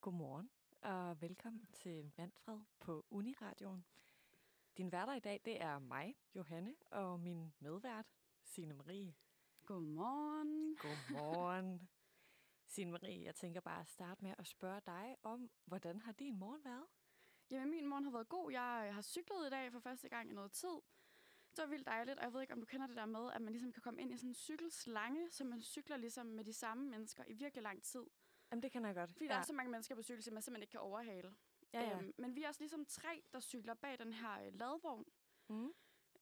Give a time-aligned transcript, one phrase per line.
[0.00, 0.50] Godmorgen
[0.82, 3.84] og velkommen til Manfred på Uniradioen.
[4.76, 8.06] Din værter i dag, det er mig, Johanne, og min medvært,
[8.42, 9.14] Signe Marie.
[9.66, 10.76] Godmorgen.
[10.76, 11.88] Godmorgen.
[12.66, 16.38] Signe Marie, jeg tænker bare at starte med at spørge dig om, hvordan har din
[16.38, 16.86] morgen været?
[17.50, 18.52] Jamen, min morgen har været god.
[18.52, 20.80] Jeg har cyklet i dag for første gang i noget tid.
[21.50, 23.42] Det var vildt dejligt, og jeg ved ikke, om du kender det der med, at
[23.42, 26.52] man ligesom kan komme ind i sådan en cykelslange, så man cykler ligesom med de
[26.52, 28.04] samme mennesker i virkelig lang tid.
[28.50, 29.12] Jamen, det kan jeg godt.
[29.12, 29.32] Fordi ja.
[29.32, 31.34] der er så mange mennesker på cykel, som man simpelthen ikke kan overhale.
[31.72, 31.98] Ja, ja.
[31.98, 35.04] Øhm, men vi er også ligesom tre, der cykler bag den her øh, ladvogn.
[35.48, 35.72] Mm.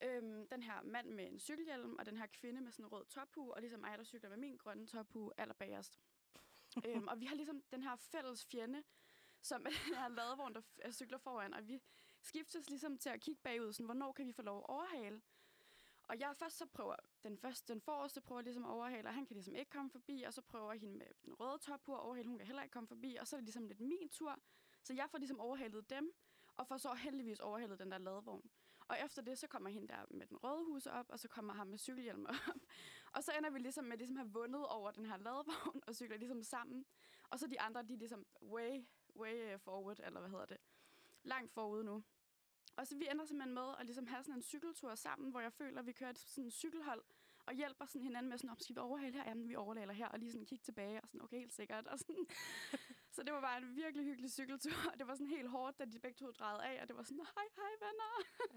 [0.03, 3.05] Øhm, den her mand med en cykelhjelm, og den her kvinde med sådan en rød
[3.07, 5.99] tophue, og ligesom mig, der cykler med min grønne tophue allerbagerst.
[6.87, 8.83] øhm, og vi har ligesom den her fælles fjende,
[9.43, 11.81] som er den her ladvogn, der cykler foran, og vi
[12.21, 15.23] skiftes ligesom til at kigge bagud, sådan, hvornår kan vi få lov at overhale.
[16.09, 19.27] Og jeg først så prøver, den første, den forreste prøver ligesom at overhale, og han
[19.27, 22.29] kan ligesom ikke komme forbi, og så prøver hende med den røde top at overhale,
[22.29, 24.39] hun kan heller ikke komme forbi, og så er det ligesom lidt min tur.
[24.83, 26.13] Så jeg får ligesom overhalet dem,
[26.57, 28.51] og får så heldigvis overhalet den der ladvogn.
[28.89, 31.55] Og efter det, så kommer hende der med den røde hus op, og så kommer
[31.55, 32.61] ham med cykelhjelm op.
[33.13, 35.95] Og så ender vi ligesom med ligesom at have vundet over den her ladvogn, og
[35.95, 36.85] cykler ligesom sammen.
[37.31, 40.59] Og så de andre, de er ligesom way, way forward, eller hvad hedder det,
[41.23, 42.05] langt forud nu.
[42.79, 45.53] Og så vi ender simpelthen med at ligesom have sådan en cykeltur sammen, hvor jeg
[45.53, 47.03] føler, at vi kører et sådan en cykelhold,
[47.47, 49.25] og hjælper sådan hinanden med sådan, op, skal vi overhale her?
[49.29, 51.87] Jamen, vi overhaler her, og lige sådan kigge tilbage, og sådan, okay, helt sikkert.
[51.87, 52.27] Og sådan.
[53.15, 55.85] så det var bare en virkelig hyggelig cykeltur, og det var sådan helt hårdt, da
[55.85, 58.13] de begge to drejede af, og det var sådan, hej, hej venner.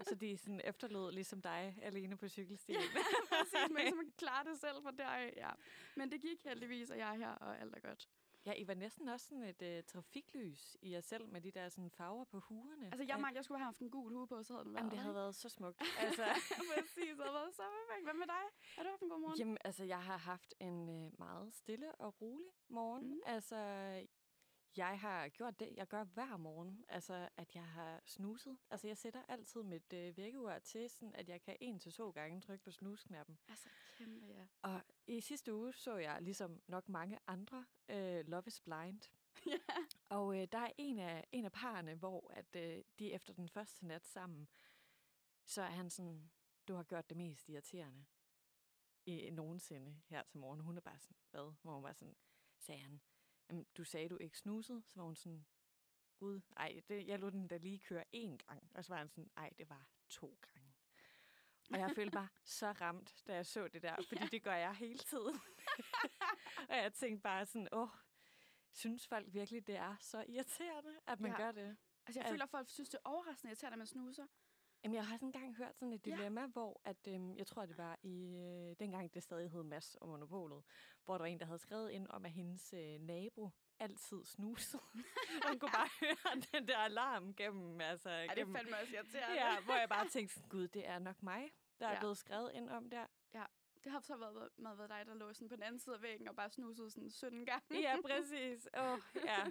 [0.08, 2.80] Så de sådan efterlod ligesom dig alene på cykelstien.
[3.28, 5.50] Præcis, men ligesom klare det selv fra deraf, ja.
[5.96, 8.08] Men det gik heldigvis, og jeg er her, og alt er godt.
[8.46, 11.68] Ja, I var næsten også sådan et uh, trafiklys i jer selv med de der
[11.68, 12.86] sådan farver på huerne.
[12.86, 14.80] Altså, jeg, Mark, jeg skulle have haft en gul hue på, så havde den været
[14.80, 15.82] Jamen, det havde været så smukt.
[16.00, 16.24] Altså,
[16.74, 18.06] Præcis, det havde været så perfekt.
[18.06, 18.44] Hvad med dig?
[18.76, 19.38] Har du haft en god morgen?
[19.38, 23.06] Jamen, altså, jeg har haft en uh, meget stille og rolig morgen.
[23.10, 23.20] Mm.
[23.26, 23.56] Altså,
[24.76, 28.58] jeg har gjort det, jeg gør hver morgen, altså, at jeg har snuset.
[28.70, 32.10] Altså, jeg sætter altid mit uh, vækkeur til, sådan, at jeg kan en til to
[32.10, 33.38] gange trykke på snusknappen.
[33.48, 33.68] Altså,
[33.98, 34.46] kæmpe ja.
[34.62, 39.00] Og i sidste uge så jeg, ligesom nok mange andre, uh, Love is Blind.
[39.46, 39.58] ja.
[40.08, 43.48] Og uh, der er en af, en af parerne, hvor at, uh, de efter den
[43.48, 44.48] første nat sammen,
[45.44, 46.30] så er han sådan,
[46.68, 48.04] du har gjort det mest irriterende
[49.06, 50.60] i nogensinde her til morgen.
[50.60, 51.52] Hun er bare sådan, hvad?
[51.62, 52.16] Hvor hun var sådan,
[52.58, 53.00] sagde han,
[53.76, 54.82] du sagde, du ikke snusede.
[54.86, 55.46] Så var hun sådan,
[56.16, 58.70] gud, ej, det, jeg lod den da lige køre én gang.
[58.74, 60.72] Og så var han sådan, ej, det var to gange.
[61.70, 64.28] Og jeg følte mig så ramt, da jeg så det der, fordi ja.
[64.30, 65.40] det gør jeg hele tiden.
[66.70, 67.88] og jeg tænkte bare sådan, åh,
[68.72, 71.36] synes folk virkelig, det er så irriterende, at man Ja.
[71.36, 71.76] gør det?
[72.06, 74.26] Altså, jeg føler, at folk synes, det er overraskende irriterende, at man snuser.
[74.84, 76.10] Jamen, jeg har sådan engang hørt sådan et Ja.
[76.10, 76.46] dilemma, ja.
[76.46, 80.08] hvor at, øhm, jeg tror, det var i øh, dengang, det stadig hed Mads og
[80.08, 80.62] Monopolet,
[81.04, 84.82] hvor der var en, der havde skrevet ind om, at hendes øh, nabo altid snusede.
[85.48, 87.80] hun kunne bare høre den der alarm gennem...
[87.80, 89.34] Altså, Ej, det er gennem fandme også irriterende.
[89.34, 91.50] ja, hvor jeg bare tænkte, gud, det er nok mig,
[91.80, 91.98] der er Ja.
[91.98, 93.06] blevet skrevet ind om der.
[93.84, 96.02] Det har så været, med været dig, der lå sådan på den anden side af
[96.02, 97.80] væggen og bare snusede sådan 17 gange.
[97.80, 98.68] Ja, præcis.
[98.74, 99.44] Oh, ja.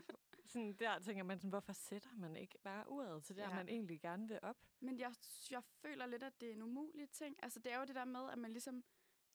[0.51, 3.55] Sådan der tænker man, sådan, hvorfor sætter man ikke bare uret til der, Ja.
[3.55, 4.57] man egentlig gerne vil op?
[4.79, 5.13] Men jeg,
[5.51, 7.35] jeg føler lidt, at det er en umulig ting.
[7.43, 8.83] Altså, det er jo det der med, at man ligesom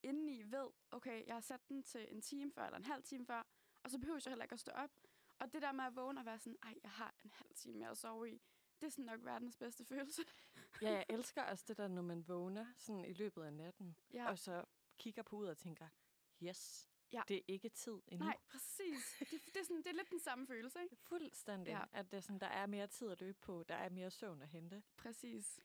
[0.02, 3.26] indeni ved, okay, jeg har sat den til en time før, eller en halv time
[3.26, 3.46] før,
[3.82, 4.90] og så behøver jeg heller ikke at stå op.
[5.38, 7.78] Og det der med at vågne og være sådan, ej, jeg har en halv time
[7.78, 8.42] mere at sove i,
[8.80, 10.22] det er sådan nok verdens bedste følelse.
[10.82, 14.28] Ja, jeg elsker også det der, når man vågner sådan i løbet af natten, Ja.
[14.30, 14.64] og så
[14.98, 15.88] kigger på ud og tænker,
[16.42, 17.22] yes, Ja.
[17.28, 18.24] det er ikke tid endnu.
[18.26, 19.16] Nej, præcis.
[19.18, 20.96] Det, det, er sådan, det er lidt den samme følelse, ikke?
[20.96, 21.84] Fuldstændig, Ja.
[21.92, 24.42] at det er sådan, der er mere tid at løbe på, der er mere søvn
[24.42, 24.82] at hente.
[24.96, 25.60] Præcis.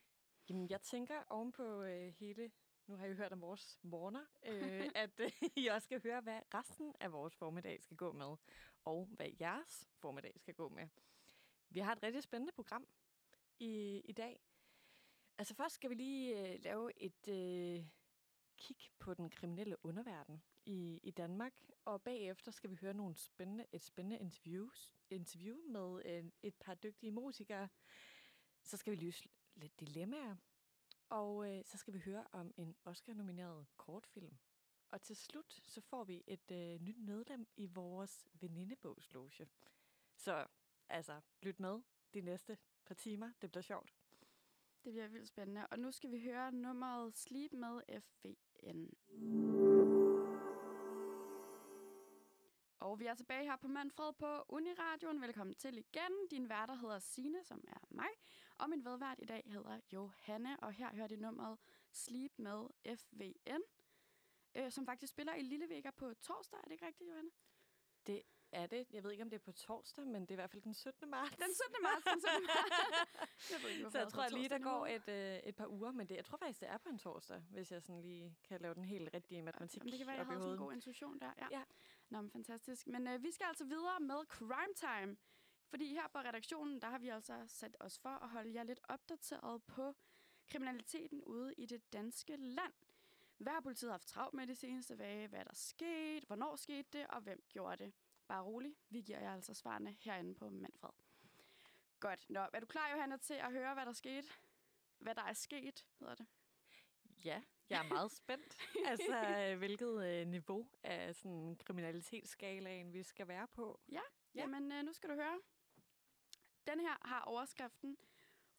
[0.50, 2.52] Jamen, jeg tænker ovenpå øh, hele,
[2.88, 6.42] nu har I hørt om vores morgener, øh, at øh, I også skal høre, hvad
[6.54, 8.36] resten af vores formiddag skal gå med,
[8.86, 10.88] og hvad jeres formiddag skal gå med.
[11.70, 12.88] Vi har et rigtig spændende program
[13.60, 14.40] i, i dag.
[15.38, 17.86] Altså først skal vi lige øh, lave et øh,
[18.58, 21.54] kig på den kriminelle underverden i, i Danmark,
[21.86, 26.74] og bagefter skal vi høre nogle spændende, et spændende interviews, interview med øh, et par
[26.74, 27.70] dygtige musikere.
[28.64, 30.36] Så skal vi løse lidt dilemmaer,
[31.10, 34.38] og øh, så skal vi høre om en Oscar-nomineret kortfilm.
[34.92, 39.48] Og til slut, så får vi et øh, nyt medlem i vores venindebogsloge.
[40.16, 40.48] Så
[40.90, 41.82] altså, lyt med
[42.14, 43.32] de næste par timer.
[43.42, 43.96] Det bliver sjovt.
[44.84, 45.68] Det bliver vildt spændende.
[45.68, 48.90] Og nu skal vi høre nummeret Sleep med FVN.
[52.82, 55.22] Og vi er tilbage her på Manfred på Uniradioen.
[55.22, 56.28] Velkommen til igen.
[56.32, 58.10] Din værter hedder Sine, som er mig.
[58.58, 60.60] Og min vedvært i dag hedder Johanne.
[60.60, 61.58] Og her hører de nummeret
[61.92, 62.68] Sleep med
[62.98, 63.62] FVN.
[64.56, 66.58] Øh, som faktisk spiller i Lillevækker på torsdag.
[66.58, 67.30] Er det ikke rigtigt, Johanne?
[68.08, 68.88] Det er det.
[68.94, 70.74] Jeg ved ikke, om det er på torsdag, men det er i hvert fald den
[70.74, 71.10] 17.
[71.10, 71.36] marts.
[71.36, 71.84] Den 17.
[71.84, 72.48] marts, den 17.
[72.48, 72.76] marts.
[73.52, 76.10] jeg ved ikke, Så jeg tror lige, der går et, øh, et par uger, men
[76.10, 78.74] det, jeg tror faktisk, det er på en torsdag, hvis jeg sådan lige kan lave
[78.74, 81.32] den helt rigtige matematik Jamen, det kan være, jeg havde sådan en god intuition der.
[81.38, 81.48] Ja.
[81.52, 81.64] Ja.
[82.10, 82.88] Nå, men fantastisk.
[82.88, 85.18] Men øh, vi skal altså videre med Crime Time.
[85.70, 88.80] Fordi her på redaktionen, der har vi altså sat os for at holde jer lidt
[88.84, 89.96] opdateret på
[90.50, 92.74] kriminaliteten ude i det danske land.
[93.38, 95.28] Hvad har politiet haft travlt med de seneste dage?
[95.28, 96.24] Hvad er der sket?
[96.24, 97.08] Hvornår skete det?
[97.08, 97.94] Og hvem gjorde det?
[98.32, 98.76] Bare rolig.
[98.90, 100.90] Vi giver jer altså svarene herinde på Manfred.
[102.00, 102.30] Godt.
[102.30, 104.28] Nå, er du klar, Johanna, til at høre, hvad der skete?
[104.98, 106.26] Hvad der er sket, hedder det.
[107.26, 108.58] Ja, jeg er meget spændt.
[108.92, 113.80] altså, øh, hvilket øh, niveau af sådan kriminalitetsskalaen vi skal være på.
[113.92, 114.02] Ja.
[114.36, 115.40] Jamen, øh, nu skal du høre.
[116.68, 117.98] Den her har overskriften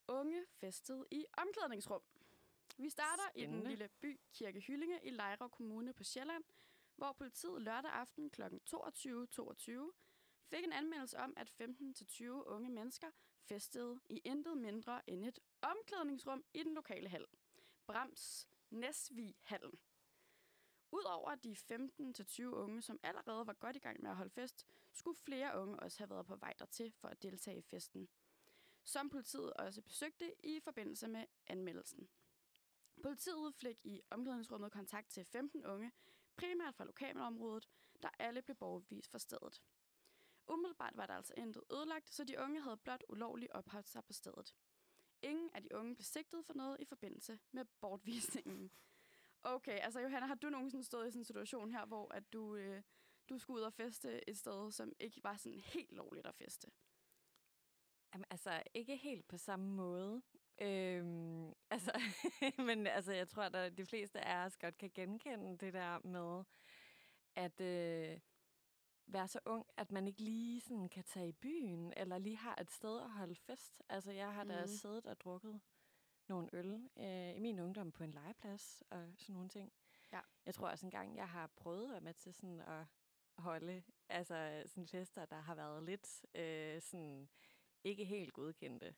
[0.08, 2.02] Unge festet i omklædningsrum.
[2.78, 3.70] Vi starter i den Spændende.
[3.70, 6.44] lille by Kirke Hyllinge i Lejre Kommune på Sjælland,
[7.02, 8.42] hvor politiet lørdag aften kl.
[8.42, 9.92] 22.22
[10.50, 13.10] fik en anmeldelse om, at 15-20 unge mennesker
[13.40, 17.26] festede i intet mindre end et omklædningsrum i den lokale hal.
[17.86, 19.78] Brams Næsvig-hallen.
[20.92, 21.56] Udover de
[22.42, 25.80] 15-20 unge, som allerede var godt i gang med at holde fest, skulle flere unge
[25.80, 28.08] også have været på vej dertil for at deltage i festen.
[28.84, 32.08] Som politiet også besøgte i forbindelse med anmeldelsen.
[33.02, 35.92] Politiet fik i omklædningsrummet kontakt til 15 unge,
[36.36, 37.68] primært fra lokalområdet,
[38.02, 39.62] der alle blev borgervist fra stedet.
[40.48, 44.12] Umiddelbart var der altså intet ødelagt, så de unge havde blot ulovligt opholdt sig på
[44.12, 44.54] stedet.
[45.22, 48.70] Ingen af de unge blev sigtet for noget i forbindelse med bortvisningen.
[49.42, 52.54] Okay, altså Johanna, har du nogensinde stået i sådan en situation her, hvor at du,
[52.56, 52.82] øh,
[53.28, 56.70] du skulle ud og feste et sted, som ikke var sådan helt lovligt at feste?
[58.14, 60.22] Jamen, altså, ikke helt på samme måde.
[60.62, 62.00] Øhm, altså,
[62.58, 66.44] men altså, jeg tror, at de fleste af os godt kan genkende det der med,
[67.36, 68.20] at øh,
[69.06, 72.56] være så ung, at man ikke lige sådan kan tage i byen, eller lige har
[72.60, 73.82] et sted at holde fest.
[73.88, 74.66] Altså, jeg har da Mhm.
[74.68, 75.60] siddet og drukket
[76.28, 79.72] nogle øl øh, i min ungdom på en legeplads og sådan nogle ting.
[80.12, 80.20] Ja.
[80.46, 82.84] Jeg tror også engang, jeg har prøvet at være med til sådan at
[83.38, 87.28] holde altså sådan fester, der har været lidt øh, sådan
[87.84, 88.94] ikke helt godkendte.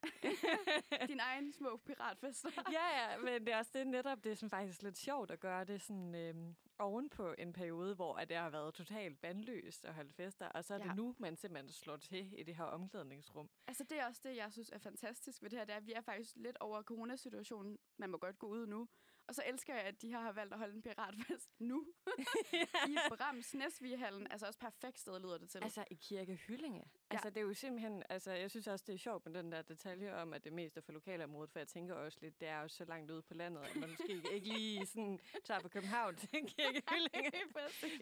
[1.09, 2.51] Din egen små piratfester.
[2.79, 5.41] ja, ja, men det er også det netop, det er sådan faktisk lidt sjovt at
[5.41, 9.95] gøre det sådan øhm, ovenpå en periode, hvor at det har været totalt bandløst at
[9.95, 10.85] holde fester, og så er ja.
[10.85, 10.89] Ja.
[10.89, 13.51] det nu, man simpelthen slår til i det her omklædningsrum.
[13.67, 15.65] Altså, det er også det, jeg synes er fantastisk ved det her.
[15.65, 17.79] Det er, at vi er faktisk lidt over coronasituationen.
[17.97, 18.89] Man må godt gå ud nu.
[19.29, 21.87] Og så elsker jeg, at de her har valgt at holde en piratfest nu.
[22.89, 24.27] I Brams Næsvigehallen.
[24.31, 25.59] Altså også perfekt sted, lyder det til.
[25.65, 26.79] Altså i Kirke Hyllinge.
[26.79, 27.15] Ja.
[27.15, 29.63] Altså det er jo simpelthen, altså jeg synes også, det er sjovt med den der
[29.63, 32.61] detalje om, at det mest er for lokalområdet, for jeg tænker også lidt, det er
[32.61, 36.17] jo så langt ude på landet, at man måske ikke lige sådan tager fra København
[36.17, 37.33] til Kirke Hyllinge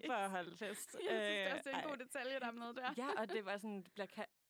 [0.06, 0.96] for at holde fest.
[1.10, 2.94] Jeg synes det også, det er en Øh, god detalje, der er med der.
[2.96, 4.06] Ja, og det var sådan, det bliver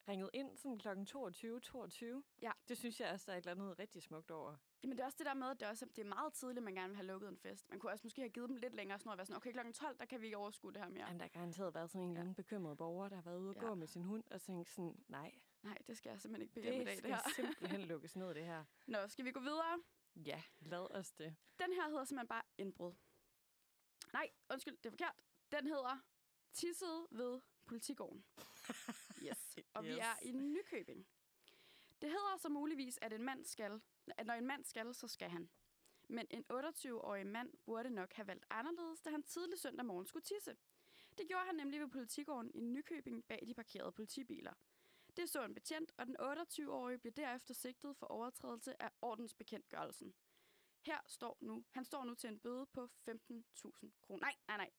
[0.08, 1.04] ringet ind sådan kl.
[1.06, 2.22] 22, 22.
[2.42, 2.50] Ja.
[2.68, 4.56] Det synes jeg også, der er et eller andet rigtig smukt over.
[4.82, 6.74] Men det er også det der med, at det, også, det er meget tidligt, man
[6.74, 7.70] gerne vil have lukket en fest.
[7.70, 9.72] Man kunne også måske have givet dem lidt længere snor og være sådan, okay, klokken
[9.74, 11.04] 12, der kan vi ikke overskue det her mere.
[11.06, 13.48] Jamen, der har garanteret været sådan en eller anden bekymret borger, der har været ude
[13.50, 13.60] og Ja.
[13.68, 15.32] gå med sin hund og tænkt sådan, nej,
[15.62, 17.30] Nej, det skal jeg simpelthen ikke bede om i det dag, det skal her.
[17.36, 18.64] simpelthen lukkes ned, det her.
[18.86, 19.82] Nå, skal vi gå videre?
[20.16, 21.36] Ja, lad os det.
[21.58, 22.92] Den her hedder simpelthen bare indbrud.
[24.12, 25.14] Nej, undskyld, det er forkert.
[25.52, 25.98] Den hedder
[26.52, 28.24] Tisset ved politigården.
[29.26, 29.56] Yes.
[29.74, 29.94] Og yes.
[29.94, 31.06] vi er i Nykøbing.
[32.02, 33.80] Det hedder så muligvis, at en mand skal,
[34.16, 35.50] at når en mand skal, så skal han.
[36.08, 40.22] Men en 28-årig mand burde nok have valgt anderledes, da han tidlig søndag morgen skulle
[40.22, 40.56] tisse.
[41.18, 44.52] Det gjorde han nemlig ved politigården i Nykøbing bag de parkerede politibiler.
[45.16, 50.14] Det så en betjent, og den 28-årige blev derefter sigtet for overtrædelse af ordensbekendtgørelsen.
[50.86, 53.10] Her står nu, han står nu til en bøde på 15.000
[54.02, 54.20] kroner.
[54.20, 54.70] Nej, nej, nej.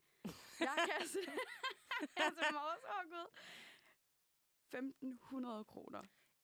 [0.60, 1.20] Jeg kan se,
[2.18, 3.28] jeg er så overgået.
[4.76, 6.02] 1.500 kroner.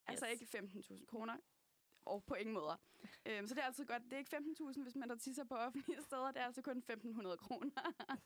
[0.07, 0.41] Altså Yes.
[0.41, 1.37] ikke 15.000 kroner.
[2.05, 2.75] Og på ingen måder.
[3.25, 4.03] Øhm, så det er altid godt.
[4.03, 6.31] Det er ikke 15.000, hvis man der tisser på offentlige steder.
[6.31, 7.71] Det er altså kun 1.500 kroner.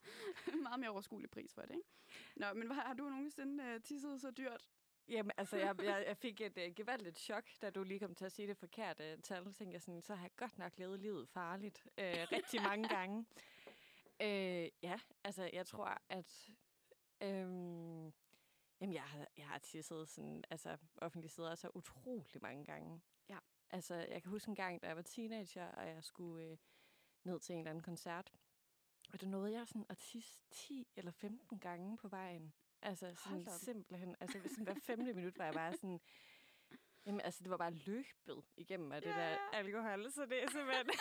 [0.63, 1.87] Meget mere overskuelig pris for det, ikke?
[2.35, 4.69] Nå, men har du nogensinde uh, tisset så dyrt?
[5.07, 8.25] Jamen, altså, jeg, jeg, jeg fik et uh, gevaldigt chok, da du lige kom til
[8.25, 9.45] at sige det forkerte tal.
[9.45, 12.87] Så tænkte jeg sådan, så har jeg godt nok levet livet farligt uh, rigtig mange
[12.89, 13.25] gange.
[14.19, 16.49] Uh, ja, altså, jeg tror, at...
[17.25, 18.13] Um,
[18.83, 23.01] jamen, jeg har, jeg har tisset sådan, altså, offentlige steder så utrolig mange gange.
[23.29, 23.37] Ja.
[23.69, 26.57] Altså, jeg kan huske en gang, da jeg var teenager, og jeg skulle uh,
[27.23, 28.33] ned til en eller anden koncert.
[29.13, 32.53] Og der nåede jeg sådan at tisse 10 eller 15 gange på vejen.
[32.81, 36.01] Altså sådan simpelthen, altså sådan hver femte minut var jeg bare sådan,
[37.05, 39.37] jamen altså det var bare løbet igennem af det Ja, der ja.
[39.53, 40.85] alkohol, så det er simpelthen,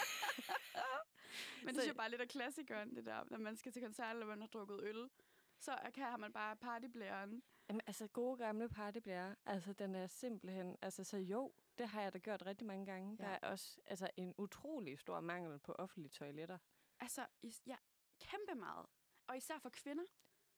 [1.64, 4.10] Men det er jo bare lidt af klassikeren, det der, når man skal til koncert,
[4.10, 5.10] eller man har drukket øl.
[5.58, 10.76] Så kan har man bare partyblæren Jamen, altså, gode gamle partyblære, altså, den er simpelthen,
[10.82, 13.16] altså, så jo, det har jeg da gjort rigtig mange gange.
[13.20, 13.24] Ja.
[13.24, 16.58] Der er også, altså, en utrolig stor mangel på offentlige toiletter.
[17.00, 17.26] Altså,
[17.66, 17.76] ja,
[18.20, 18.86] kæmpe meget.
[19.26, 20.04] Og især for kvinder.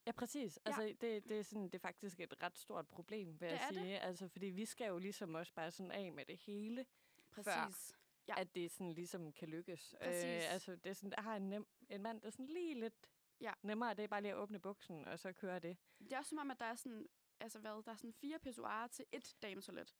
[0.05, 0.59] Ja, præcis.
[0.65, 0.69] Ja.
[0.69, 3.63] Altså, det, det, er sådan, det er faktisk et ret stort problem, vil Det jeg
[3.63, 3.81] er det.
[3.81, 3.99] sige.
[3.99, 6.85] Altså, fordi vi skal jo ligesom også bare sådan af med det hele,
[7.31, 7.95] Præcis.
[8.27, 8.33] Ja.
[8.33, 8.41] ja.
[8.41, 9.95] at det sådan ligesom kan lykkes.
[10.01, 10.45] Præcis.
[10.45, 13.07] altså, det er sådan, der har en, nem, en mand, der er sådan lige lidt
[13.41, 13.53] Ja.
[13.61, 13.93] nemmere.
[13.93, 15.77] Det er bare lige at åbne buksen, og så køre det.
[15.99, 17.07] Det er også som om, at der er sådan,
[17.39, 19.95] altså hvad, der er sådan fire pissoirer til et dametoilet.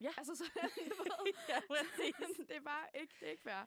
[0.00, 0.12] Ja.
[0.16, 0.44] Altså, så,
[0.98, 1.60] ved, ja,
[2.48, 3.64] det er bare ikke, det er ikke fair.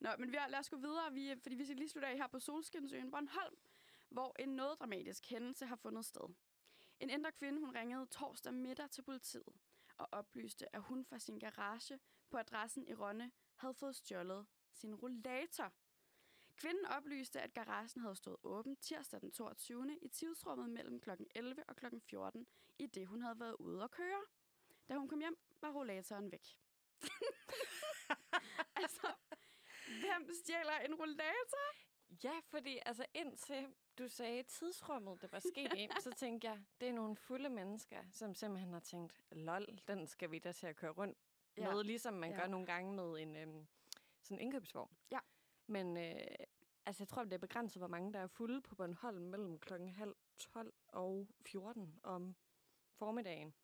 [0.00, 2.16] Nå, men vi har, lad os gå videre, vi, fordi vi skal lige slutte af
[2.16, 3.56] her på Solskinsøen Bornholm,
[4.08, 6.34] hvor en noget dramatisk hændelse har fundet sted.
[7.00, 9.52] En ældre kvinde, hun ringede torsdag middag til politiet
[9.96, 12.00] og oplyste, at hun fra sin garage
[12.30, 15.72] på adressen i Rønne havde fået stjålet sin rollator.
[16.62, 19.98] Kvinden oplyste, at garagen havde stået åben tirsdag den 22.
[20.02, 21.10] i tidsrummet mellem kl.
[21.34, 21.86] 11 og kl.
[22.00, 22.46] 14,
[22.78, 24.22] i det hun havde været ude at køre.
[24.88, 26.46] Da hun kom hjem, var rollatoren væk.
[28.82, 29.14] altså,
[29.86, 31.76] hvem stjæler en rollator?
[32.24, 36.88] Ja, fordi altså indtil du sagde tidsrummet, det var sket ind, så tænkte jeg, det
[36.88, 40.76] er nogle fulde mennesker, som simpelthen har tænkt, lol, den skal vi da til at
[40.76, 41.18] køre rundt
[41.56, 41.74] Ja.
[41.74, 42.36] med, ligesom man Ja.
[42.40, 43.66] gør nogle gange med en øhm,
[44.22, 44.96] sådan indkøbsvogn.
[45.10, 45.18] Ja.
[45.66, 46.14] Men øh,
[46.86, 49.88] altså, jeg tror, det er begrænset, hvor mange der er fulde på Bornholm mellem klokken
[49.88, 52.34] halv 12 og 14 om
[52.94, 53.54] formiddagen.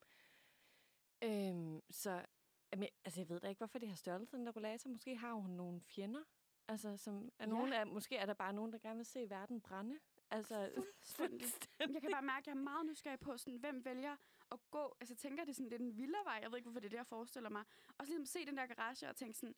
[1.24, 2.24] Øhm, så
[2.72, 4.90] jamen, altså, jeg ved da ikke, hvorfor de har stjålet den der rollator.
[4.90, 6.22] Måske har hun nogle fjender.
[6.68, 7.46] Altså, som er Ja.
[7.46, 9.98] nogen af, måske er der bare nogen, der gerne vil se verden brænde.
[10.30, 11.46] Altså, Fuldstændig.
[11.78, 14.16] Men Jeg kan bare mærke, at jeg er meget nysgerrig på, sådan, hvem vælger
[14.50, 14.96] at gå.
[15.00, 16.38] Altså, jeg tænker, det er sådan lidt en vildevej.
[16.42, 17.64] Jeg ved ikke, hvorfor det er det, jeg forestiller mig.
[17.98, 19.54] Og så ligesom se den der garage og tænke sådan,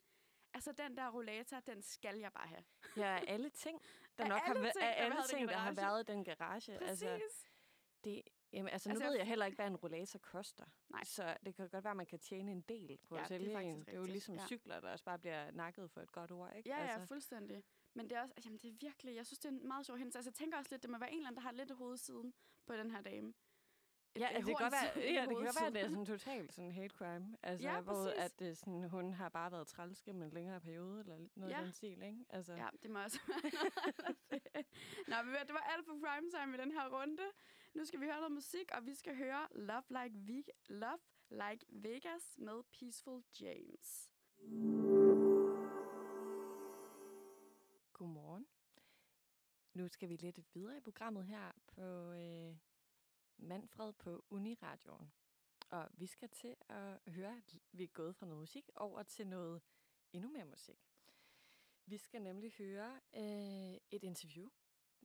[0.53, 2.63] altså den der rollator, den skal jeg bare have.
[2.97, 3.81] Ja, alle ting,
[4.17, 6.23] der nok har, alle væ- ting, der alle har ting, der har været i den
[6.23, 6.77] garage.
[6.77, 7.03] Præcis.
[7.03, 7.19] Altså,
[8.03, 8.21] det,
[8.53, 10.65] jamen, altså, nu Altså, ved jeg heller ikke, hvad en rollator koster.
[10.89, 11.03] Nej.
[11.03, 13.35] Så det kan godt være, at man kan tjene en del på Ja, at det
[13.35, 13.79] er sælge en.
[13.79, 14.45] Det er jo rigtigt, ligesom ja.
[14.47, 16.69] cykler, der også bare bliver nakket for et godt ord, ikke?
[16.69, 17.63] Ja, ja, altså, fuldstændig.
[17.93, 19.97] Men det er også, jamen det er virkelig, jeg synes, det er en meget sjov
[19.97, 20.17] hændelse.
[20.17, 21.77] Altså, jeg tænker også lidt, det må være en eller anden, der har lidt af
[21.77, 22.33] hovedsiden
[22.65, 23.33] på den her dame.
[24.15, 26.05] Ja, altså, det kan godt være, ja, det kan godt være, at det er sådan
[26.05, 27.37] totalt sådan hate crime.
[27.43, 28.19] Altså, Ja, hvor præcis.
[28.19, 31.61] at det sådan, hun har bare været træls gennem en længere periode, eller noget Ja.
[31.61, 32.25] i den stil, ikke?
[32.29, 34.65] Altså, Ja, det må også være af.
[35.07, 37.23] Nå, men det var alt for primetime i den her runde.
[37.73, 40.99] Nu skal vi høre noget musik, og vi skal høre Love Like, Ve- Love
[41.29, 44.09] like Vegas med Peaceful James.
[47.93, 48.47] Godmorgen.
[49.73, 52.55] Nu skal vi lidt videre i programmet her på øh,
[53.41, 55.11] Manfred på Uniradioen.
[55.69, 59.27] Og vi skal til at høre, at vi er gået fra noget musik over til
[59.27, 59.61] noget
[60.13, 60.91] endnu mere musik.
[61.85, 64.49] Vi skal nemlig høre øh, et interview.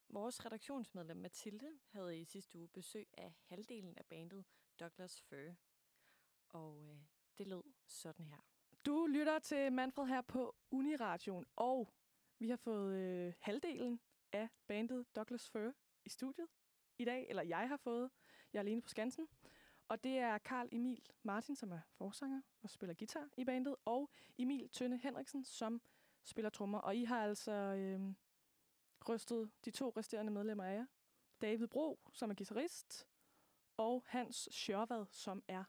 [0.08, 4.44] Vores redaktionsmedlem Mathilde havde i sidste uge besøg af halvdelen af bandet
[4.80, 5.54] Douglas Fur.
[6.48, 6.98] Og øh,
[7.38, 8.40] det lød sådan her.
[8.86, 11.94] Du lytter til Manfred her på Uniradioen, og
[12.38, 14.00] vi har fået øh, halvdelen
[14.32, 15.72] af bandet Douglas Fur
[16.04, 16.48] i studiet
[16.98, 18.10] i dag, eller jeg har fået.
[18.56, 19.28] Jeg er alene på Skansen.
[19.88, 24.10] Og det er Karl Emil Martin, som er forsanger og spiller guitar i bandet, og
[24.38, 25.82] Emil Tønne Henriksen, som
[26.24, 26.78] spiller trommer.
[26.78, 28.00] Og I har altså øh,
[29.08, 30.86] rystet de to resterende medlemmer af jer.
[31.42, 33.08] David Bro, som er guitarist,
[33.76, 35.64] og Hans Sjørvad, som er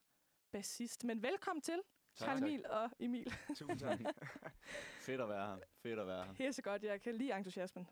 [0.52, 1.04] bassist.
[1.04, 1.82] Men velkommen til,
[2.18, 3.34] Karl Emil og Emil.
[3.48, 4.00] Tusind tak.
[5.06, 5.58] Fedt at være her.
[5.78, 6.34] Fedt at være her.
[6.34, 7.88] Helt så godt, jeg kan lide entusiasmen.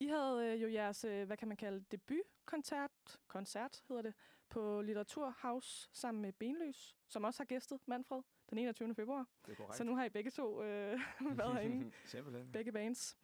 [0.00, 4.14] I havde øh, jo jeres, øh, hvad kan man kalde, debutkoncert, koncert hedder det,
[4.48, 8.94] på Litteraturhaus sammen med Benløs, som også har gæstet Manfred den 21.
[8.94, 9.26] februar.
[9.46, 9.76] Det er korrekt.
[9.76, 11.00] Så nu har I begge to øh,
[11.38, 12.52] været herinde, Simpelthen.
[12.52, 13.18] begge bands.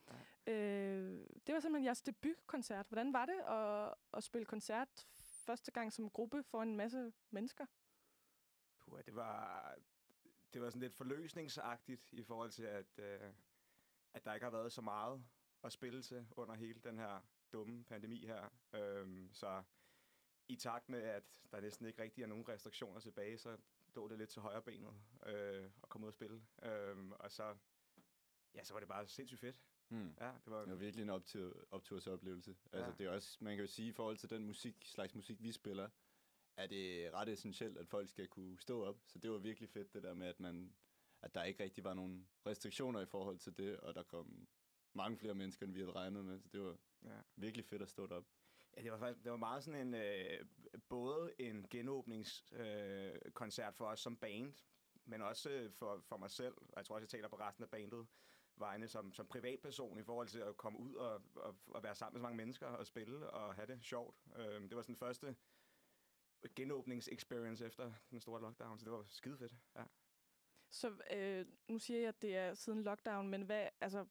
[0.46, 0.54] Øh,
[1.46, 2.86] det var simpelthen jeres debutkoncert.
[2.88, 7.66] Hvordan var det at, at spille koncert første gang som gruppe for en masse mennesker?
[8.78, 9.74] Puh, det var,
[10.52, 13.20] det var sådan lidt forløsningsagtigt i forhold til, at, øh,
[14.14, 15.24] at der ikke har været så meget
[15.64, 17.20] at spille til under hele den her
[17.52, 18.48] dumme pandemi her.
[18.72, 19.62] Øhm, så
[20.48, 23.56] i takt med, at der næsten ikke rigtig er nogen restriktioner tilbage, så
[23.94, 24.94] lå det lidt til højre benet
[25.26, 26.42] øh, at komme ud og spille.
[26.62, 27.56] Øhm, og så,
[28.54, 29.60] ja, så var det bare sindssygt fedt.
[29.88, 30.14] Hmm.
[30.20, 32.56] Ja, det var, Det var virkelig en optur, optursoplevelse.
[32.72, 32.96] Altså, Ja.
[32.98, 35.52] det er også, man kan jo sige, i forhold til den musik, slags musik, vi
[35.52, 35.88] spiller,
[36.56, 39.00] er det ret essentielt, at folk skal kunne stå op.
[39.06, 40.74] Så det var virkelig fedt, det der med, at, man,
[41.22, 44.48] at der ikke rigtig var nogen restriktioner i forhold til det, og der kom
[44.94, 46.40] mange flere mennesker, end vi havde regnet med.
[46.40, 47.20] Så det var ja.
[47.36, 48.24] virkelig fedt at stå derop.
[48.76, 50.44] Ja, det var faktisk det var meget sådan en øh,
[50.88, 54.54] både en genåbningskoncert øh, koncert for os som band,
[55.04, 56.54] men også øh, for, for mig selv.
[56.58, 58.06] Og jeg tror også, jeg taler på resten af bandet
[58.56, 62.14] vegne som, som privatperson i forhold til at komme ud og, og, og være sammen
[62.14, 64.16] med så mange mennesker og spille og have det sjovt.
[64.36, 65.36] Øh, det var sådan den første
[66.54, 69.54] genåbningsexperience efter den store lockdown, så det var skide fedt.
[69.76, 69.84] Ja.
[70.70, 74.06] Så øh, nu siger jeg, at det er siden lockdown, men hvad, altså,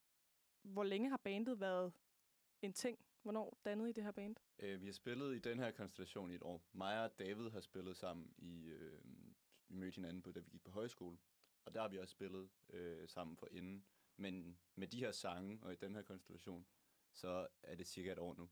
[0.63, 1.93] hvor længe har bandet været
[2.61, 2.99] en ting?
[3.21, 4.35] Hvornår dannede I det her band?
[4.59, 6.63] Øh, vi har spillet i den her konstellation i et år.
[6.73, 8.69] Mig og David har spillet sammen i...
[8.69, 8.99] Øh,
[9.67, 11.17] vi mødte hinanden på, da vi gik på højskole.
[11.65, 13.85] Og der har vi også spillet øh, sammen for inden.
[14.17, 16.65] Men med de her sange og i den her konstellation,
[17.13, 18.49] så er det cirka et år nu.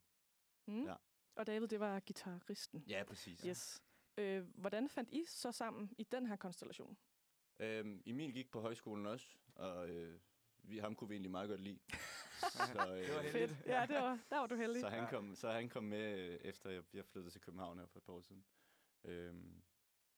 [0.65, 0.85] Mm.
[0.85, 0.95] Ja.
[1.35, 2.83] Og David, det var gitarristen.
[2.87, 3.41] Ja, præcis.
[3.41, 3.83] Yes.
[4.17, 6.97] Øh, hvordan fandt I så sammen i den her konstellation?
[7.59, 10.19] Øhm, Emil gik på højskolen også, og øh,
[10.69, 11.79] vi, ham kunne vi egentlig meget godt lide.
[12.53, 13.51] så, øh, Det var heldigt.
[13.51, 13.65] Fedt.
[13.67, 14.81] Ja, det var, der var du heldig.
[14.81, 15.09] så, han Ja.
[15.09, 18.03] kom, så han kom med, øh, efter jeg, jeg flyttede til København her for et
[18.03, 18.45] par år siden.
[19.03, 19.61] Øhm,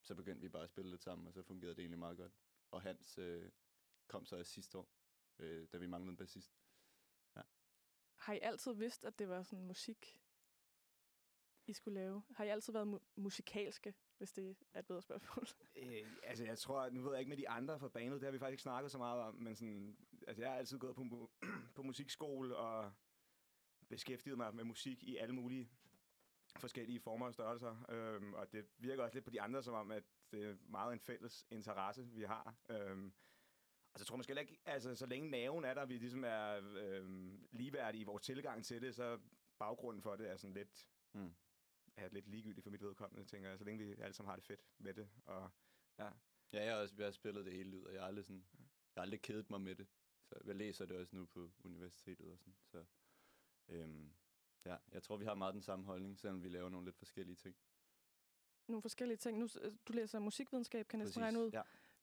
[0.01, 2.33] så begyndte vi bare at spille lidt sammen, og så fungerede det egentlig meget godt.
[2.71, 3.51] Og Hans øh,
[4.07, 4.89] kom så sidste år,
[5.39, 6.53] øh, da vi manglede en bassist.
[8.15, 10.19] Har I altid vidst, at det var sådan musik,
[11.67, 12.23] I skulle lave?
[12.35, 15.45] Har I altid været mu- musikalske, hvis det er et bedre spørgsmål?
[15.75, 18.31] Øh, altså, jeg tror, nu ved jeg ikke med de andre fra banet, det har
[18.31, 19.97] vi faktisk ikke snakket så meget om, men sådan,
[20.27, 22.91] altså, jeg har altid gået på, mu- på musikskole og
[23.89, 25.69] beskæftiget mig med musik i alle mulige
[26.59, 27.85] forskellige former og størrelser.
[27.89, 30.93] Øhm, og det virker også lidt på de andre, som om, at det er meget
[30.93, 32.55] en fælles interesse, vi har.
[32.69, 33.13] Øhm,
[33.93, 36.61] og så tror jeg måske ikke, altså så længe naven er der, vi ligesom er
[36.77, 39.19] øhm, ligeværdige i vores tilgang til det, så
[39.59, 41.33] baggrunden for det er sådan lidt, Mm.
[41.97, 43.57] er lidt ligegyldigt for mit vedkommende, tænker jeg.
[43.59, 45.09] Så længe vi alle sammen har det fedt med det.
[45.25, 45.49] Og
[45.99, 46.09] Ja,
[46.51, 48.67] jeg har også jeg har spillet det hele ud, og jeg har aldrig, sådan, jeg
[48.97, 49.87] har aldrig kedet mig med det.
[50.31, 52.55] Så jeg læser det også nu på universitetet og sådan.
[52.65, 52.83] Så
[53.69, 54.13] øhm,
[54.65, 57.35] ja, jeg tror, vi har meget den samme holdning, selvom vi laver nogle lidt forskellige
[57.35, 57.55] ting.
[58.67, 59.37] Nogle forskellige ting.
[59.39, 61.61] Nu, øh, du læser musikvidenskab, kan jeg næsten regne ud, Ja.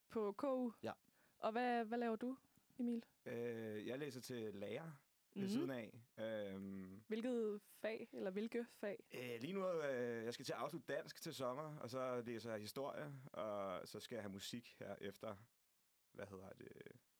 [0.08, 0.70] på KU.
[0.82, 0.92] Ja.
[1.38, 2.36] Og hvad, hvad laver du,
[2.78, 3.04] Emil?
[3.26, 4.90] Øh, jeg læser til lærer
[5.34, 5.48] ved Mhm.
[5.50, 6.00] siden af.
[6.18, 9.04] Øhm, Hvilket fag, eller hvilke fag?
[9.14, 12.50] øh, lige nu, øh, jeg skal til at afslutte dansk til sommer, og så læser
[12.50, 15.36] jeg historie, og så skal jeg have musik her efter,
[16.12, 16.72] hvad hedder det,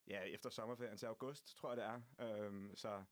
[0.08, 2.00] ja, efter sommerferien til august, tror jeg det er.
[2.44, 3.04] Øhm, så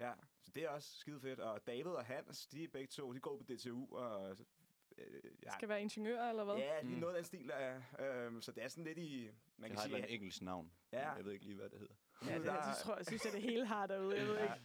[0.00, 1.40] ja, så det er også skide fedt.
[1.40, 4.36] Og David og Hans, de er begge to, de går på DTU, og
[4.98, 6.54] øh, ja, Skal være ingeniør, eller hvad?
[6.56, 7.00] ja, lige Mm.
[7.00, 9.70] noget af den stil er, øhm, så det er sådan lidt i, man Jeg kan
[9.70, 10.72] har et sige, eller andet engelsk navn.
[10.92, 11.10] Ja.
[11.10, 11.94] Jeg ved ikke lige, hvad det hedder.
[12.26, 14.16] Ja, det, der- det tror jeg, synes jeg, det hele har derude.
[14.18, 14.42] Jeg ved Ja.
[14.54, 14.64] ikke.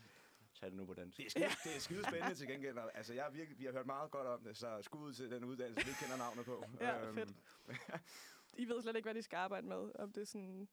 [0.60, 1.18] Tag det nu på dansk.
[1.18, 2.78] Det er skide, det er skide spændende til gengæld.
[2.94, 5.32] Altså, jeg har virkelig, vi har hørt meget godt om det, så skud ud til
[5.32, 6.64] den uddannelse, vi ikke kender navnet på.
[6.80, 7.30] Ja, Øhm, fedt.
[8.64, 9.92] I ved slet ikke, hvad de skal arbejde med.
[10.00, 10.68] Om det er sådan...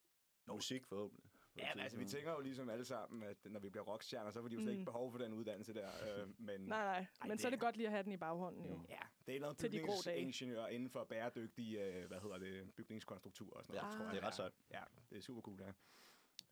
[0.46, 1.24] Musik forhåbentlig.
[1.56, 4.40] Ja, men altså, vi tænker jo ligesom alle sammen, at når vi bliver rockstjerner, så
[4.40, 4.84] får de jo slet ikke Mm.
[4.84, 5.90] behov for den uddannelse der.
[6.20, 7.06] Øh, men Nej, nej.
[7.20, 8.80] Ej, Men så er det- det godt lige at have den i baghånden, jo.
[8.88, 13.76] Ja, det er noget bygningsingeniør inden for bæredygtig, øh, hvad hedder det, bygningskonstruktur og sådan
[13.82, 14.14] noget, Ja, tror jeg.
[14.14, 14.52] det er ret sejt.
[14.70, 15.72] Ja, det er super cool, ja.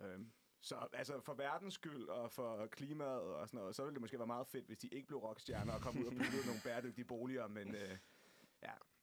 [0.06, 4.00] Øhm, så altså for verdens skyld og for klimaet og sådan noget, så ville det
[4.00, 6.60] måske være meget fedt, hvis de ikke blev rockstjerner og kom ud og byggede nogle
[6.64, 7.96] bæredygtige boliger, men øh,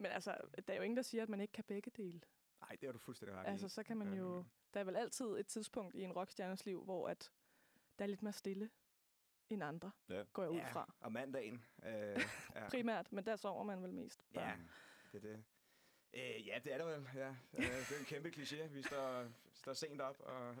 [0.00, 0.36] Men altså,
[0.68, 2.20] der er jo ingen, der siger, at man ikke kan begge dele.
[2.60, 3.46] Nej, det har du fuldstændig ret.
[3.46, 4.36] Altså, så kan man jo...
[4.38, 4.44] Øhm.
[4.74, 7.32] Der er vel altid et tidspunkt i en rockstjernes liv, hvor at
[7.98, 8.70] der er lidt mere stille
[9.50, 10.24] end andre, Ja.
[10.32, 10.94] går jeg ud Ja, fra.
[11.00, 11.64] og mandagen.
[11.82, 11.90] Øh,
[12.54, 12.68] ja.
[12.70, 14.24] Primært, men der sover man vel mest.
[14.34, 14.52] Ja,
[15.12, 15.44] det er det.
[16.14, 17.08] Øh, ja, det er det vel.
[17.14, 17.28] Ja.
[17.28, 18.66] Øh, det er en kæmpe kliché.
[18.66, 20.56] Vi står, står sent op og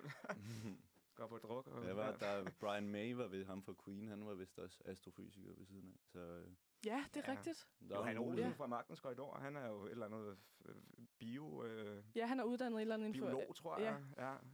[1.16, 1.66] går på druk.
[1.66, 2.50] Og, Hvad var der?
[2.60, 4.08] Brian May var ved ham fra Queen.
[4.08, 5.98] Han var vist også astrofysiker ved siden af.
[6.12, 6.46] Så øh,
[6.84, 7.38] Ja, det er Ja.
[7.38, 7.68] rigtigt.
[7.80, 8.52] Johan nogle Olsen Ja.
[8.52, 10.74] fra Magtens Korridor, han er jo et eller andet øh,
[11.18, 13.26] bio, øh, Ja, han er uddannet et eller andet inden for...
[13.30, 13.92] biolog, tror ja.
[13.92, 14.04] jeg.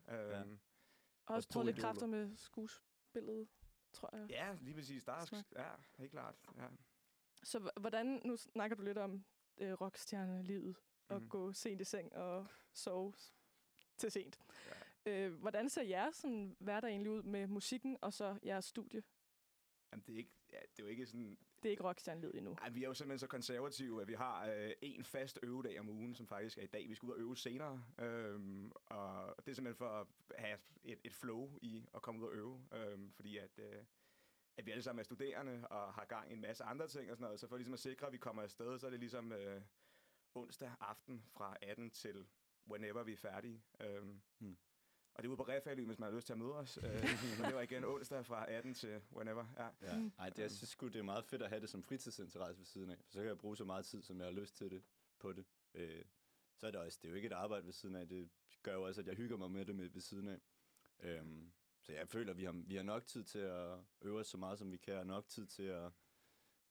[0.09, 0.15] Ja.
[0.17, 0.59] Ja, øhm,
[1.27, 3.49] Og også prøvet lidt kræfter med skuespillet,
[3.93, 4.27] tror jeg.
[4.31, 5.05] ja, lige præcis.
[5.05, 6.35] Der er, ja, helt klart.
[6.57, 6.67] Ja.
[7.43, 8.21] Så hvordan...
[8.25, 9.25] Nu snakker du lidt om
[9.59, 10.77] øh, rockstjernelivet,
[11.09, 11.29] og Mhm.
[11.29, 13.13] gå sent i seng og sove
[13.97, 14.39] til sent.
[15.07, 19.03] Øh, hvordan ser jeres sådan, hverdag egentlig ud med musikken og så jeres studie?
[19.95, 21.39] Jamen, det er, ikke, ja, det er jo ikke sådan...
[21.63, 22.57] Det er ikke rockstjernelivet endnu.
[22.61, 25.89] Ej, vi er jo simpelthen så konservative, at vi har øh, en fast øvedag om
[25.89, 26.89] ugen, som faktisk er i dag.
[26.89, 27.85] Vi skal ud og øve senere.
[27.99, 30.07] Øhm, og det er simpelthen for at
[30.39, 32.67] have et, et flow i at komme ud og øve.
[32.73, 33.85] Øhm, fordi at, øh,
[34.57, 37.17] at vi alle sammen er studerende og har gang i en masse andre ting og
[37.17, 37.41] sådan noget.
[37.41, 39.63] Så for ligesom at sikre, at vi kommer afsted, så er det ligesom øh,
[40.35, 42.27] onsdag aften fra 18 til
[42.71, 43.63] whenever vi er færdige.
[43.81, 44.57] Øhm, Hmm.
[45.15, 46.77] Og det er ude på Refali, hvis man har lyst til at møde os.
[46.77, 46.85] Øh,
[47.39, 49.47] men det var igen onsdag fra 18 til whenever.
[49.59, 49.69] Ja.
[49.83, 50.11] Ja.
[50.19, 52.67] Ej, det, jeg synes sgu, det er meget fedt at have det som fritidsinteresse ved
[52.67, 52.97] siden af.
[53.05, 54.83] For så kan jeg bruge så meget tid, som jeg har lyst til det,
[55.19, 55.45] på det.
[55.75, 56.05] Øh,
[56.57, 58.09] så er det også, det er jo ikke et arbejde ved siden af.
[58.09, 58.31] Det
[58.63, 60.41] gør jo også, at jeg hygger mig med det med, ved siden af.
[61.01, 64.27] Øhm, så jeg føler, at vi har, vi har nok tid til at øve os
[64.27, 65.93] så meget, som vi kan, og nok tid til at,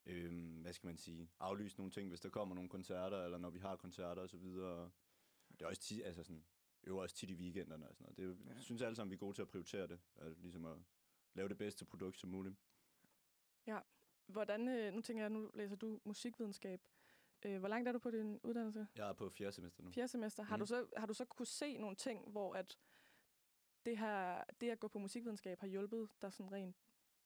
[0.05, 3.49] øhm, hvad skal man sige, aflyse nogle ting, hvis der kommer nogle koncerter, eller når
[3.49, 4.91] vi har koncerter og så videre.
[5.49, 6.45] Det er også tit, altså sådan,
[6.83, 8.39] øver også tit i weekenderne og sådan noget.
[8.39, 8.53] Det Ja.
[8.53, 10.77] jeg synes alle sammen, vi er gode til at prioritere det, altså ligesom at
[11.33, 12.55] lave det bedste produkt som muligt.
[14.27, 16.81] Hvordan, øh, nu tænker jeg, nu læser du musikvidenskab.
[17.45, 18.87] Øh, hvor langt er du på din uddannelse?
[18.95, 19.91] Jeg er på fjerde semester nu.
[19.91, 20.43] Fjerde semester.
[20.43, 20.59] Har, Mm.
[20.59, 22.79] du så, har du så kunne se nogle ting, hvor at
[23.85, 26.75] det, her, det at gå på musikvidenskab har hjulpet dig sådan rent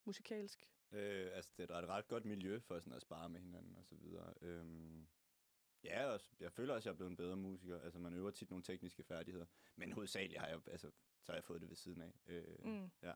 [0.06, 0.70] musikalsk?
[0.92, 3.86] Øh, altså, det er et ret godt miljø for sådan at spare med hinanden og
[3.86, 4.34] så videre.
[4.42, 5.08] Øhm,
[5.84, 7.80] ja, og jeg føler også, at jeg er blevet en bedre musiker.
[7.82, 9.46] Altså, man øver tit nogle tekniske færdigheder.
[9.76, 10.92] Men hovedsageligt har jeg, altså,
[11.24, 12.14] så har jeg fået det ved siden af.
[12.28, 12.90] Øh, Mm.
[13.04, 13.14] ja.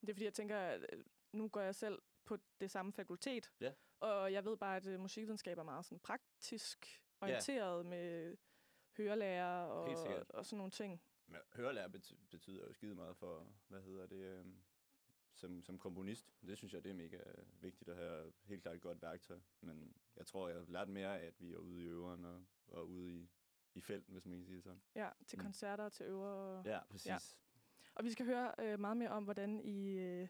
[0.00, 3.52] Det er fordi, jeg tænker, at øh, nu går jeg selv på det samme fakultet.
[3.60, 3.72] Ja.
[4.00, 8.36] Og jeg ved bare, at øh, musikvidenskab er meget sådan praktisk orienteret med
[8.96, 9.88] hørelærer og,
[10.28, 11.02] og sådan nogle ting.
[11.26, 14.44] Men hørelærer bety- betyder jo skide meget for, hvad hedder det, øh,
[15.34, 16.32] som, som komponist.
[16.46, 17.18] Det synes jeg, det er mega
[17.60, 19.38] vigtigt at have helt klart et godt værktøj.
[19.60, 22.44] Men jeg tror, jeg har lært mere af, at vi er ude i øveren og,
[22.68, 23.30] og ude i,
[23.74, 24.82] i felten, hvis man kan sige det sådan.
[24.94, 25.44] Ja, til Mm.
[25.44, 26.26] koncerter og til øver.
[26.28, 27.06] Og, Ja, præcis.
[27.06, 27.18] Ja.
[27.94, 30.28] og vi skal høre øh, meget mere om, hvordan I, øh,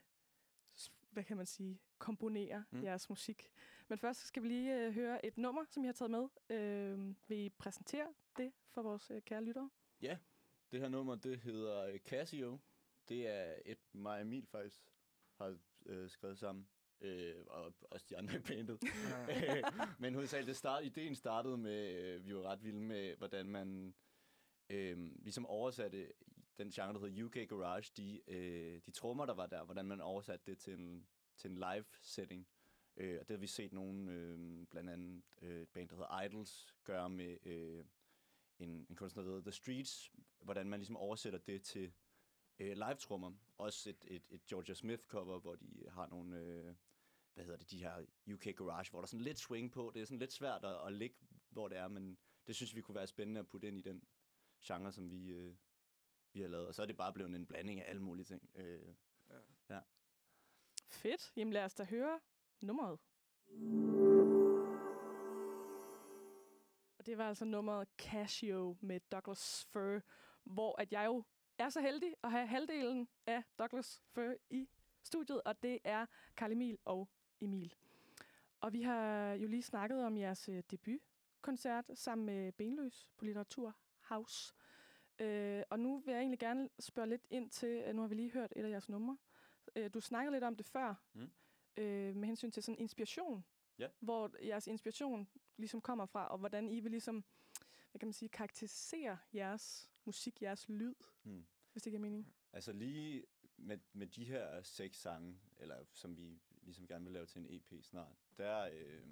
[1.11, 2.83] hvad kan man sige, komponerer mm.
[2.83, 3.51] Jeres musik.
[3.89, 6.29] Men først skal vi lige øh, høre et nummer, som I har taget med.
[6.51, 9.71] Øh, vil I præsentere det for vores øh, kære lyttere?
[10.71, 12.59] Det her nummer, det hedder øh, Casio.
[13.09, 14.83] Det er et mig og Emil faktisk
[15.39, 16.69] har øh, skrevet sammen.
[17.01, 18.79] Øh, og også de andre i bandet.
[19.31, 19.63] Øh,
[20.01, 23.95] Men hovedsageligt, det start, ideen startede med, øh, vi var ret vilde med, hvordan man
[24.71, 26.13] øh, ligesom oversatte
[26.59, 30.01] den genre, der hedder UK Garage, de, øh, de trommer, der var der, hvordan man
[30.01, 32.49] oversatte det til en, til en live setting.
[32.97, 36.23] Øh, og det har vi set nogen, øh, blandt andet øh, et band, der hedder
[36.23, 37.85] Idols, gøre med øh,
[38.59, 41.93] en, en kunstner, der hedder The Streets, hvordan man ligesom oversætter det til
[42.59, 43.33] øh, live-trommer.
[43.59, 46.75] Også et, et, et Georgia Smith-cover, hvor de har nogle, øh,
[47.35, 49.91] hvad hedder det, de her UK Garage, hvor der er sådan lidt swing på.
[49.95, 51.17] Det er sådan lidt svært at, at ligge,
[51.51, 54.05] hvor det er, men det synes vi kunne være spændende at putte ind i den
[54.65, 55.55] genre, som vi, øh,
[56.33, 56.67] vi har lavet.
[56.67, 58.51] Og så er det bare blevet en blanding af alle mulige ting.
[58.55, 58.95] Øh,
[60.93, 61.33] Fedt.
[61.37, 62.21] Jamen lad os da høre
[62.63, 62.99] nummeret.
[66.99, 70.01] Og det var altså nummeret Casio med Douglas Fir,
[70.45, 71.25] hvor at jeg jo
[71.63, 74.69] er så heldig at have halvdelen af Douglas Fir i
[75.03, 77.09] studiet, og det er Karl Emil og
[77.41, 77.75] Emil.
[78.61, 83.77] Og vi har jo lige snakket om jeres øh, debutkoncert sammen med Benløs på Litteratur
[84.01, 84.55] House.
[85.19, 88.15] Øh, og nu vil jeg egentlig gerne spørge lidt ind til, øh, nu har vi
[88.15, 89.19] lige hørt et af jeres numre.
[89.77, 91.31] Øh, du snakkede lidt om det før, Mm.
[91.77, 93.45] øh, med hensyn til sådan inspiration.
[93.79, 93.89] Ja.
[94.01, 97.25] Hvor jeres inspiration ligesom kommer fra, og hvordan I vil ligesom,
[97.91, 100.95] hvad kan man sige, karakterisere jeres musik, jeres lyd,
[101.25, 102.35] Mm hvis det giver mening.
[102.53, 103.25] Altså lige
[103.57, 107.47] med, med de her seks sange, eller som vi ligesom gerne vil lave til en
[107.51, 109.03] EP snart, der øh,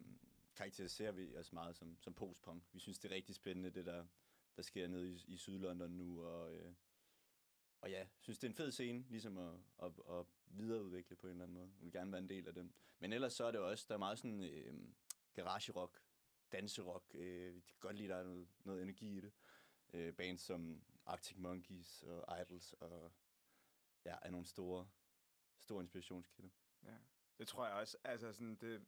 [0.57, 2.63] karakteriserer vi os meget som, som postpunk.
[2.73, 4.07] Vi synes, det er rigtig spændende, det der,
[4.57, 6.73] der sker nede i, i Sydlondon nu, og, øh,
[7.81, 11.31] og ja, synes det er en fed scene, ligesom at, at, at videreudvikle på en
[11.31, 11.71] eller anden måde.
[11.79, 12.73] Vi vil gerne være en del af dem.
[12.99, 14.75] Men ellers så er det også, der er meget sådan øh,
[15.35, 16.03] garage-rock,
[16.53, 17.15] danserock.
[17.15, 19.33] Øh, vi kan godt lide, der er noget, noget energi i det.
[19.93, 23.13] Øh, bands som Arctic Monkeys og Idols og
[24.05, 24.89] ja, er nogle store,
[25.59, 26.51] store inspirationskilder.
[26.83, 26.97] Ja,
[27.39, 27.97] det tror jeg også.
[28.05, 28.87] Altså sådan, det...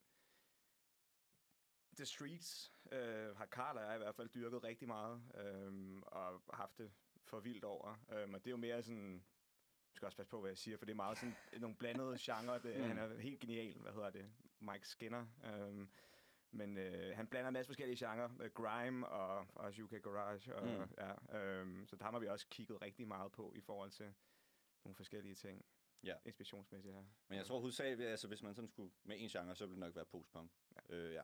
[1.97, 6.43] The Streets øh, har Karl og jeg i hvert fald dyrket rigtig meget, øh, og
[6.53, 6.93] haft det
[7.25, 7.99] for vildt over.
[8.09, 9.15] Øh, og det er jo mere sådan...
[9.15, 12.17] Jeg skal også passe på, hvad jeg siger, for det er meget sådan nogle blandede
[12.21, 12.59] genrer.
[12.59, 12.83] Det, Mm.
[12.83, 14.33] Han er helt genial, hvad hedder det?
[14.61, 15.27] Mike Skinner.
[15.45, 15.87] Øh,
[16.53, 18.29] men øh, han blander en masse forskellige genrer.
[18.41, 20.55] Øh, grime og også UK Garage.
[20.57, 20.95] Og, Mm.
[20.99, 24.15] ja, øh, så der har vi også kigget rigtig meget på i forhold til
[24.85, 25.65] nogle forskellige ting.
[26.05, 26.15] Ja.
[26.25, 27.03] Inspirationsmæssigt her.
[27.29, 29.81] Men jeg tror hovedsageligt, altså hvis man sådan skulle med en genre, så ville det
[29.87, 30.51] nok være postpunk.
[30.89, 30.95] Ja.
[30.97, 31.23] Øh, ja.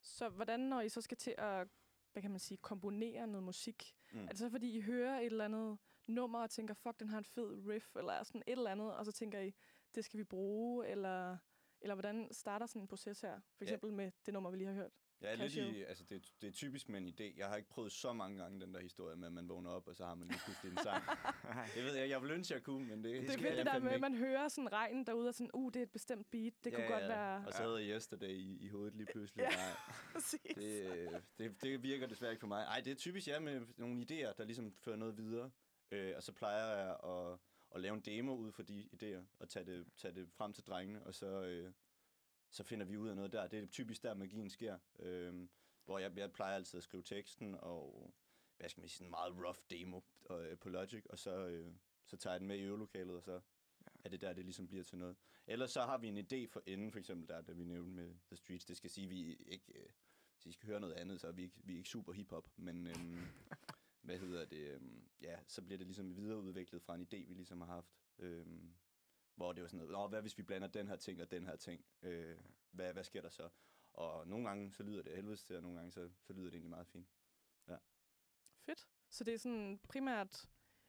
[0.00, 1.68] Så hvordan, når I så skal til at,
[2.12, 4.24] hvad kan man sige, komponere noget musik, Mm.
[4.24, 7.18] er det så fordi, I hører et eller andet nummer og tænker, fuck, den har
[7.18, 9.54] en fed riff, eller sådan et eller andet, og så tænker I,
[9.94, 11.38] det skal vi bruge, eller,
[11.82, 13.40] eller hvordan starter sådan en proces her?
[13.40, 13.64] For Ja.
[13.64, 14.90] eksempel med det nummer, vi lige har hørt.
[15.20, 17.38] Jeg er lidt i, altså det, det er typisk med en idé.
[17.38, 19.88] Jeg har ikke prøvet så mange gange den der historie med, at man vågner op,
[19.88, 21.04] og så har man lige pludselig en sang.
[21.74, 23.66] det ved jeg, jeg vil ønske, jeg kunne, men det, Det er fedt jeg det
[23.66, 26.30] der med, at man hører sådan regnen derude, og sådan, uh, det er et bestemt
[26.30, 26.52] beat.
[26.64, 27.44] Det kunne godt være...
[27.46, 29.42] Og så havde jeg yesterday i, i hovedet lige pludselig.
[29.42, 29.48] Ja.
[29.48, 29.76] Nej,
[30.14, 30.40] Præcis.
[30.54, 32.64] det, øh, det, det virker desværre ikke for mig.
[32.64, 35.50] Ej, det er typisk ja med nogle idéer, der ligesom fører noget videre.
[35.90, 37.38] Øh, og så plejer jeg at,
[37.74, 40.64] at lave en demo ud for de idéer, og tage det, tage det frem til
[40.64, 41.72] drengene, og så, øh,
[42.50, 43.46] så finder vi ud af noget der.
[43.46, 44.78] Det er typisk der, magien sker.
[44.98, 45.48] Øh,
[45.84, 48.14] hvor jeg, jeg plejer altid at skrive teksten, og
[48.56, 51.72] hvad skal man sige, sådan en meget rough demo øh, på Logic, og så, øh,
[52.06, 53.40] så tager jeg den med i øvelokalet, og så
[54.04, 55.16] er det der, det ligesom bliver til noget.
[55.46, 58.14] Ellers så har vi en idé for enden, for eksempel der, der vi nævnte med
[58.26, 58.64] The Streets.
[58.64, 59.88] Det skal sige, at vi ikke, øh,
[60.34, 62.48] hvis I skal høre noget andet, så er vi ikke, vi er ikke super hip-hop,
[62.56, 63.26] men øhm,
[64.02, 67.60] hvad hedder det, øhm, ja, så bliver det ligesom videreudviklet fra en idé, vi ligesom
[67.60, 67.92] har haft.
[68.18, 68.74] Øhm,
[69.34, 71.46] hvor det var sådan noget, Nå, hvad hvis vi blander den her ting og den
[71.46, 71.84] her ting?
[72.02, 72.38] Øh,
[72.70, 73.48] hvad, hvad sker der så?
[73.92, 76.54] Og nogle gange, så lyder det helvedes til, og nogle gange, så, så lyder det
[76.54, 77.08] egentlig meget fint.
[78.66, 78.88] Fedt.
[79.10, 80.48] Så det er sådan primært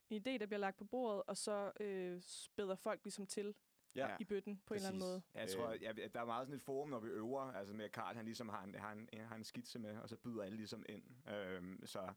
[0.09, 3.55] en idé, der bliver lagt på bordet, og så øh, spæder folk ligesom til
[3.95, 4.17] Ja.
[4.19, 5.09] i bøtten på en eller anden Præcis.
[5.09, 5.41] måde.
[5.41, 7.89] Jeg tror, at ja, der er meget sådan et forum, når vi øver, altså med
[7.89, 10.57] Karl, han ligesom har en, har en, har en skitse med, og så byder alle
[10.57, 11.27] ligesom ind.
[11.29, 12.13] Øhm, så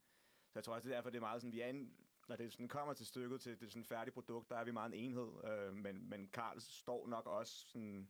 [0.56, 1.94] jeg tror også, det er derfor, det er meget sådan, vi er en,
[2.28, 4.94] når det sådan kommer til stykket, til det sådan færdige produkt, der er vi meget
[4.94, 5.44] en enhed.
[5.44, 8.08] Øh, men, men Karl står nok også sådan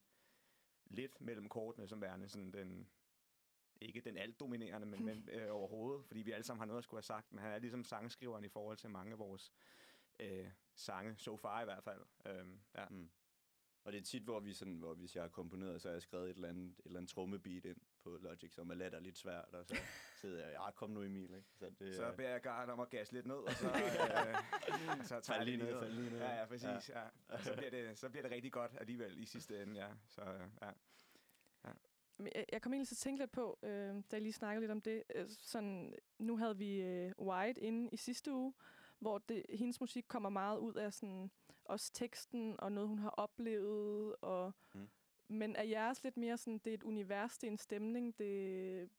[0.84, 2.88] lidt mellem kortene, som værende sådan den,
[3.80, 6.84] ikke den alt dominerende, men, men øh, overhovedet, fordi vi alle sammen har noget at
[6.84, 9.52] skulle have sagt, men han er ligesom sangskriveren i forhold til mange af vores
[10.20, 12.02] øh, sange, so far i hvert fald.
[12.26, 12.88] Øhm, ja.
[12.88, 13.10] Mm.
[13.84, 16.02] Og det er tit, hvor, vi sådan, hvor hvis jeg har komponeret, så har jeg
[16.02, 19.18] skrevet et eller andet, et eller andet trommebeat ind på Logic, som er let lidt
[19.18, 19.76] svært, og så
[20.20, 21.48] sidder jeg, ja, kom nu Emil, ikke?
[21.58, 25.04] Så, det, Så øh, beder jeg Garn om at gasse lidt ned, og så, øh,
[25.04, 26.18] så tager jeg lige ned, fald lige ned.
[26.18, 26.88] Ja, ja, præcis.
[26.88, 27.00] Ja.
[27.00, 27.06] Ja.
[27.28, 29.88] Og så, bliver det, så bliver det rigtig godt alligevel i sidste ende, ja.
[30.08, 30.22] Så,
[30.62, 30.70] ja.
[32.18, 34.60] Men jeg- Jeg kom egentlig til at tænke lidt på, øh, da jeg lige snakkede
[34.60, 35.02] lidt om det.
[35.14, 38.54] Øh, sådan, nu havde vi øh, White inde i sidste uge,
[38.98, 41.30] hvor det, hendes musik kommer meget ud af sådan,
[41.64, 44.16] også teksten og noget, hun har oplevet.
[44.20, 44.88] Og, Mm.
[45.28, 48.90] Men er jeres lidt mere sådan, det er et univers, det er en stemning, det,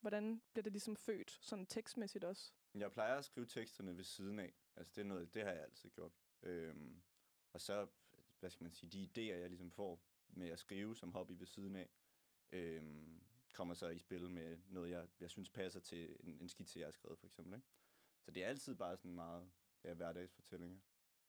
[0.00, 2.52] hvordan bliver det ligesom født, sådan tekstmæssigt også?
[2.74, 4.52] Jeg plejer at skrive teksterne ved siden af.
[4.76, 6.12] Altså, det er noget, det har jeg altid gjort.
[6.42, 7.02] Øhm,
[7.52, 7.86] og så,
[8.40, 11.46] hvad skal man sige, de idéer, jeg ligesom får med at skrive som hobby ved
[11.46, 11.88] siden af,
[12.52, 13.22] øhm,
[13.54, 16.86] kommer så i spil med noget, jeg, jeg synes passer til en, en skitse, jeg
[16.86, 17.54] har skrevet, for eksempel.
[17.54, 17.66] Ikke?
[18.22, 19.50] Så det er altid bare sådan meget
[19.84, 20.78] ja, hverdagsfortællinger,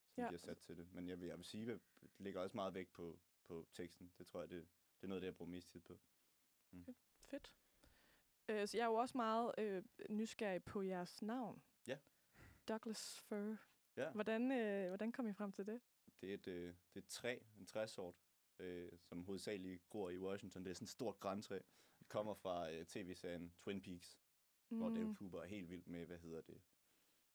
[0.09, 0.27] som Ja.
[0.27, 0.93] bliver sat til det.
[0.93, 4.11] Men jeg vil, jeg vil sige, at det ligger også meget vægt på, på teksten.
[4.17, 5.99] Det tror jeg, det, det er noget, det jeg bruger mest tid på.
[7.21, 7.55] Fedt.
[8.49, 11.63] Øh, så jeg er jo også meget øh, nysgerrig på jeres navn.
[11.87, 11.97] Ja.
[12.67, 13.55] Douglas Fir.
[13.97, 14.11] Ja.
[14.11, 15.81] Hvordan, øh, hvordan kom I frem til det?
[16.21, 18.15] Det er et, øh, det er et træ, en træsort,
[18.59, 20.63] øh, som hovedsageligt gror i Washington.
[20.63, 21.59] Det er sådan et stort græntræ.
[21.99, 24.19] Det kommer fra øh, tv-serien Twin Peaks,
[24.69, 24.77] mm.
[24.77, 26.61] hvor Dale Cooper er helt vild med, hvad hedder det,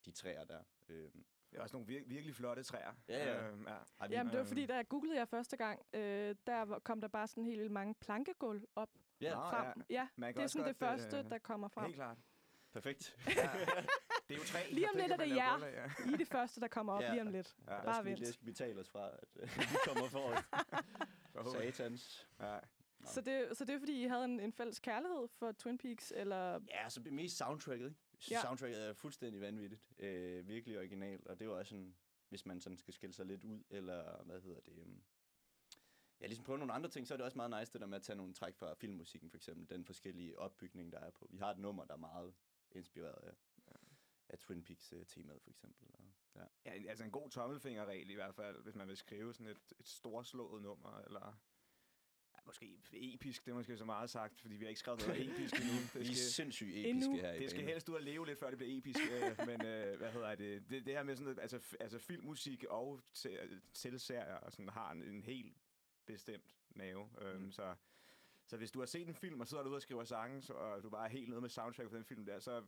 [0.06, 0.60] de træer der.
[0.88, 1.08] Øh,
[1.50, 2.92] Det er også nogle vir- virkelig flotte træer.
[3.08, 3.48] Ja, ja.
[3.48, 3.74] Øhm, ja.
[4.00, 4.48] har vi, Jamen, det var Øhm.
[4.48, 7.94] fordi, da jeg googlede jer første gang, øh, der kom der bare sådan helt mange
[7.94, 8.88] plankegulv op
[9.20, 9.82] ja, frem.
[9.90, 9.94] ja.
[9.94, 11.84] Ja, Man kan det er sådan det første, øh, der kommer frem.
[11.84, 12.16] Helt klart.
[12.72, 13.16] perfekt.
[13.26, 13.32] Ja.
[14.28, 14.58] Det er jo træ.
[14.70, 15.66] Lige om lidt er det jer.
[15.66, 15.84] Ja.
[16.10, 17.10] I er det første, der kommer op Ja.
[17.10, 17.56] lige om lidt.
[17.68, 17.84] Ja.
[17.84, 18.18] Bare vent.
[18.18, 20.32] det skal vi tale os fra, at øh, vi kommer for.
[21.52, 22.28] Satans.
[22.40, 22.58] Ja.
[23.04, 26.12] Så det, så det er fordi, I havde en, en fælles kærlighed for Twin Peaks,
[26.16, 26.60] eller...
[26.68, 27.96] Ja, så det er mest soundtracket, ikke?
[28.30, 28.34] Ja.
[28.34, 28.40] ja.
[28.40, 29.82] soundtracket er fuldstændig vanvittigt.
[29.98, 31.96] Øh, virkelig originalt, og det var også sådan,
[32.28, 34.78] hvis man sådan skal skille sig lidt ud, eller hvad hedder det...
[34.82, 35.02] Um,
[36.20, 37.96] ja, ligesom prøve nogle andre ting, så er det også meget nice det der med
[37.96, 39.70] at tage nogle træk fra filmmusikken, for eksempel.
[39.70, 41.28] Den forskellige opbygning, der er på.
[41.30, 42.34] Vi har et nummer, der er meget
[42.70, 43.34] inspireret af,
[44.28, 45.88] af Twin Peaks-temaet, for eksempel.
[45.94, 46.44] Og, ja.
[46.64, 49.88] ja, altså en god tommelfingerregel i hvert fald, hvis man vil skrive sådan et, et
[49.88, 51.55] storslået nummer, eller ja,
[52.46, 52.78] måske
[53.14, 55.72] episk, det er måske så meget sagt, fordi vi har ikke skrevet noget episk endnu.
[56.04, 56.90] Vi er sindssygt Endnu.
[57.14, 59.36] episke her i det skal helst ud og leve lidt, før det bliver episk, øh,
[59.48, 60.70] men øh, hvad hedder det?
[60.70, 60.86] det?
[60.86, 63.00] Det her med sådan noget, altså, altså filmmusik og
[63.72, 65.56] tilserier og sådan, har en, en helt
[66.06, 67.08] bestemt nave.
[67.20, 67.52] Øhm, Mm.
[67.52, 67.74] så,
[68.46, 70.82] så hvis du har set en film, og sidder derude og skriver sange, så, og
[70.82, 72.64] du bare er helt nede med soundtrack på den film der, så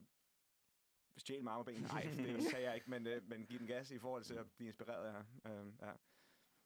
[1.16, 1.80] stjæl mig arme og ben.
[1.80, 4.50] Nej, det sagde jeg ikke, men, øh, men giv den gas i forhold til at
[4.50, 5.52] blive inspireret her.
[5.60, 5.92] Øhm, ja.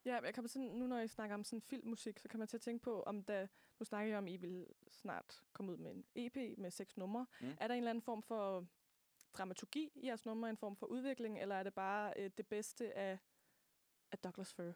[0.05, 2.57] Ja, jeg kommer sådan, nu når I snakker om sådan filmmusik, så kan man til
[2.57, 3.47] at tænke på, om der,
[3.79, 7.27] nu snakker jeg om, I vil snart komme ud med en EP med seks numre.
[7.41, 7.47] Mm.
[7.61, 8.67] Er der en eller anden form for
[9.35, 12.95] dramaturgi i jeres numre, en form for udvikling, eller er det bare øh, det bedste
[12.99, 13.19] af,
[14.12, 14.73] af Douglas Fir?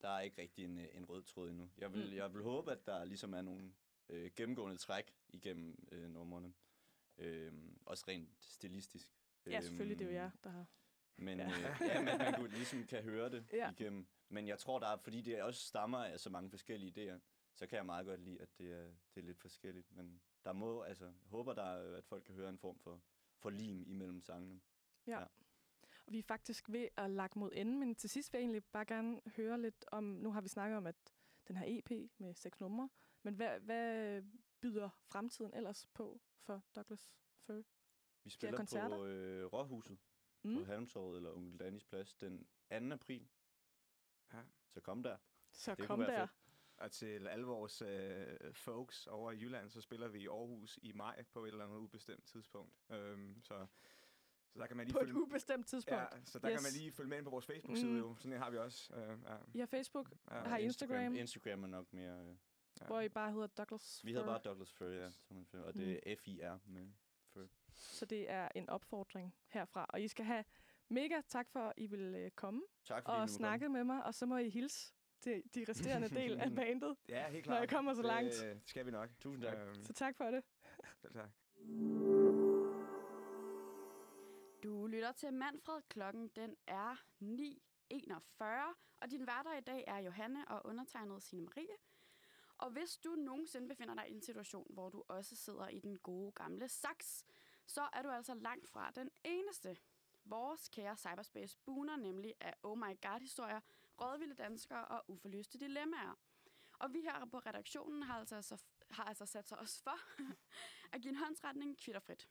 [0.00, 1.70] Der er ikke rigtig en, øh, en rød tråd endnu.
[1.78, 2.16] Jeg vil, Mm.
[2.16, 3.72] jeg vil håbe, at der ligesom er nogle
[4.08, 6.52] øh, gennemgående træk igennem øh, numrene.
[7.18, 7.52] Øh,
[7.86, 9.12] også rent stilistisk.
[9.46, 10.66] Ja, selvfølgelig, det er jo Øhm, jer, der har...
[11.16, 11.46] Men Ja.
[11.46, 13.70] øh, ja man, man kunne ligesom kan høre det ja.
[13.70, 14.06] igennem.
[14.28, 17.18] Men jeg tror, der er, fordi det også stammer af så mange forskellige idéer,
[17.54, 19.92] så kan jeg meget godt lide, at det er, det er lidt forskelligt.
[19.92, 23.02] Men der må, altså, jeg håber, der er, at folk kan høre en form for,
[23.38, 24.60] for lim imellem sangene.
[26.06, 28.64] Og vi er faktisk ved at lage mod enden, men til sidst vil jeg egentlig
[28.64, 30.96] bare gerne høre lidt om, nu har vi snakket om, at
[31.48, 32.88] den her EP med seks numre,
[33.22, 34.22] men hvad, hvad
[34.60, 37.12] byder fremtiden ellers på for Douglas
[37.46, 37.62] Fir?
[38.24, 39.98] Vi spiller på øh, Råhuset
[40.42, 40.56] mm.
[40.56, 42.94] på Halmtorvet eller Onkel Danis Plads den 2.
[42.94, 43.28] april.
[44.68, 45.16] Så kom der.
[45.52, 46.20] Så det kom der.
[46.26, 46.30] fedt.
[46.76, 50.92] Og til alle vores øh, folks over i Jylland, så spiller vi i Aarhus i
[50.92, 52.74] maj på et eller andet ubestemt tidspunkt.
[52.90, 53.66] Øhm, så,
[54.48, 56.02] så der kan man lige På et følge ubestemt tidspunkt.
[56.02, 56.56] Ja, så der Yes.
[56.60, 57.98] kan man lige følge med ind på vores Facebook-side Mm.
[57.98, 58.14] jo.
[58.18, 58.94] Sådan en har vi også.
[58.96, 60.34] Øh, ja, I har Facebook, ja.
[60.40, 62.20] har Instagram, Instagram er nok mere...
[62.20, 62.36] Øh,
[62.80, 62.86] ja.
[62.86, 65.10] hvor I bare hedder Douglas vi hedder bare Douglas Fur, ja.
[65.52, 66.92] Og det er F-I-R med
[67.32, 67.48] Fur.
[67.72, 69.86] Så det er en opfordring herfra.
[69.88, 70.44] Og I skal have
[70.88, 74.14] mega tak for, at I vil øh, komme Tak fordi og snakke med mig, og
[74.14, 76.96] så må I hilse til de resterende del af bandet.
[77.08, 77.60] Ja, helt Når klart.
[77.60, 78.34] jeg kommer så langt.
[78.34, 79.10] Det, det skal vi nok.
[79.20, 79.56] Tusind tak.
[79.58, 80.44] Øhm, Så tak for det.
[81.02, 81.30] selv tak.
[84.62, 85.82] Du lytter til Manfred.
[85.88, 88.44] Klokken den er 9.41,
[89.00, 91.76] og din værter i dag er Johanne og undertegnet Signe Marie.
[92.58, 95.98] Og hvis du nogensinde befinder dig i en situation, hvor du også sidder i den
[95.98, 97.24] gode gamle saks,
[97.66, 99.76] så er du altså langt fra den eneste.
[100.30, 103.60] Vores kære cyberspace buner nemlig af oh my god-historier,
[104.00, 106.18] rådvilde danskere og uforløste dilemmaer.
[106.78, 109.98] Og vi her på redaktionen har altså, så, har altså sat sig os for
[110.92, 112.28] at give en håndsretning kvitterfrit.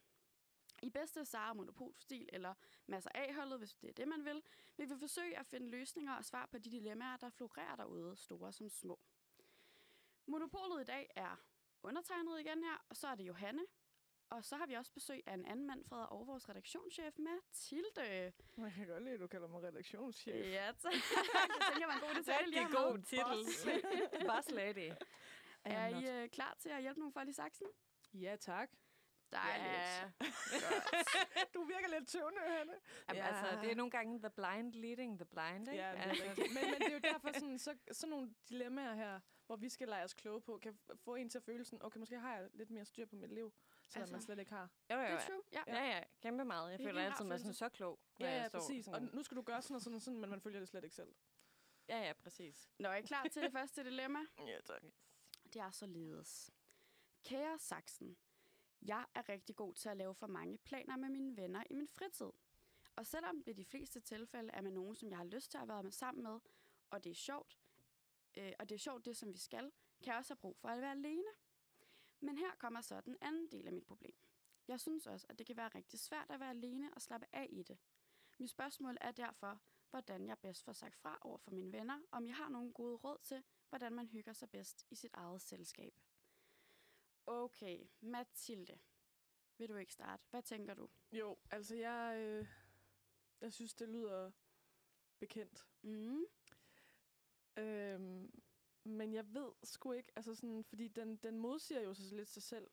[0.82, 2.54] I bedste Sara Monopol-stil eller
[2.86, 4.42] masser A-holdet, hvis det er det, man vil,
[4.76, 8.52] vil vi forsøge at finde løsninger og svar på de dilemmaer, der florerer derude, store
[8.52, 8.98] som små.
[10.26, 11.36] Monopolet i dag er
[11.82, 13.62] undertegnet igen her, og så er det Johanne.
[14.30, 18.32] Og så har vi også besøg af en anden Manfred og vores redaktionschef, Mathilde.
[18.56, 20.34] Man kan godt lide, at du kalder mig redaktionschef.
[20.34, 20.92] Ja, tak.
[20.92, 21.02] Jeg
[21.72, 24.26] tænker, det var en god detalje lige at Rigtig have god titel.
[24.26, 24.92] Boss lady.
[25.64, 25.86] Er.
[25.88, 27.66] I øh, klar til at hjælpe nogle folk i saksen?
[28.14, 28.70] Ja, tak.
[29.32, 29.68] Dejligt.
[29.72, 30.10] Ja.
[31.54, 32.72] Du virker lidt tøvende, Hanne.
[33.08, 33.28] Jamen, Ja.
[33.28, 35.82] altså, det er nogle gange the blind leading the blind, ikke?
[35.82, 38.94] Ja, det er altså, men, men det er jo derfor, sådan, så, sådan nogle dilemmaer
[38.94, 42.18] her, hvor vi skal lege os kloge på, kan få en til følelsen, okay, måske
[42.18, 43.52] har jeg lidt mere styr på mit liv,
[43.88, 44.70] selvom Altså, man slet ikke har.
[44.90, 45.62] jo, jo, Det er true, ja.
[45.66, 46.70] Ja, ja, kæmpe meget.
[46.70, 48.48] Jeg Det er føler altid, at man er sådan så klog, når Ja, jeg ja,
[48.48, 48.88] står præcis.
[48.88, 50.84] Og nu skal du gøre sådan og sådan og sådan, men man følger det slet
[50.84, 51.14] ikke selv.
[51.88, 52.68] Ja, ja, præcis.
[52.78, 54.18] Nå, er I klar til det første dilemma?
[54.46, 54.82] Ja, tak.
[55.44, 56.50] Det er således.
[57.24, 58.16] Kære Saxen,
[58.82, 61.88] jeg er rigtig god til at lave for mange planer med mine venner i min
[61.88, 62.30] fritid.
[62.96, 65.58] Og selvom det i de fleste tilfælde er med nogen, som jeg har lyst til
[65.58, 66.38] at være med sammen med,
[66.90, 67.58] og det er sjovt,
[68.36, 69.72] øh, og det er sjovt det, som vi skal,
[70.02, 71.28] kan jeg også have brug for at være alene.
[72.20, 74.14] Men her kommer så den anden del af mit problem.
[74.68, 77.46] Jeg synes også, at det kan være rigtig svært at være alene og slappe af
[77.50, 77.78] i det.
[78.38, 82.26] Mit spørgsmål er derfor, hvordan jeg bedst får sagt fra over for mine venner, om
[82.26, 86.00] jeg har nogle gode råd til, hvordan man hygger sig bedst i sit eget selskab.
[87.26, 88.78] Okay, Mathilde.
[89.58, 90.22] Vil du ikke starte?
[90.30, 90.88] Hvad tænker du?
[91.12, 92.46] Jo, altså jeg, øh,
[93.40, 94.30] jeg synes, det lyder
[95.18, 95.66] bekendt.
[95.82, 96.24] Mm.
[97.56, 98.42] Øhm,
[98.88, 102.42] men jeg ved sgu ikke, altså sådan, fordi den, den modsiger jo så lidt sig
[102.42, 102.70] selv.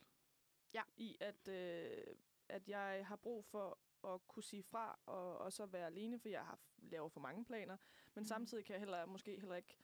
[0.73, 0.81] Ja.
[0.97, 2.15] I at, øh,
[2.49, 6.29] at jeg har brug for at kunne sige fra, og, og så være alene, for
[6.29, 7.77] jeg har laver for mange planer.
[8.13, 8.25] Men mm.
[8.25, 9.77] samtidig kan jeg heller, måske heller ikke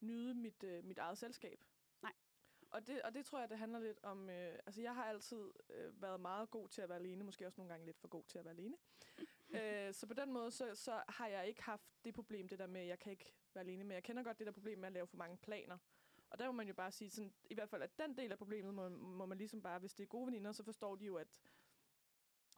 [0.00, 1.64] nyde mit, øh, mit eget selskab.
[2.02, 2.12] Nej.
[2.70, 4.30] Og det, og det tror jeg, det handler lidt om...
[4.30, 7.24] Øh, altså, jeg har altid øh, været meget god til at være alene.
[7.24, 8.76] Måske også nogle gange lidt for god til at være alene.
[9.88, 12.66] øh, så på den måde, så, så har jeg ikke haft det problem, det der
[12.66, 13.84] med, at jeg kan ikke være alene.
[13.84, 15.78] Men jeg kender godt det der problem med at lave for mange planer.
[16.30, 18.38] Og der må man jo bare sige, sådan, i hvert fald, at den del af
[18.38, 21.16] problemet må, må man ligesom bare, hvis det er gode veninder, så forstår de jo,
[21.16, 21.40] at,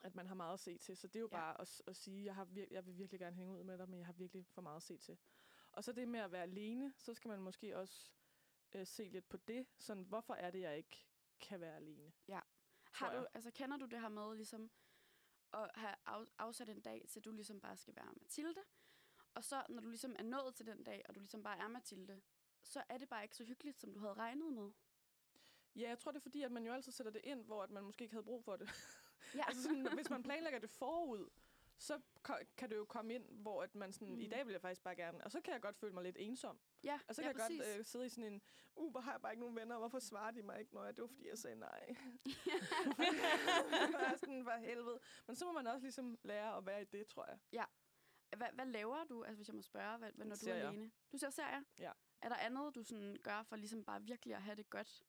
[0.00, 0.96] at man har meget at se til.
[0.96, 1.37] Så det er jo Ja.
[1.37, 1.42] ja.
[1.42, 3.88] bare at, at sige, jeg, har vir- jeg vil virkelig gerne hænge ud med dig,
[3.88, 5.18] men jeg har virkelig for meget at se til.
[5.72, 8.12] Og så det med at være alene, så skal man måske også
[8.74, 9.66] øh, se lidt på det.
[9.78, 11.06] Sådan, hvorfor er det, jeg ikke
[11.40, 12.12] kan være alene?
[12.92, 14.70] Har tror du, altså, kender du det her med ligesom
[15.52, 18.61] at have af, afsat en dag, til du ligesom bare skal være Mathilde,
[19.38, 21.68] og så når du ligesom er nået til den dag, og du ligesom bare er
[21.68, 22.20] Mathilde,
[22.62, 24.70] så er det bare ikke så hyggeligt, som du havde regnet med.
[25.77, 27.70] Ja, jeg tror, det er fordi, at man jo altid sætter det ind, hvor at
[27.70, 28.68] man måske ikke havde brug for det.
[29.35, 29.44] Ja.
[29.46, 31.31] altså sådan, hvis man planlægger det forud,
[31.79, 32.01] så
[32.57, 34.20] kan det jo komme ind, hvor at man sådan, mm.
[34.20, 36.16] i dag vil jeg faktisk bare gerne, og så kan jeg godt føle mig lidt
[36.20, 36.59] ensom.
[36.85, 37.66] ja, Og så ja, kan jeg præcis.
[37.66, 38.42] godt øh, sidde i sådan en,
[38.77, 40.85] uh, hvor har jeg bare ikke nogen venner, og hvorfor svarer de mig ikke, når
[40.85, 41.87] jeg, det var fordi, jeg sagde nej.
[43.98, 44.98] Bare sådan, for helvede.
[45.27, 47.38] Men så må man også ligesom lære at være i det, tror jeg.
[48.38, 50.68] Hvad, hvad laver du, altså hvis jeg må spørge, hvad, hvad, når du er Serier.
[50.68, 50.90] alene?
[51.12, 51.62] Du ser serier?
[51.79, 51.92] Ja.
[52.22, 55.05] Er der andet, du sådan gør for ligesom bare virkelig at have det godt?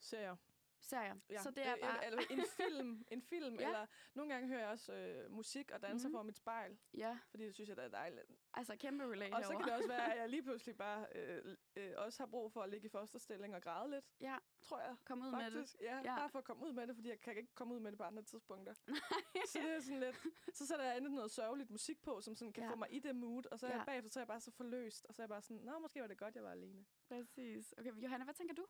[0.00, 0.36] Serier.
[0.80, 1.16] Serier.
[1.30, 1.42] Ja.
[1.42, 2.06] Så det er Øh, bare...
[2.06, 3.66] Eller en film, en film Ja.
[3.66, 6.12] eller nogle gange hører jeg også øh, musik og danser Mhm.
[6.12, 6.18] mm.
[6.18, 8.26] for mit spejl, Ja, fordi det synes jeg, der er dejligt.
[8.54, 11.56] altså kæmpe relate Og så kan det også være, at jeg lige pludselig bare øh,
[11.76, 14.96] øh, også har brug for at ligge i fosterstilling og græde lidt, Ja, tror jeg.
[15.04, 15.52] kom ud med det.
[15.52, 16.16] Faktisk, ja, Ja.
[16.16, 17.98] bare for at komme ud med det, fordi jeg kan ikke komme ud med det
[17.98, 18.74] på andre tidspunkter.
[19.52, 20.16] så det er sådan lidt,
[20.54, 22.70] så sætter jeg enten noget sørgeligt musik på, som sådan kan ja.
[22.70, 23.76] få mig i det mood, og så er Ja.
[23.76, 25.78] jeg bagefter, så er jeg bare så forløst, og så er jeg bare sådan, nå,
[25.78, 26.84] måske var det godt, jeg var alene.
[27.08, 27.74] Præcis.
[27.78, 28.66] Okay, Johanna, hvad tænker du?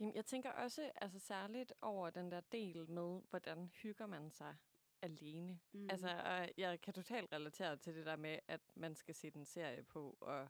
[0.00, 4.56] Jamen, jeg tænker også altså særligt over den der del med, hvordan hygger man sig
[5.02, 5.60] alene.
[5.72, 5.90] Mm.
[5.90, 9.44] Altså, og jeg kan totalt relatere til det der med, at man skal se en
[9.44, 10.48] serie på og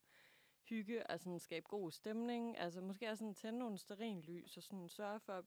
[0.69, 2.59] hygge og sådan skabe god stemning.
[2.59, 5.45] Altså, måske også sådan tænde nogle lys og sådan sørge for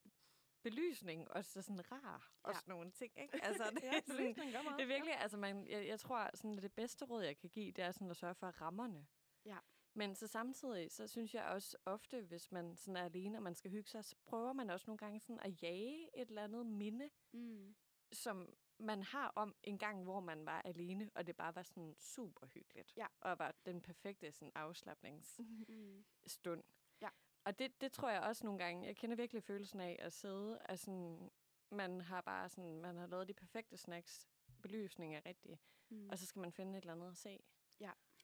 [0.62, 2.60] belysning og så sådan rar og Ja.
[2.60, 3.46] sådan nogle ting, ikke?
[3.46, 4.36] Altså, det, Ja, er sådan,
[4.78, 7.72] det er virkelig, altså man, jeg, jeg tror, sådan det bedste råd, jeg kan give,
[7.72, 9.08] det er sådan at sørge for rammerne.
[9.46, 9.58] Ja.
[9.94, 13.56] Men så samtidig, så synes jeg også ofte, hvis man sådan er alene, og man
[13.56, 16.66] skal hygge sig, så prøver man også nogle gange sådan at jage et eller andet
[16.66, 17.76] minde, Mm.
[18.12, 21.96] som man har om en gang, hvor man var alene, og det bare var sådan
[21.98, 22.94] super hyggeligt.
[22.98, 23.06] Ja.
[23.22, 25.66] Og var den perfekte sådan, afslappningsstund.
[25.70, 26.64] Mm.
[27.02, 27.10] Ja.
[27.44, 28.88] Og det, det tror jeg også nogle gange.
[28.88, 31.32] Jeg kender virkelig følelsen af at sidde, at sådan,
[31.72, 34.28] man har bare sådan, man har lavet de perfekte snacks,
[34.62, 35.60] belysning er rigtig,
[35.92, 36.10] Mm.
[36.10, 37.40] og så skal man finde et eller andet at se.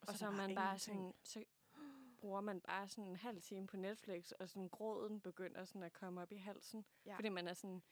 [0.02, 0.80] Og, er så, der er man bare ingenting.
[0.80, 1.44] sådan, så
[2.16, 5.92] bruger man bare sådan en halv time på Netflix, og sådan gråden begynder sådan at
[5.92, 6.84] komme op i halsen.
[7.06, 7.16] Ja.
[7.16, 7.82] Fordi man er sådan,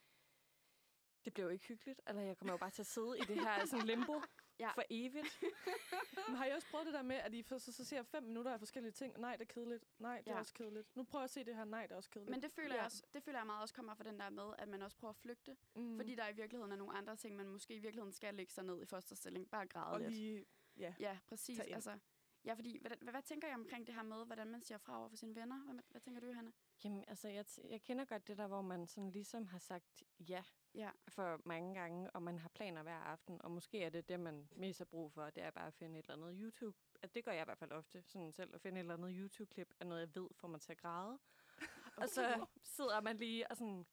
[1.24, 3.40] det bliver jo ikke hyggeligt, eller jeg kommer jo bare til at sidde i det
[3.40, 4.20] her sådan limbo
[4.58, 4.70] Ja.
[4.74, 5.40] for evigt.
[6.28, 8.22] Men har I også prøvet det der med, at I for, så, så ser fem
[8.22, 9.20] minutter af forskellige ting?
[9.20, 9.84] Nej, det er kedeligt.
[9.98, 10.38] Nej, det er Ja.
[10.38, 10.96] også kedeligt.
[10.96, 11.64] Nu prøver jeg at se det her.
[11.64, 12.30] Nej, det er også kedeligt.
[12.30, 12.74] Men det føler, Ja.
[12.76, 14.96] jeg også, det føler jeg meget også kommer fra den der med, at man også
[14.96, 15.56] prøver at flygte.
[15.74, 15.96] mm.
[15.98, 18.64] Fordi der i virkeligheden er nogle andre ting, man måske i virkeligheden skal lægge sig
[18.64, 19.50] ned i fosterstilling.
[19.50, 20.10] Bare græde og lidt.
[20.12, 20.44] lige,
[20.76, 20.94] ja.
[21.00, 21.60] Ja, præcis.
[21.60, 21.98] Altså,
[22.44, 24.98] ja, fordi, hvad, hvad, hvad, tænker jeg omkring det her med, hvordan man siger fra
[24.98, 25.64] over for sine venner?
[25.64, 26.52] Hvad, hvad tænker du, Hanne?
[26.84, 30.42] Jamen, altså, jeg, jeg kender godt det der, hvor man sådan ligesom har sagt ja
[30.74, 30.90] Ja.
[31.08, 34.48] for mange gange, og man har planer hver aften, og måske er det det, man
[34.56, 36.78] mest har brug for, det er bare at finde et eller andet YouTube.
[37.02, 39.12] At det gør jeg i hvert fald ofte, sådan selv at finde et eller andet
[39.18, 41.18] YouTube-klip af noget, jeg ved, får mig til at græde.
[41.96, 43.86] Og så sidder man lige og sådan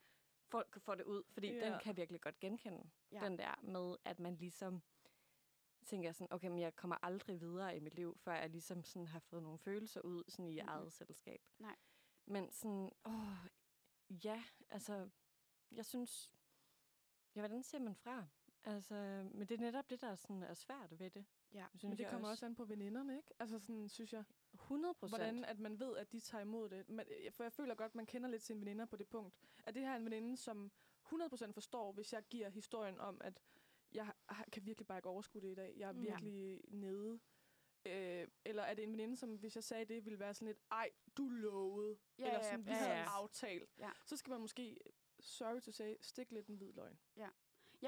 [0.47, 1.65] får, får det ud, fordi Ja.
[1.65, 2.89] den kan jeg virkelig godt genkende.
[3.11, 3.19] Ja.
[3.25, 4.81] Den der med, at man ligesom
[5.85, 9.07] tænker sådan, okay, men jeg kommer aldrig videre i mit liv, før jeg ligesom sådan
[9.07, 10.67] har fået nogle følelser ud sådan i Mhm.
[10.69, 11.41] eget selskab.
[11.59, 11.75] Nej.
[12.25, 13.37] Men sådan, åh,
[14.25, 15.09] ja, altså,
[15.71, 16.33] jeg synes,
[17.35, 18.27] ja, hvordan ser man fra?
[18.63, 18.93] Altså,
[19.33, 21.25] men det er netop det, der er, sådan, er svært ved det.
[21.53, 21.65] Ja.
[21.75, 23.33] Synes Men det jeg kommer også an på veninderne, ikke?
[23.39, 24.23] Altså sådan, synes jeg.
[24.53, 25.19] 100 procent.
[25.21, 26.85] Hvordan at man ved, at de tager imod det.
[26.89, 29.35] Øh, for jeg føler godt, man kender lidt sine veninder på det punkt.
[29.63, 30.71] Er det her en veninde, som
[31.05, 33.41] 100% forstår, hvis jeg giver historien om, at jeg
[34.51, 35.73] kan virkelig bare ikke overskue det i dag.
[35.77, 36.01] Jeg er Mm.
[36.01, 37.19] virkelig nede.
[37.85, 40.59] Øh, eller er det en veninde, som hvis jeg sagde det, ville være sådan lidt,
[40.71, 41.97] ej, du lovede.
[42.17, 43.03] Ja, eller ja, sådan, vi ja, havde ja.
[43.09, 43.69] aftalt.
[43.79, 43.89] Ja.
[44.05, 44.77] Så skal man måske,
[45.19, 46.99] sorry to say, stikke lidt en hvid løgn.
[47.17, 47.27] Ja,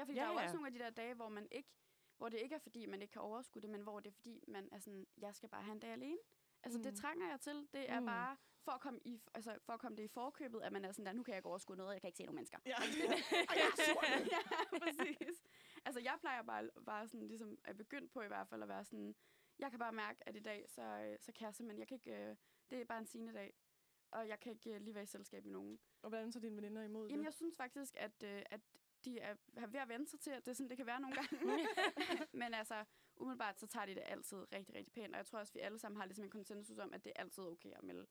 [0.02, 0.42] fordi Ja, der er jo ja.
[0.44, 1.68] også nogle af de der dage, hvor man ikke
[2.16, 4.44] hvor det ikke er fordi, man ikke kan overskue det, men hvor det er fordi,
[4.48, 6.18] man er sådan, jeg skal bare have en dag alene.
[6.62, 6.82] Altså, mm.
[6.82, 6.96] det Mm.
[6.96, 7.68] trænger jeg til.
[7.72, 8.04] Det er Mm.
[8.04, 8.06] mm.
[8.06, 10.92] bare for at, komme i, altså, for at komme det i forkøbet, at man er
[10.92, 12.58] sådan der, nu kan jeg ikke overskue noget, jeg kan ikke se nogen mennesker.
[12.66, 12.76] Ja.
[12.76, 12.82] Og
[13.60, 14.40] jeg er sur ja,
[14.78, 15.42] præcis.
[15.84, 18.84] Altså, jeg plejer bare, bare sådan, ligesom, at begynde på i hvert fald at være
[18.84, 19.14] sådan,
[19.58, 21.94] jeg kan bare mærke, at i dag, så, øh, så kan jeg simpelthen, jeg kan
[21.94, 22.36] ikke, øh,
[22.70, 23.54] det er bare en sine dag,
[24.10, 25.78] og jeg kan ikke øh, lige være i selskab med nogen.
[26.02, 27.24] Og hvordan så dine veninder imod Jamen, det?
[27.24, 28.60] jeg synes faktisk, at, øh, at
[29.04, 31.00] de er er ved at vende sig til, at det er sådan, det kan være
[31.00, 31.66] nogle gange.
[32.42, 32.84] Men altså,
[33.16, 35.14] umiddelbart, så tager de det altid rigtig, rigtig pænt.
[35.14, 37.20] Og jeg tror også, vi alle sammen har ligesom en konsensus om, at det er
[37.20, 38.06] altid okay at melde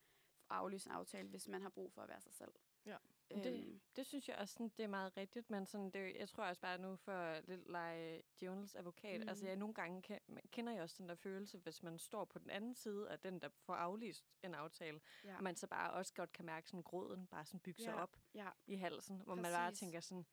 [0.49, 2.51] aflyse en aftale, hvis man har brug for at være sig selv.
[2.85, 2.97] Ja.
[3.31, 6.29] Det- Øhm, Det synes jeg også, sådan, det er meget rigtigt, men sådan, det, jeg
[6.29, 9.29] tror også bare nu for lidt lege Jonas advokat, mm.
[9.29, 10.19] altså jeg nogle gange
[10.51, 13.41] kender jeg også den der følelse, hvis man står på den anden side af den,
[13.41, 15.37] der får aflyst en aftale, ja.
[15.37, 18.01] og man så bare også godt kan mærke sådan gråden bare sådan bygge sig Ja.
[18.01, 18.49] op ja.
[18.65, 19.79] i halsen, hvor man bare Præcis.
[19.79, 20.25] tænker sådan,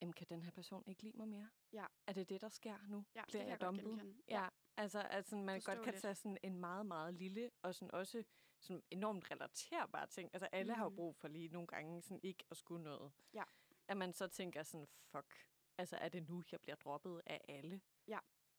[0.00, 1.48] jamen kan den her person ikke lide mig mere?
[1.72, 1.84] Ja.
[2.06, 3.04] Er det det, der sker nu?
[3.14, 3.84] ja, det Bliver kan jeg jeg dumpet?
[3.84, 4.22] genkende.
[4.28, 6.02] Ja, altså at sådan, man godt kan Forståeligt.
[6.02, 8.24] tage sådan en meget, meget lille og sådan også
[8.58, 10.30] sådan enormt relaterbar ting.
[10.32, 10.96] Altså alle har jo Mhm.
[10.96, 13.12] brug for lige nogle gange sådan ikke at skulle noget.
[13.34, 13.42] Ja.
[13.88, 15.34] At man så tænker sådan, fuck,
[15.78, 17.80] altså er det nu, jeg bliver droppet af alle?
[18.08, 18.18] Ja.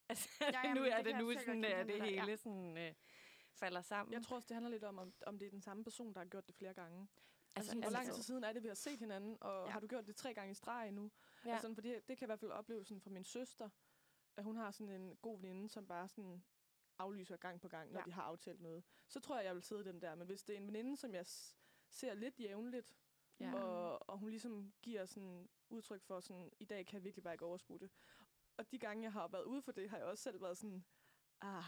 [0.10, 2.22] Altså er Ja, jamen, nu, det er det nu sådan, at det dig, ja.
[2.26, 2.93] hele sådan øh,
[3.54, 4.14] falder sammen?
[4.14, 6.26] Jeg tror også, det handler lidt om, om, det er den samme person, der har
[6.26, 7.08] gjort det flere gange.
[7.56, 9.72] Altså, sådan, hvor lang altså- tid siden er det, vi har set hinanden, og Ja.
[9.72, 11.12] har du gjort det tre gange i streg nu?
[11.45, 11.52] Ja.
[11.52, 13.70] Altså, fordi det kan jeg i hvert fald opleve sådan fra min søster,
[14.38, 16.43] at hun har sådan en god veninde, som bare sådan
[17.00, 18.06] aflyser gang på gang, når Ja.
[18.06, 18.84] de har aftalt noget.
[19.08, 20.16] Så tror jeg, jeg vil sidde den der.
[20.16, 21.26] Men hvis det er en veninde, som jeg
[21.89, 22.95] ser lidt jævnligt,
[23.39, 23.54] Ja.
[23.54, 27.34] og, og hun ligesom giver sådan udtryk for sådan, i dag kan jeg virkelig bare
[27.34, 27.89] ikke overskue det.
[28.58, 30.86] Og de gange, jeg har været ude for det, har jeg også selv været sådan,
[31.41, 31.64] ah,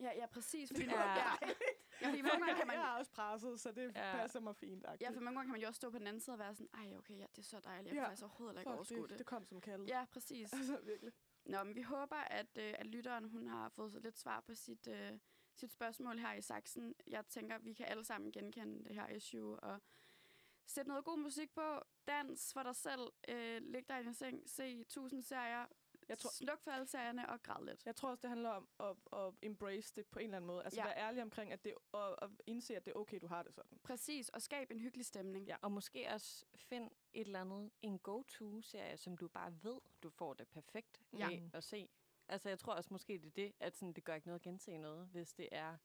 [0.00, 0.68] Ja, ja, præcis.
[0.70, 1.00] Fordi, Ja.
[1.14, 1.14] ja.
[2.02, 4.16] ja, fordi mange gange kan man, jeg er også presset, så det Ja.
[4.16, 4.86] passer mig fint.
[5.00, 6.54] ja, for mange gange kan man jo også stå på den anden side og være
[6.54, 7.86] sådan, ej, okay, ja, det er så dejligt.
[7.86, 8.08] Jeg kan Ja.
[8.08, 9.18] faktisk overhovedet ikke overskue det, det.
[9.18, 9.88] det kom som kaldet.
[9.88, 10.52] Ja, præcis.
[10.58, 11.12] Altså, virkelig.
[11.48, 14.88] Nå, men vi håber, at, øh, at lytteren hun har fået lidt svar på sit,
[14.88, 15.18] øh,
[15.54, 16.94] sit spørgsmål her i Saxen.
[17.06, 19.80] Jeg tænker, vi kan alle sammen genkende det her issue, og
[20.66, 24.42] sætte noget god musik på, dans for dig selv, øh, læg dig i din seng,
[24.50, 25.66] se tusind serier,
[26.08, 27.86] jeg tror, sluk for alle serierne og græd lidt.
[27.86, 30.64] Jeg tror også, det handler om at, at embrace det på en eller anden måde.
[30.64, 30.88] Altså Ja.
[30.88, 30.94] ja.
[30.94, 33.54] være ærlig omkring, at det, og, og indse, at det er okay, du har det
[33.54, 33.78] sådan.
[33.82, 35.46] Præcis, og skab en hyggelig stemning.
[35.46, 35.56] Ja.
[35.62, 40.34] Og måske også find et eller andet, en go-to-serie, som du bare ved, du får
[40.34, 41.28] det perfekt Ja.
[41.28, 41.40] ja.
[41.52, 41.88] at se.
[42.28, 44.42] Altså jeg tror også måske, det er det, at sådan, det gør ikke noget at
[44.44, 45.76] gense noget, hvis det er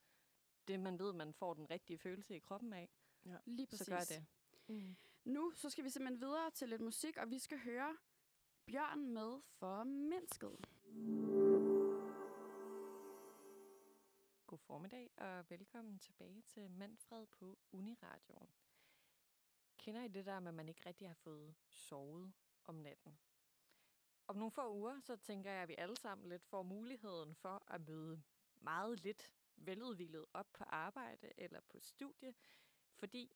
[0.68, 2.90] det, man ved, man får den rigtige følelse i kroppen af.
[3.46, 3.86] Lige præcis.
[3.86, 4.26] Så gør det.
[4.68, 4.96] Mm.
[5.26, 7.98] Nu så skal vi simpelthen videre til lidt musik, og vi skal høre
[8.66, 10.58] Bjørn med for mennesket.
[14.48, 18.50] God formiddag og velkommen tilbage til Manfred på Uniradioen.
[19.78, 22.34] Kender I det der med, at man ikke rigtig har fået sovet
[22.66, 23.18] om natten?
[24.28, 27.64] om nogle få uger, så tænker jeg, at vi alle sammen lidt får muligheden for
[27.68, 28.22] at møde
[28.56, 32.34] meget lidt veludvilet op på arbejde eller på studie,
[32.94, 33.32] fordi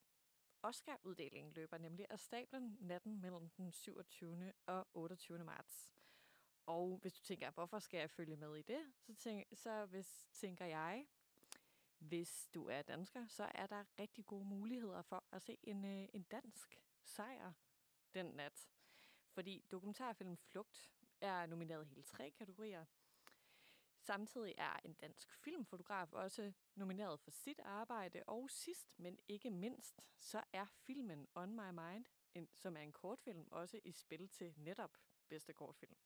[0.62, 4.52] Oscar-uddelingen løber nemlig af stablen natten mellem den 27.
[4.66, 5.44] og 28.
[5.44, 5.92] marts.
[6.66, 10.26] Og hvis du tænker, hvorfor skal jeg følge med i det, så, tænk, så hvis,
[10.32, 11.06] tænker jeg,
[11.98, 16.08] hvis du er dansker, så er der rigtig gode muligheder for at se en, øh,
[16.12, 17.52] en dansk sejr
[18.14, 18.70] den nat.
[19.30, 22.84] Fordi dokumentarfilmen Flugt er nomineret i hele tre kategorier.
[24.08, 30.00] Samtidig er en dansk filmfotograf også nomineret for sit arbejde, og sidst, men ikke mindst,
[30.18, 32.04] så er filmen On My Mind,
[32.34, 34.96] en, som er en kortfilm, også i spil til netop
[35.28, 35.96] bedste kortfilm.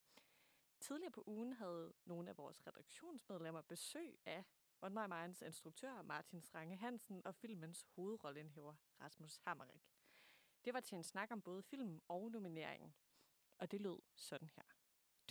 [0.80, 4.44] Tidligere på ugen havde nogle af vores redaktionsmedlemmer besøg af
[4.80, 9.90] On My Minds instruktør Martin Strange Hansen og filmens hovedrollenhæver Rasmus Hammerik.
[10.64, 12.94] Det var til en snak om både filmen og nomineringen,
[13.58, 14.71] og det lød sådan her.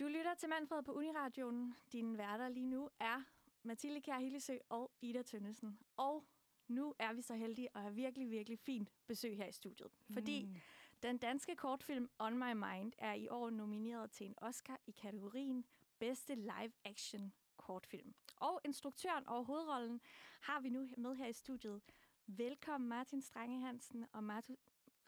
[0.02, 1.74] Du lytter til Manfred på Uniradioen.
[1.92, 3.22] Dine værter lige nu er
[3.62, 5.78] Mathilde Kjær Hillesø og Ida Tønnesen.
[5.96, 6.24] Og
[6.68, 9.90] nu er vi så heldige at have virkelig, virkelig fint besøg her i studiet.
[10.12, 10.56] Fordi Mm.
[11.02, 15.64] den danske kortfilm On My Mind er i år nomineret til en Oscar i kategorien
[15.98, 18.14] Bedste Live Action Kortfilm.
[18.36, 20.00] Og instruktøren og hovedrollen
[20.40, 21.82] har vi nu med her i studiet.
[22.26, 24.56] Velkommen Martin Strange Hansen og Martin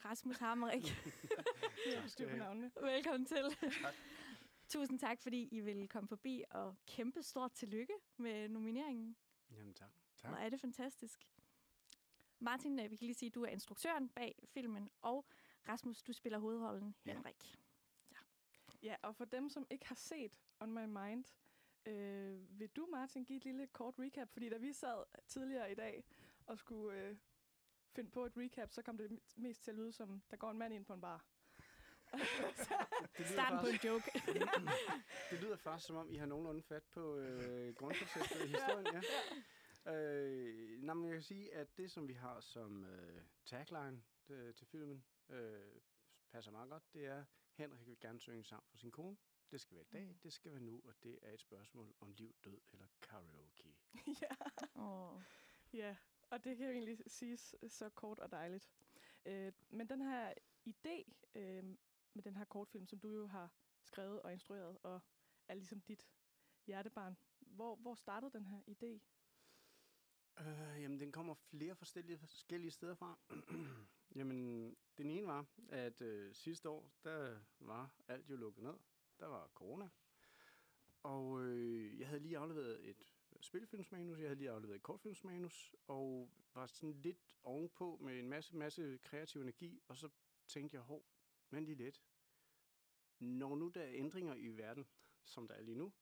[0.05, 0.83] Rasmus Hammerik.
[2.83, 3.45] Velkommen til.
[4.75, 9.17] Tusind tak, fordi I vil komme forbi, og kæmpe stort tillykke med nomineringen.
[9.51, 9.91] Jamen tak.
[10.21, 10.43] Hvor tak.
[10.45, 11.29] er det fantastisk.
[12.39, 15.27] Martin, øh, vi kan lige sige, at du er instruktøren bag filmen, og
[15.69, 17.13] Rasmus, du spiller hovedrollen Ja.
[17.13, 17.59] Henrik.
[18.83, 21.25] Ja, og for dem, som ikke har set On My Mind,
[21.87, 24.31] øh, vil du, Martin, give et lille kort recap?
[24.33, 26.05] Fordi da vi sad tidligere i dag
[26.47, 27.17] og skulle øh,
[27.93, 30.59] finde på et recap, så kom det mest til at lyde som, der går en
[30.59, 31.25] mand ind på en bar.
[32.19, 34.11] Det lyder Starten på en faktisk- joke.
[35.31, 38.87] Det lyder faktisk, som om I har nogenlunde fat på øh, grundkonceptet i historien.
[39.87, 39.95] Ja.
[39.95, 44.55] Øh, nej, men jeg kan sige, at det, som vi har som øh, tagline øh,
[44.55, 45.81] til filmen, øh,
[46.33, 46.93] passer meget godt.
[46.93, 49.17] Det er, Henrik vil gerne synge sang for sin kone.
[49.51, 52.13] Det skal være i dag, det skal være nu, og det er et spørgsmål om
[52.13, 53.75] liv, død eller karaoke.
[54.23, 54.35] ja.
[54.75, 55.21] Oh.
[55.73, 55.97] ja,
[56.31, 58.71] og det kan jo egentlig siges så kort og dejligt.
[59.27, 60.33] Øh, men den her
[60.69, 61.65] idé øh,
[62.15, 63.51] med den her kortfilm, som du jo har
[63.83, 65.01] skrevet og instrueret, og
[65.49, 66.09] er ligesom dit
[66.67, 69.01] hjertebarn, hvor, hvor startede den her idé?
[70.41, 73.19] Øh, jamen, den kommer flere forskellige, forskellige steder fra.
[74.19, 78.75] jamen, den ene var, at øh, sidste år, der var alt jo lukket ned.
[79.19, 79.89] Der var corona.
[81.03, 86.31] Og øh, jeg havde lige afleveret et spilfilmsmanus, jeg havde lige afleveret et kortfilmsmanus, og
[86.55, 90.09] var sådan lidt ovenpå med en masse, masse kreativ energi, og så
[90.47, 91.05] tænkte jeg, hov,
[91.51, 92.03] men lige lidt.
[93.19, 94.87] Når nu der er ændringer i verden,
[95.25, 95.93] som der er lige nu,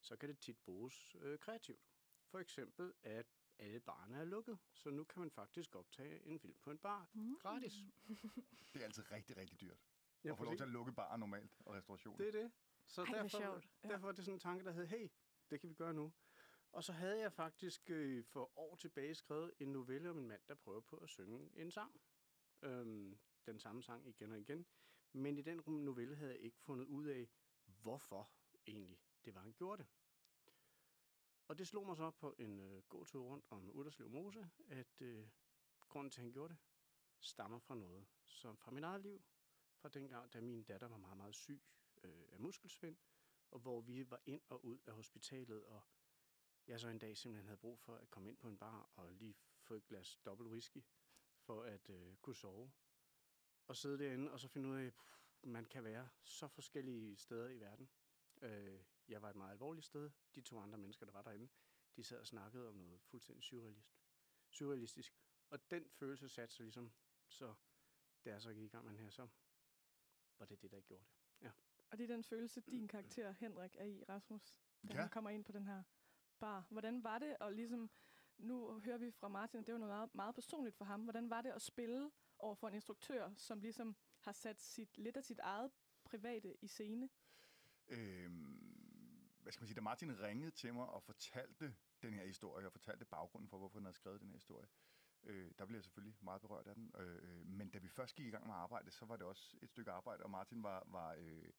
[0.00, 1.86] så kan det tit bruges øh, kreativt.
[2.24, 3.26] For eksempel, at
[3.58, 7.10] alle barne er lukket, så nu kan man faktisk optage en film på en bar
[7.12, 7.36] Mm.
[7.38, 7.72] gratis.
[8.72, 9.84] Det er altid rigtig, rigtig dyrt.
[10.24, 12.16] Ja, at få lov til at lukke barer normalt og restaurationer.
[12.18, 12.52] Det er det.
[12.86, 13.68] Så Ej, derfor, sjovt.
[13.84, 13.88] Ja.
[13.88, 15.08] derfor er det sådan en tanke, der hed, hey,
[15.50, 16.12] det kan vi gøre nu.
[16.72, 20.42] Og så havde jeg faktisk øh, for år tilbage skrevet en novelle om en mand,
[20.48, 22.00] der prøver på at synge en sang.
[22.62, 24.66] Øhm, den samme sang igen og igen.
[25.12, 27.28] Men i den novelle havde jeg ikke fundet ud af,
[27.64, 28.30] hvorfor
[28.66, 29.90] egentlig det var, han gjorde det.
[31.48, 35.28] Og det slog mig så på en øh, gåtur rundt om Udderslev Mose, at øh,
[35.88, 36.62] grunden til, at han gjorde det,
[37.20, 39.24] stammer fra noget, som fra mit eget liv,
[39.76, 41.62] fra dengang, da min datter var meget, meget syg
[42.02, 42.96] øh, af muskelsvind,
[43.50, 45.82] og hvor vi var ind og ud af hospitalet, og
[46.66, 49.12] jeg så en dag simpelthen havde brug for at komme ind på en bar og
[49.12, 50.84] lige få et glas dobbelt whisky,
[51.38, 52.72] for at øh, kunne sove.
[53.66, 54.86] Og sidde derinde, og så finde ud af,
[55.42, 57.88] at man kan være så forskellige steder i verden.
[58.42, 60.10] Øh, jeg var et meget alvorligt sted.
[60.34, 61.48] De to andre mennesker, der var derinde,
[61.96, 63.88] de sad og snakkede om noget fuldstændig surrealist.
[64.50, 65.18] surrealistisk.
[65.50, 66.92] Og den følelse satte sig ligesom,
[67.28, 67.54] så
[68.24, 69.28] da jeg så gik i gang med den her, så
[70.38, 71.04] var det det, der gjorde
[71.40, 71.52] det.
[71.90, 75.00] Og det er den følelse, din karakter Henrik er i, Rasmus, da Ja.
[75.00, 75.82] han kommer ind på den her
[76.38, 76.66] bar.
[76.70, 77.90] Hvordan var det at ligesom,
[78.38, 81.02] nu hører vi fra Martin, at det var noget meget, meget personligt for ham.
[81.02, 85.16] Hvordan var det at spille over for en instruktør, som ligesom har sat sit, lidt
[85.16, 85.70] af sit eget
[86.04, 87.08] private i scene?
[87.88, 88.76] Øhm,
[89.42, 92.72] hvad skal man sige, da Martin ringede til mig og fortalte den her historie, og
[92.72, 94.66] fortalte baggrunden for, hvorfor han havde skrevet den her historie,
[95.22, 96.92] øh, der blev jeg selvfølgelig meget berørt af den.
[96.98, 99.56] Øh, øh men da vi først gik i gang med arbejde, så var det også
[99.62, 101.52] et stykke arbejde, og Martin var, var øh,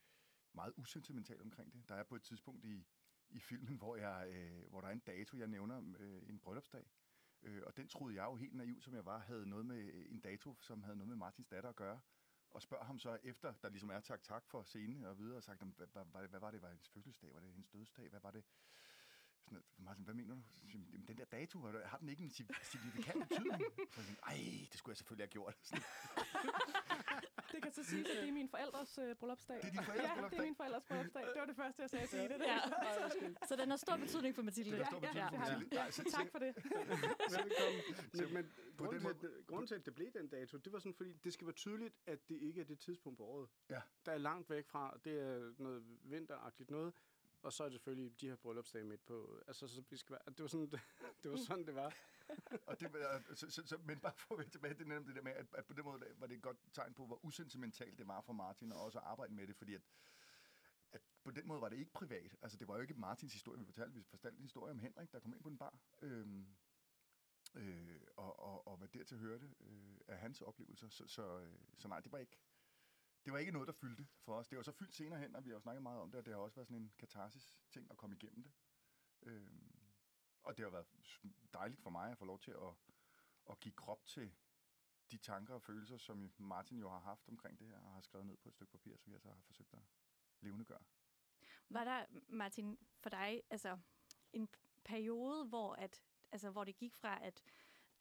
[0.53, 1.89] meget usentimental omkring det.
[1.89, 2.87] Der er på et tidspunkt i,
[3.29, 6.81] i filmen, hvor, jeg, øh, hvor der er en dato, jeg nævner, øh, en bryllupsdag.
[6.81, 7.06] Øh,
[7.47, 10.05] Øh, og den troede jeg jo helt naiv, som jeg var, havde noget med øh,
[10.09, 11.99] en dato, som havde noget med Martins datter at gøre.
[12.49, 15.43] og spørger ham så efter, der ligesom er tak tak for scenen og videre, og
[15.43, 16.61] sagt, hvad, hvad, hvad, hvad var det?
[16.61, 17.33] Var det hendes fødselsdag?
[17.33, 18.09] Var det hendes dødsdag?
[18.09, 18.43] Hvad var det?
[19.47, 20.41] Sådan, Martin, hvad mener du?
[20.73, 23.63] "Jamen, den der dato, har den ikke en sig- signifikant betydning?
[23.95, 25.55] Så jeg, Ej, det skulle jeg selvfølgelig have gjort.
[27.51, 29.55] Det kan så sige, at det er min forældres øh, bryllupsdag.
[29.55, 30.39] Det er dine forældres ja, det bryllupsdag?
[30.39, 31.21] er min forældres bryllupsdag.
[31.33, 32.37] Det var det første, jeg sagde til det.
[32.51, 32.59] Ja.
[33.47, 34.71] Så den har stor betydning for Mathilde.
[34.71, 35.69] Det har stor betydning for det har Mathilde.
[35.69, 35.77] den.
[35.79, 36.55] Nej, så- Tak for det.
[36.65, 37.81] Velkommen.
[38.13, 40.73] Men, men på grunden, den til, at, grunden til, at det blev den dato, det
[40.73, 43.49] var sådan, fordi det skal være tydeligt, at det ikke er det tidspunkt på året.
[43.69, 43.81] Ja.
[44.05, 46.93] Der er langt væk fra, og det er noget vinteragtigt noget.
[47.47, 49.41] Og så er det selvfølgelig de her bryllupsdage midt på.
[49.47, 50.71] Altså, så vi skal være, det var sådan,
[51.23, 51.93] det, var sådan, det var.
[52.65, 55.15] Og det, øh, så, så, så, men bare for at vende tilbage, det er det
[55.15, 57.97] der med, at, at på den måde var det et godt tegn på, hvor usentimentalt
[57.97, 59.81] det var for Martin, og også at arbejde med det, fordi at,
[60.91, 62.35] at på den måde var det ikke privat.
[62.41, 63.93] Altså, det var jo ikke Martins historie, vi fortalte.
[63.93, 65.79] Vi fortalte en historie om Henrik, der kom ind på en bar.
[66.01, 66.47] Øhm,
[67.55, 70.89] øh, og, og, og hvad dertil hørte øh, af hans oplevelser.
[70.89, 72.37] Så, så, øh, så nej, det var ikke
[73.27, 74.47] det var ikke noget, der fyldte for os.
[74.47, 76.25] Det var så fyldt senere hen, og vi har jo snakket meget om det, og
[76.25, 78.51] det har også været sådan en katarsis-ting at komme igennem det.
[79.21, 79.71] Øhm,
[80.43, 80.87] og det har været
[81.53, 82.73] dejligt for mig at få lov til at,
[83.49, 84.31] at give krop til
[85.11, 88.27] de tanker og følelser, som Martin jo har haft omkring det her, og har skrevet
[88.27, 89.79] ned på et stykke papir, som jeg så har forsøgt at
[90.41, 90.83] levendegøre.
[91.69, 93.77] Var der, Martin, for dig altså,
[94.33, 94.49] en
[94.83, 97.43] periode, hvor, at, altså, hvor det gik fra, at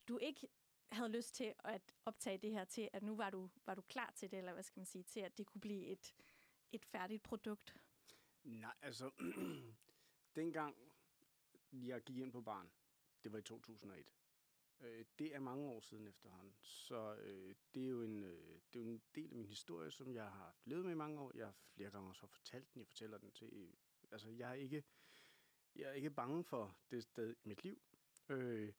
[0.08, 0.48] du ikke
[0.92, 4.12] havde lyst til at optage det her, til at nu var du, var du klar
[4.16, 6.14] til det, eller hvad skal man sige, til at det kunne blive et,
[6.72, 7.76] et færdigt produkt?
[8.42, 9.10] Nej, altså,
[10.36, 10.76] dengang
[11.72, 12.70] jeg gik ind på barn,
[13.24, 14.12] det var i 2001.
[14.80, 18.80] Øh, det er mange år siden efterhånden, så øh, det, er jo en, øh, det
[18.80, 21.20] er jo en del af min historie, som jeg har haft levet med i mange
[21.20, 21.32] år.
[21.34, 23.48] Jeg har flere gange også fortalt den, jeg fortæller den til...
[23.52, 23.72] Øh,
[24.10, 24.84] altså, jeg er ikke,
[25.74, 27.82] jeg er ikke bange for det sted i mit liv.
[28.28, 28.72] Øh,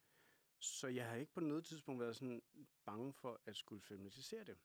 [0.60, 2.42] så jeg har ikke på noget tidspunkt været sådan
[2.86, 4.58] bange for at skulle filmatisere det.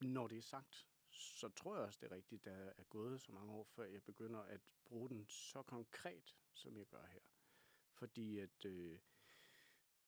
[0.00, 3.32] Når det er sagt, så tror jeg også, det er rigtigt, der er gået så
[3.32, 7.20] mange år, før jeg begynder at bruge den så konkret, som jeg gør her.
[7.92, 8.98] Fordi at øh,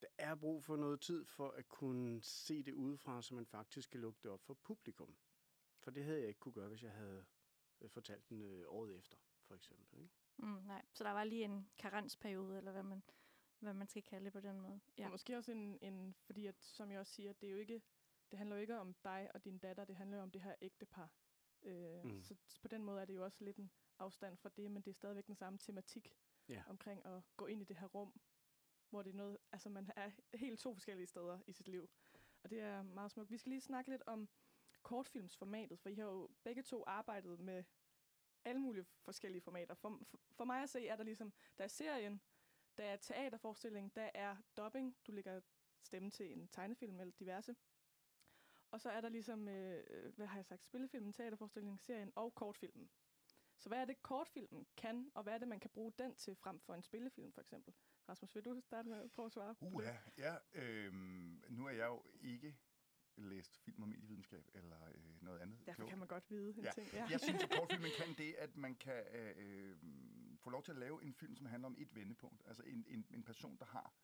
[0.01, 3.91] der er brug for noget tid for at kunne se det udefra, så man faktisk
[3.91, 5.17] kan lukke det op for publikum.
[5.79, 7.27] For det havde jeg ikke kunne gøre, hvis jeg havde
[7.81, 9.99] øh, fortalt den øh, året efter, for eksempel.
[9.99, 10.15] Ikke?
[10.37, 13.03] Mm, nej, så der var lige en karensperiode, eller hvad man,
[13.61, 14.81] hvad man skal kalde det på den måde.
[14.99, 15.05] Ja.
[15.05, 17.83] Og måske også en, en, fordi at, som jeg også siger, det er jo ikke,
[18.31, 20.55] det handler jo ikke om dig og din datter, det handler jo om det her
[20.61, 21.11] ægtepar.
[21.63, 22.23] Øh, Mm.
[22.23, 24.83] så, så på den måde er det jo også lidt en afstand fra det, men
[24.83, 26.13] det er stadigvæk den samme tematik
[26.49, 26.63] Ja.
[26.69, 28.21] omkring at gå ind i det her rum,
[28.91, 31.91] hvor det er noget, altså man er helt to forskellige steder i sit liv.
[32.43, 33.31] Og det er meget smukt.
[33.31, 34.29] Vi skal lige snakke lidt om
[34.83, 37.65] kortfilmsformatet, for I har jo begge to arbejdet med
[38.45, 39.75] alle mulige forskellige formater.
[39.75, 42.21] For, for, for mig at se er der ligesom, der er serien,
[42.81, 45.41] der er teaterforestilling, der er dubbing, du lægger
[45.83, 47.57] stemme til en tegnefilm eller diverse.
[48.71, 52.91] Og så er der ligesom, øh, hvad har jeg sagt, spillefilmen, teaterforestillingen, serien og kortfilmen.
[53.59, 56.37] Så hvad er det, kortfilmen kan, og hvad er det, man kan bruge den til
[56.37, 57.75] frem for en spillefilm, for eksempel?
[58.09, 59.73] Rasmus, vil du starte med at prøve at svare på det?
[59.73, 60.37] Uha, ja.
[60.53, 62.57] Øhm, nu er jeg jo ikke
[63.17, 65.59] læst film og medievidenskab eller øh, noget andet.
[65.67, 65.89] Derfor klogt.
[65.89, 66.71] kan man godt vide en Ja.
[66.71, 66.89] ting.
[66.93, 67.07] Ja.
[67.11, 69.77] Jeg synes, at kortfilmen kan det, at man kan øh, øh,
[70.41, 72.43] få lov til at lave en film, som handler om et vendepunkt.
[72.47, 73.95] Altså en, en, en person, der har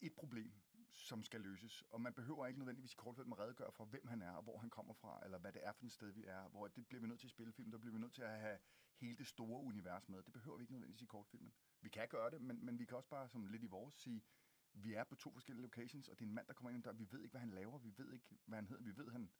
[0.00, 0.52] et problem,
[0.92, 1.82] som skal løses.
[1.90, 4.58] Og man behøver ikke nødvendigvis i kortfilm at redegøre for, hvem han er, og hvor
[4.58, 6.48] han kommer fra, eller hvad det er for et sted, vi er.
[6.48, 8.40] Hvor det bliver vi nødt til at spille film, der bliver vi nødt til at
[8.40, 8.58] have
[8.96, 10.22] hele det store univers med.
[10.22, 11.52] Det behøver vi ikke nødvendigvis i kortfilmen.
[11.80, 14.24] Vi kan gøre det, men, men vi kan også bare som lidt i vores sige,
[14.72, 16.92] vi er på to forskellige locations, og det er en mand, der kommer ind der.
[16.92, 17.78] Vi ved ikke, hvad han laver.
[17.78, 18.82] Vi ved ikke, hvad han hedder.
[18.82, 19.30] Vi ved, han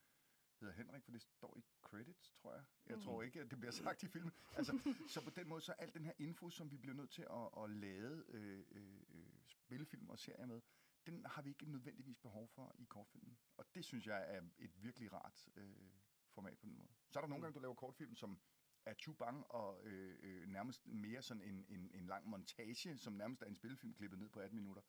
[0.61, 2.64] hedder Henrik, for det står i credits, tror jeg.
[2.86, 3.04] Jeg Mhm.
[3.04, 4.32] tror ikke, at det bliver sagt i filmen.
[4.56, 7.22] Altså, så på den måde, så al den her info, som vi bliver nødt til
[7.30, 10.61] at, at lade øh, øh, øh, spillefilm og serier med,
[11.06, 13.38] den har vi ikke nødvendigvis behov for i kortfilmen.
[13.56, 15.90] Og det synes jeg er et virkelig rart øh,
[16.30, 16.88] format på den måde.
[17.11, 18.40] Så er der nogle gange, du laver kortfilm, som
[18.86, 23.42] er chubang og øh, øh, nærmest mere sådan en, en, en lang montage, som nærmest
[23.42, 24.82] er en spillefilm klippet ned på 18 minutter.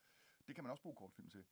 [0.48, 1.46] Det kan man også bruge kortfilm til.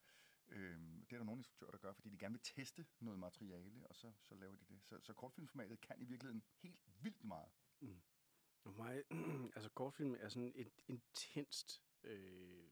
[0.48, 3.86] Øhm, det er der nogle instruktører, der gør, fordi de gerne vil teste noget materiale,
[3.86, 4.82] og så, så laver de det.
[4.82, 7.52] Så, så kortfilmformatet kan i virkeligheden helt vildt meget.
[7.80, 8.00] Mm.
[8.58, 9.04] for mig,
[9.56, 12.70] altså kortfilm er sådan et intenst, øh,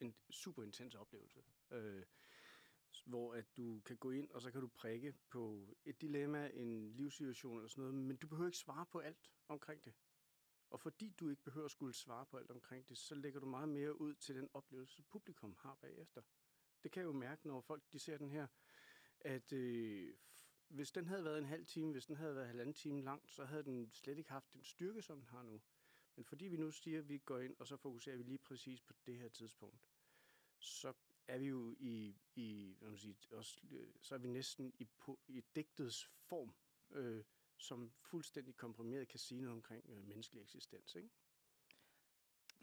[0.00, 1.42] en super intens oplevelse.
[1.70, 2.04] Øh,
[3.04, 6.92] hvor at du kan gå ind, og så kan du prikke på et dilemma, en
[6.92, 9.94] livssituation eller sådan noget, men du behøver ikke svare på alt omkring det.
[10.70, 13.46] Og fordi du ikke behøver at skulle svare på alt omkring det, så lægger du
[13.46, 16.22] meget mere ud til den oplevelse, publikum har bagefter.
[16.82, 18.46] Det kan jeg jo mærke, når folk de ser den her,
[19.20, 20.14] at øh,
[20.68, 23.44] hvis den havde været en halv time, hvis den havde været halvanden time lang, så
[23.44, 25.62] havde den slet ikke haft den styrke, som den har nu.
[26.16, 28.80] Men fordi vi nu siger, at vi går ind, og så fokuserer vi lige præcis
[28.80, 29.88] på det her tidspunkt,
[30.58, 30.92] så
[31.28, 34.84] er vi jo i, i hvad man siger, også, øh, så er vi næsten i,
[34.84, 36.54] på, i digtets form,
[36.90, 37.24] øh,
[37.56, 40.94] som fuldstændig komprimeret kan sige noget omkring øh, menneskelig eksistens.
[40.94, 41.10] Ikke?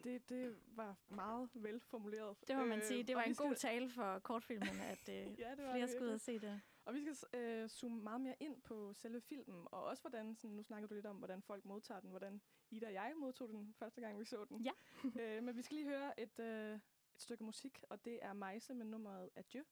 [0.04, 2.38] Det, det var meget velformuleret.
[2.48, 3.04] Det må man Øh, sige.
[3.04, 5.88] Det var vi en skal- god tale for kortfilmen, at øh, Ja, det var flere
[5.88, 6.62] skulle ud og se det.
[6.86, 10.56] Og vi skal øh, zoome meget mere ind på selve filmen, og også hvordan, sådan,
[10.56, 12.42] nu snakker du lidt om, hvordan folk modtager den, hvordan
[12.72, 14.62] Ida og jeg modtog den første gang, vi så den.
[14.66, 14.72] Ja.
[15.38, 16.82] øh, men vi skal lige høre et, øh, et
[17.22, 19.64] stykke musik, og det er Meise med nummeret Adieu.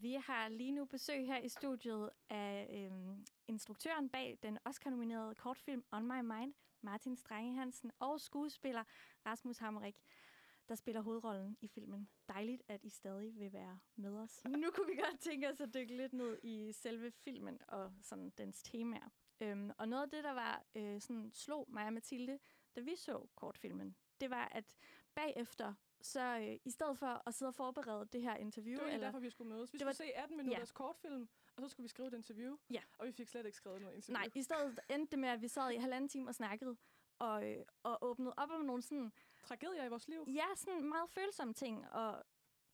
[0.00, 5.84] Vi har lige nu besøg her i studiet af øhm, instruktøren bag den Oscar-nominerede kortfilm
[5.90, 8.84] On My Mind, Martin Strange Hansen, og skuespiller
[9.26, 10.02] Rasmus Hammerik,
[10.68, 12.08] der spiller hovedrollen i filmen.
[12.28, 14.42] Dejligt, at I stadig vil være med os.
[14.44, 18.30] Nu kunne vi godt tænke os at dykke lidt ned i selve filmen og sådan
[18.38, 19.08] dens temaer.
[19.40, 22.38] Øhm, og noget af det, der var øh, sådan, slog mig og Mathilde,
[22.76, 24.76] da vi så kortfilmen, det var, at
[25.14, 28.92] bagefter, så øh, i stedet for at sidde og forberede det her interview, Det var
[28.92, 29.72] eller derfor, vi skulle mødes.
[29.72, 32.56] Vi Det skulle var- se 18 minutters kortfilm, og så skulle vi skrive et interview.
[32.70, 32.82] Ja.
[32.98, 34.18] Og vi fik slet ikke skrevet noget interview.
[34.18, 36.76] Nej, i stedet endte det med, at vi sad i halvanden time og snakkede,
[37.18, 39.12] og, øh, og åbnede op om nogle sådan,
[39.44, 40.24] Tragedier i vores liv.
[40.28, 42.24] ja, sådan meget følsomme ting, og,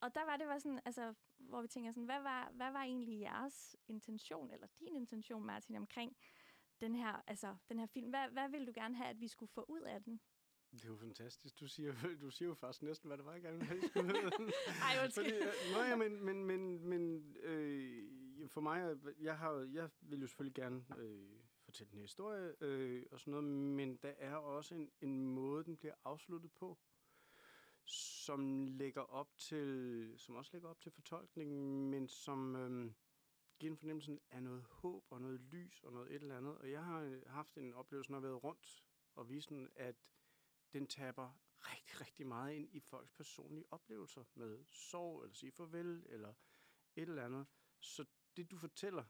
[0.01, 2.81] og der var det var sådan, altså, hvor vi tænker sådan, hvad var, hvad var
[2.83, 6.17] egentlig jeres intention, eller din intention, Martin, omkring
[6.81, 8.09] den her, altså, den her film?
[8.09, 10.21] Hvad, hvad ville du gerne have, at vi skulle få ud af den?
[10.71, 11.59] Det er jo fantastisk.
[11.59, 14.13] Du siger, du siger jo faktisk næsten, hvad det var, jeg gerne ville skulle.
[14.87, 15.23] Ej, undskyld.
[15.23, 20.21] Fordi, øh, nå ja, men, men, men, men øh, for mig, jeg, har, jeg vil
[20.21, 24.75] jo selvfølgelig gerne øh, fortælle en historie øh, og sådan noget, men der er også
[24.75, 26.77] en, en måde, den bliver afsluttet på,
[27.85, 31.51] som lægger op til, som også lægger op til fortolkning,
[31.89, 32.91] men som øh,
[33.59, 36.57] giver en fornemmelse af noget håb og noget lys og noget et eller andet.
[36.57, 38.83] Og jeg har øh, haft en oplevelse, når jeg har været rundt
[39.15, 39.95] og vist den, at
[40.73, 46.05] den taber rigtig, rigtig meget ind i folks personlige oplevelser med sorg, eller sige farvel,
[46.09, 46.33] eller
[46.95, 47.47] et eller andet.
[47.79, 48.05] Så
[48.37, 49.03] det, du fortæller,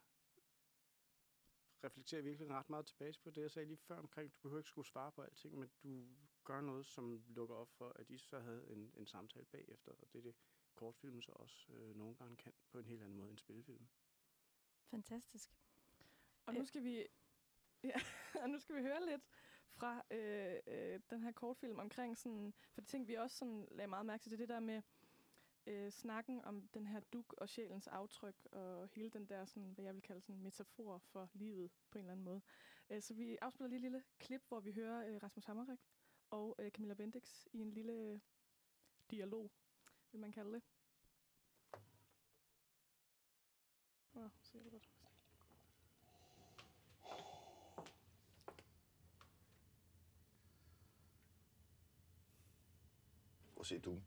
[1.83, 4.69] reflekterer virkelig ret meget tilbage på det, jeg sagde lige før omkring, du behøver ikke
[4.69, 6.07] skulle svare på alting, men du
[6.43, 10.13] gør noget, som lukker op for, at I så havde en, en samtale bagefter, og
[10.13, 10.35] det er det
[10.75, 13.87] kortfilm så også øh, nogle gange kan på en helt anden måde end spillefilm.
[14.89, 15.49] Fantastisk.
[16.45, 17.07] Og nu skal vi,
[17.83, 17.99] ja,
[18.41, 19.21] og nu skal vi høre lidt
[19.67, 23.87] fra øh, øh, den her kortfilm omkring sådan, for det ting vi også sådan lagde
[23.87, 24.81] meget mærke til, det er det der med
[25.67, 29.85] øh, snakken om den her duk og sjælens aftryk, og hele den der, sådan, hvad
[29.85, 32.41] jeg vil kalde sådan metafor for livet på en eller anden måde.
[32.89, 35.79] Øh, så vi afspiller lige et lille klip, hvor vi hører øh, Rasmus Hammerik
[36.29, 38.19] og øh, Camilla Bendix i en lille øh,
[39.11, 39.51] dialog,
[40.11, 40.61] vil man kalde det.
[44.13, 44.96] Nå, så jeg godt.
[53.57, 54.01] Prøv at se du.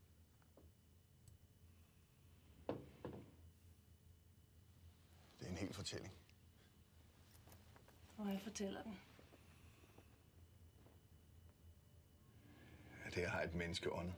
[5.39, 6.13] Det er en hel fortælling.
[8.17, 8.99] Og jeg fortæller den.
[13.13, 14.15] Her har et menneske åndet.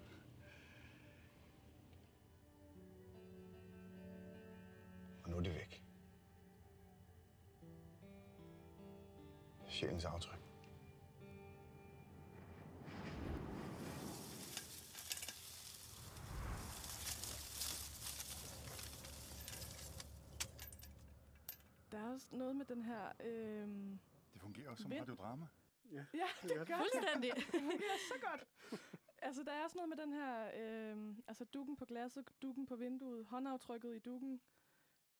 [5.23, 5.83] Og nu er det væk.
[9.69, 10.42] Sjælens aftryk.
[21.93, 23.11] Der er også noget med den her...
[23.19, 23.67] Øh,
[24.33, 25.01] Det fungerer også som Vind.
[25.01, 25.47] radiodrama.
[25.91, 26.75] Ja, ja, det gør det.
[26.77, 27.31] Fuldstændig.
[27.35, 28.47] Det fungerer så godt.
[29.17, 30.51] Altså, der er også noget med den her...
[30.55, 34.41] Øh, altså, dukken på glasset, dukken på vinduet, håndaftrykket i dukken,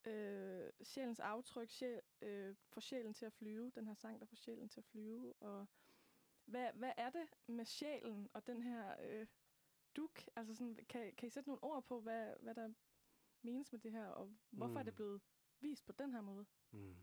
[0.06, 4.36] øh, sjælens aftryk, sjæl, øh, får sjælen til at flyve, den her sang, der får
[4.36, 5.68] sjælen til at flyve, og
[6.46, 9.28] hvad, hvad er det med sjælen og den her øh,
[9.96, 10.20] duk?
[10.36, 12.74] Altså, sådan, kan, kan I sætte nogle ord på, hvad, hvad der
[13.42, 14.78] menes med det her, og hvorfor mm.
[14.78, 14.96] er det Mm.
[14.96, 15.22] blevet
[15.60, 16.46] vist på den her måde?
[16.74, 16.96] Mm.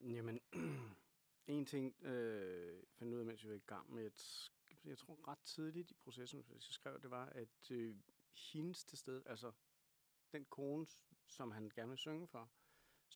[0.00, 0.40] Jamen,
[1.46, 4.50] en ting øh, fandt ud af, mens vi var i gang med, at
[4.84, 7.96] jeg tror ret tidligt i processen, hvis jeg skrev, det var, at øh,
[8.52, 9.52] hendes til stede, altså
[10.32, 10.86] den kone,
[11.26, 12.50] som han gerne vil synge for,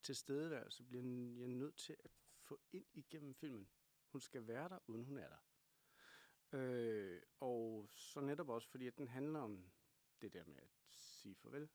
[0.02, 1.02] tilstedeværelse bliver
[1.38, 3.68] jeg nødt til at få ind igennem filmen.
[4.06, 5.38] Hun skal være der, uden hun er der.
[6.58, 9.70] Øh, og så netop også, fordi at den handler om
[10.20, 11.68] det der med at sige farvel.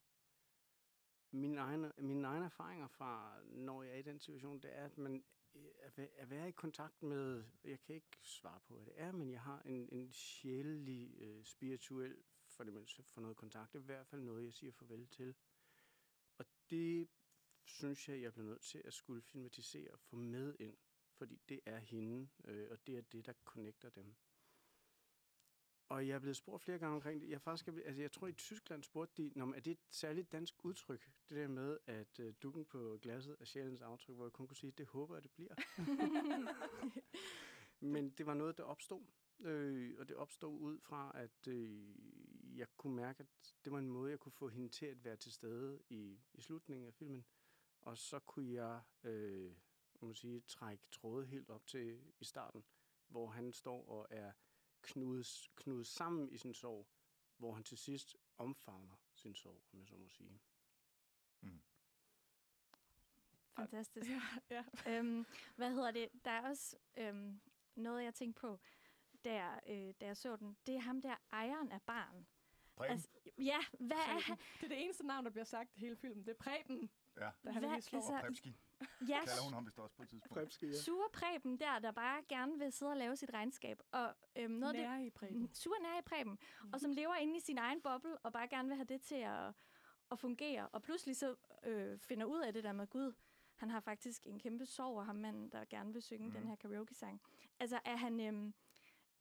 [1.37, 4.97] Mine egne, mine egne erfaringer fra, når jeg er i den situation, det er, at
[4.97, 5.23] man
[5.55, 9.31] øh, at være i kontakt med, jeg kan ikke svare på, hvad det er, men
[9.31, 12.17] jeg har en, en sjælelig, øh, spirituel
[12.47, 13.73] fornemmelse for noget kontakt.
[13.73, 15.35] Det er i hvert fald noget, jeg siger farvel til.
[16.37, 17.09] Og det
[17.65, 20.77] synes jeg, jeg bliver nødt til at skulle filmatisere og få med ind,
[21.11, 24.15] fordi det er hende, øh, og det er det, der connecter dem.
[25.89, 27.29] Og jeg er blevet spurgt flere gange omkring det.
[27.29, 30.65] Jeg, faktisk, altså, jeg tror, i Tyskland spurgte de, men er det et særligt dansk
[30.65, 31.11] udtryk?
[31.29, 34.57] Det der med, at øh, dukken på glasset er sjælens aftryk, hvor jeg kun kunne
[34.57, 35.55] sige, det håber jeg, det bliver.
[37.79, 39.03] Men det var noget, der opstod.
[39.39, 41.95] Øh, og det opstod ud fra, at øh,
[42.57, 45.15] jeg kunne mærke, at det var en måde, jeg kunne få hende til at være
[45.15, 47.25] til stede i, i slutningen af filmen.
[47.81, 49.51] Og så kunne jeg, øh,
[50.01, 52.63] man sige, trække tråde helt op til i starten,
[53.07, 54.31] hvor han står og er
[54.87, 56.87] knudet, knudet sammen i sin sorg,
[57.37, 60.39] hvor han til sidst omfavner sin sorg, om jeg så må sige.
[63.55, 64.09] Fantastisk.
[64.09, 64.21] Ja,
[64.55, 64.63] ja.
[64.97, 65.25] øhm,
[65.55, 66.09] hvad hedder det?
[66.25, 67.41] Der er også øhm,
[67.75, 68.59] noget, jeg tænkte på,
[69.23, 70.57] da, øh, da jeg så den.
[70.67, 72.27] Det er ham der, ejeren af barn.
[72.75, 72.91] Preben?
[72.91, 73.07] Altså,
[73.37, 74.37] ja, hvad er han?
[74.37, 76.25] Det er det eneste navn, der bliver sagt i hele filmen.
[76.25, 77.31] Det er Preben, Ja.
[77.43, 78.17] da han Hvad- lige slår.
[78.17, 78.53] altså.
[79.09, 80.33] Ja, Kalder hun ham vist også på et tidspunkt.
[80.33, 80.73] Præbski, ja.
[80.73, 83.81] sure Preben der, der bare gerne vil sidde og lave sit regnskab.
[83.91, 85.49] Og øhm, noget af det, Nære i Preben.
[85.53, 86.39] Sur nær i Preben,
[86.73, 89.15] og som lever inde i sin egen boble, og bare gerne vil have det til
[89.15, 89.53] at,
[90.11, 90.67] at fungere.
[90.67, 93.13] Og pludselig så øh, finder ud af det der med Gud.
[93.55, 96.31] Han har faktisk en kæmpe sorg over ham, manden, der gerne vil synge mm.
[96.33, 97.21] den her karaoke-sang.
[97.59, 98.53] Altså, er han, øhm,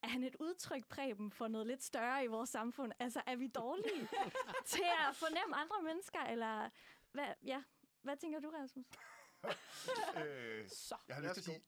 [0.02, 2.92] er han et udtryk, Preben, for noget lidt større i vores samfund?
[2.98, 4.08] Altså, er vi dårlige
[4.66, 6.20] til at fornemme andre mennesker?
[6.20, 6.70] Eller
[7.12, 7.62] hvad, ja,
[8.02, 8.86] hvad tænker du, Rasmus?
[10.22, 11.62] øh, Så, jeg har lyst til at sige,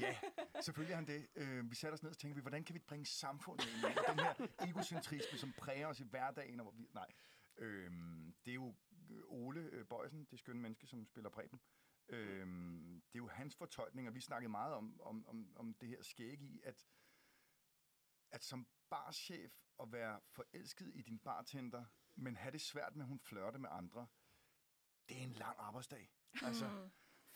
[0.00, 0.18] ja,
[0.60, 1.28] selvfølgelig er han det.
[1.34, 3.94] Øh, vi satte os ned og tænkte, vi, hvordan kan vi bringe samfundet ind i
[4.10, 6.60] den her egocentrisme, som præger os i hverdagen?
[6.60, 7.12] Og hvor vi, nej,
[7.56, 7.90] øh,
[8.44, 8.74] det er jo
[9.28, 11.60] Ole øh, Bøjsen, det skønne menneske, som spiller Preben.
[12.08, 12.46] Øh,
[12.96, 16.02] det er jo hans fortolkning, og vi snakkede meget om, om, om, om det her
[16.02, 16.86] skæg i, at,
[18.30, 23.08] at som barchef at være forelsket i din bartender, men have det svært med, at
[23.08, 24.06] hun flørter med andre,
[25.08, 26.12] det er en lang arbejdsdag.
[26.42, 26.88] Altså,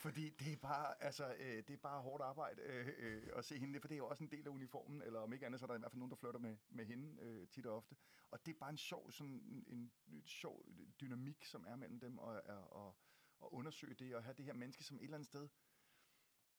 [0.06, 3.58] fordi det er bare, altså, øh, det er bare hårdt arbejde øh, øh, at se
[3.58, 5.64] hende, for det er jo også en del af uniformen, eller om ikke andet, så
[5.64, 7.96] er der i hvert fald nogen, der flytter med, med hende øh, tit og ofte.
[8.30, 10.66] Og det er bare en sjov, sådan, en, en, en sjov
[11.00, 12.96] dynamik, som er mellem dem, og, og, og,
[13.38, 15.48] og undersøge det, og have det her menneske, som et eller andet sted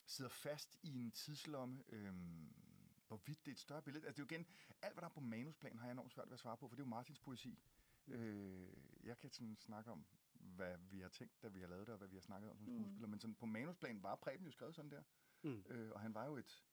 [0.06, 2.14] sidder fast i en tidslomme, øh,
[3.08, 4.08] hvorvidt det er et større billede.
[4.08, 4.48] Altså det er jo igen,
[4.82, 6.76] alt hvad der er på manusplan, har jeg enormt svært ved at svare på, for
[6.76, 7.60] det er jo Martins poesi.
[8.08, 8.68] Øh,
[9.04, 10.06] jeg kan sådan snakke om,
[10.48, 12.60] hvad vi har tænkt, da vi har lavet det, og hvad vi har snakket om
[12.60, 12.74] som Mm.
[12.80, 13.08] skuespiller.
[13.08, 15.04] Men sådan, på manusplan var Preben jo skrevet sådan der.
[15.44, 15.64] Mm.
[15.70, 16.66] Øh, og han var jo et...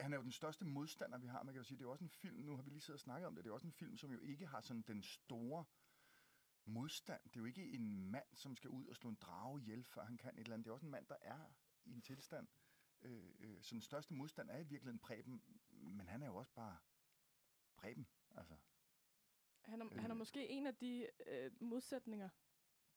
[0.00, 1.42] Han er jo den største modstander, vi har.
[1.42, 2.96] Man kan jo sige, det er jo også en film, nu har vi lige siddet
[2.96, 5.02] og snakket om det, det er også en film, som jo ikke har sådan den
[5.02, 5.64] store
[6.64, 7.22] modstand.
[7.24, 10.04] Det er jo ikke en mand, som skal ud og slå en drage ihjel, før
[10.04, 10.64] han kan et eller andet.
[10.64, 11.52] Det er også en mand, der er
[11.84, 12.48] i en tilstand.
[13.02, 16.52] Øh, øh, så den største modstand er i virkeligheden Preben, men han er jo også
[16.52, 16.78] bare
[17.76, 18.56] Preben, altså.
[19.64, 20.18] Han er, han er Øh.
[20.18, 22.28] måske en af de øh, modsætninger,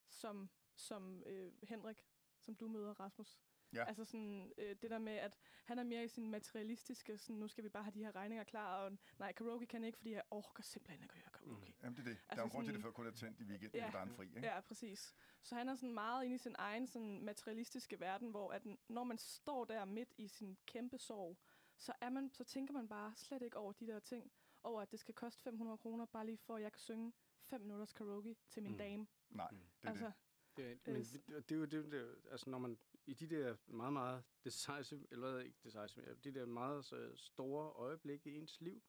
[0.09, 2.05] som, som øh, Henrik,
[2.39, 3.39] som du møder, Rasmus.
[3.73, 3.83] Ja.
[3.87, 7.47] Altså sådan, øh, det der med, at han er mere i sin materialistiske, sådan, nu
[7.47, 10.21] skal vi bare have de her regninger klar, og nej, karaoke kan ikke, fordi jeg
[10.31, 11.65] orker simpelthen ikke at høre karaoke.
[11.67, 11.73] Mm.
[11.83, 12.17] Jamen det er det.
[12.17, 13.89] Der er Altså jo grund til, det før kun er tændt i weekenden, Ja.
[13.91, 14.39] der er en fri, ikke?
[14.47, 15.15] Ja, præcis.
[15.41, 19.03] Så han er sådan meget inde i sin egen sådan, materialistiske verden, hvor at, når
[19.03, 21.37] man står der midt i sin kæmpe sorg,
[21.77, 24.31] så, er man, så tænker man bare slet ikke over de der ting,
[24.63, 27.61] over at det skal koste 500 kroner, bare lige for at jeg kan synge 5
[27.61, 28.77] minutters karaoke til min Mm.
[28.77, 29.07] dame.
[29.29, 29.57] Nej, Mm.
[29.57, 30.13] det er altså, det.
[30.57, 33.27] Det, er- Øh, men det, det er jo det, det, altså når man i de
[33.27, 38.61] der meget, meget decisive, eller ikke decisive, de der meget så store øjeblikke i ens
[38.61, 38.81] liv,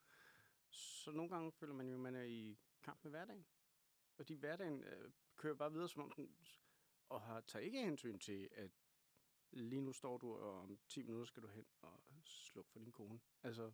[0.71, 3.47] så nogle gange føler man jo, at man er i kamp med hverdagen.
[4.17, 6.37] Fordi hverdagen øh, kører bare videre, som om den,
[7.09, 8.71] og har, tager ikke hensyn til, at
[9.51, 12.93] lige nu står du, og om 10 minutter skal du hen og slukke for din
[12.93, 13.21] kone.
[13.43, 13.73] Altså,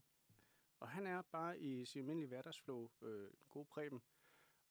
[0.81, 4.03] og han er bare i sin almindelige hverdagsflow, øh, god præben.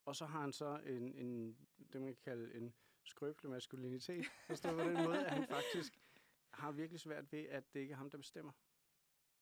[0.05, 1.57] Og så har han så en, en
[1.93, 4.25] det man kan kalde en skrøbelig maskulinitet.
[4.47, 5.99] Forstået på den måde, at han faktisk
[6.53, 8.51] har virkelig svært ved, at det ikke er ham, der bestemmer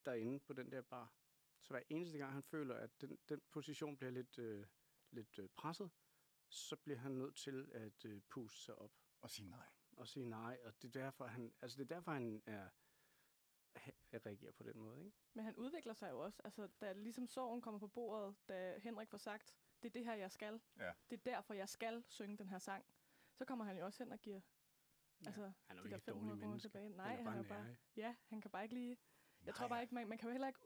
[0.04, 1.14] derinde på den der bar.
[1.60, 4.66] Så hver eneste gang, han føler, at den, den position bliver lidt, øh,
[5.10, 5.90] lidt øh, presset,
[6.48, 9.66] så bliver han nødt til at øh, puste sig op Og sige nej.
[9.96, 10.58] og sige nej.
[10.64, 12.68] Og det er derfor, han, altså det er derfor, han er,
[14.26, 15.04] reagerer på den måde.
[15.04, 15.16] Ikke?
[15.34, 16.42] Men han udvikler sig jo også.
[16.44, 20.14] Altså, da ligesom sorgen kommer på bordet, da Henrik får sagt, det er det her,
[20.14, 20.60] jeg skal.
[20.78, 20.92] Ja.
[21.10, 22.84] Det er derfor, jeg skal synge den her sang.
[23.34, 24.40] Så kommer han jo også hen og giver
[25.26, 26.68] altså, Han er de ikke der et 500 dårligt kroner menneske.
[26.68, 26.88] tilbage.
[26.88, 28.98] Nej, han er bare han er bare, ja, han kan bare ikke lige...
[29.44, 30.60] Jeg tror bare ikke, man, man kan jo heller ikke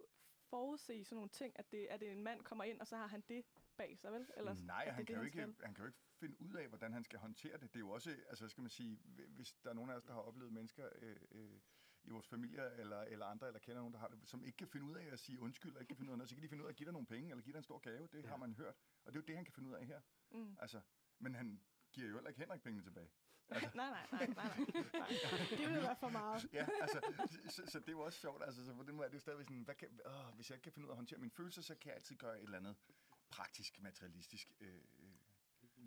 [0.44, 3.06] forudse sådan nogle ting, at det, at det en mand kommer ind, og så har
[3.06, 3.44] han det
[3.76, 4.30] bag sig, vel?
[4.36, 5.66] Eller, Nej, det han er kan, jo det, ikke, skal.
[5.66, 7.60] han kan jo ikke finde ud af, hvordan han skal håndtere det.
[7.62, 8.96] Det er jo også, altså skal man sige,
[9.28, 11.60] hvis der er nogen af os, der har oplevet mennesker øh, øh,
[12.04, 14.68] i vores familier, eller, eller andre, eller kender nogen, der har det, som ikke kan
[14.68, 16.42] finde ud af at sige undskyld, og ikke kan finde ud af noget, så kan
[16.42, 18.08] de finde ud af at give dig nogle penge, eller give dig en stor gave.
[18.12, 18.28] Det ja.
[18.28, 18.74] har man hørt.
[19.04, 20.00] Og det er jo det, han kan finde ud af her.
[20.30, 20.56] Mm.
[20.60, 20.80] Altså,
[21.18, 21.60] men han
[21.92, 23.10] giver jo heller ikke Henrik pengene tilbage.
[23.48, 24.46] Altså, nej, nej, nej, nej,
[24.92, 25.08] nej.
[25.50, 26.46] Det ville være for meget.
[26.58, 27.00] ja, altså,
[27.50, 28.42] så, så, det er jo også sjovt.
[28.42, 30.56] Altså, så på den måde er det jo stadigvæk sådan, hvad kan, åh, hvis jeg
[30.56, 32.44] ikke kan finde ud af at håndtere mine følelser, så kan jeg altid gøre et
[32.44, 32.76] eller andet
[33.30, 34.52] praktisk, materialistisk.
[34.60, 35.12] Øh, øh,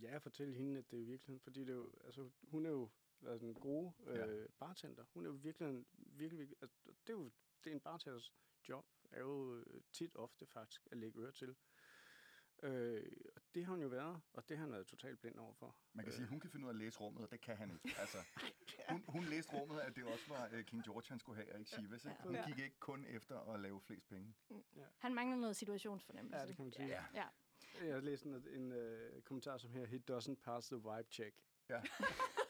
[0.02, 2.70] Ja, fortæl hende, at det er i virkeligheden, fordi det er jo, altså, hun er
[2.70, 2.90] jo
[3.28, 4.46] altså, en god øh, Ja.
[4.60, 5.04] bartender.
[5.14, 7.32] Hun er jo virkelig, en- virkelig, virkelig altså, det er jo
[7.64, 8.34] det er en bartenders
[8.70, 11.56] job, er jo øh, tit ofte faktisk at lægge øre til.
[12.64, 15.76] Øh, og det har hun jo været, og det har han været totalt blind overfor.
[15.94, 17.42] man kan Øh, sige, at hun kan finde ud af at læse rummet, og det
[17.42, 18.00] kan han ikke.
[18.00, 18.18] Altså,
[18.90, 21.60] hun, hun læste rummet, at det også var uh, King George, han skulle have, og
[21.60, 22.06] ikke Chivas.
[22.06, 22.18] Ikke?
[22.24, 22.46] Hun Ja.
[22.48, 24.36] gik ikke kun efter at lave flest penge.
[24.98, 26.40] Han mangler noget situationsfornemmelse.
[26.40, 26.88] Ja, det kan man sige.
[26.88, 27.04] Ja.
[27.14, 27.28] Ja.
[27.86, 31.36] Jeg har læst en, en øh, kommentar som her, he doesn't pass the vibe check.
[31.70, 31.82] Ja.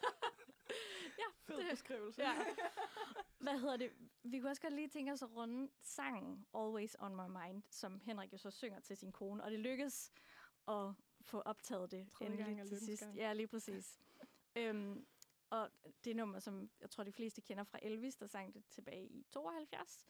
[1.47, 2.21] Fed det- beskrivelse.
[2.21, 2.33] Ja.
[3.39, 3.91] Hvad hedder det?
[4.23, 7.99] Vi kunne også godt lige tænke os at runde sangen Always On My Mind, som
[7.99, 10.11] Henrik jo så synger til sin kone, og det lykkes
[10.67, 13.03] at få optaget det Tredje gang endelig til lykkens sidst.
[13.03, 13.15] gang.
[13.17, 13.99] Ja, lige præcis.
[14.57, 15.05] øhm,
[15.49, 15.71] og
[16.03, 19.07] det er nummer, som jeg tror, de fleste kender fra Elvis, der sang det tilbage
[19.07, 20.05] i 72.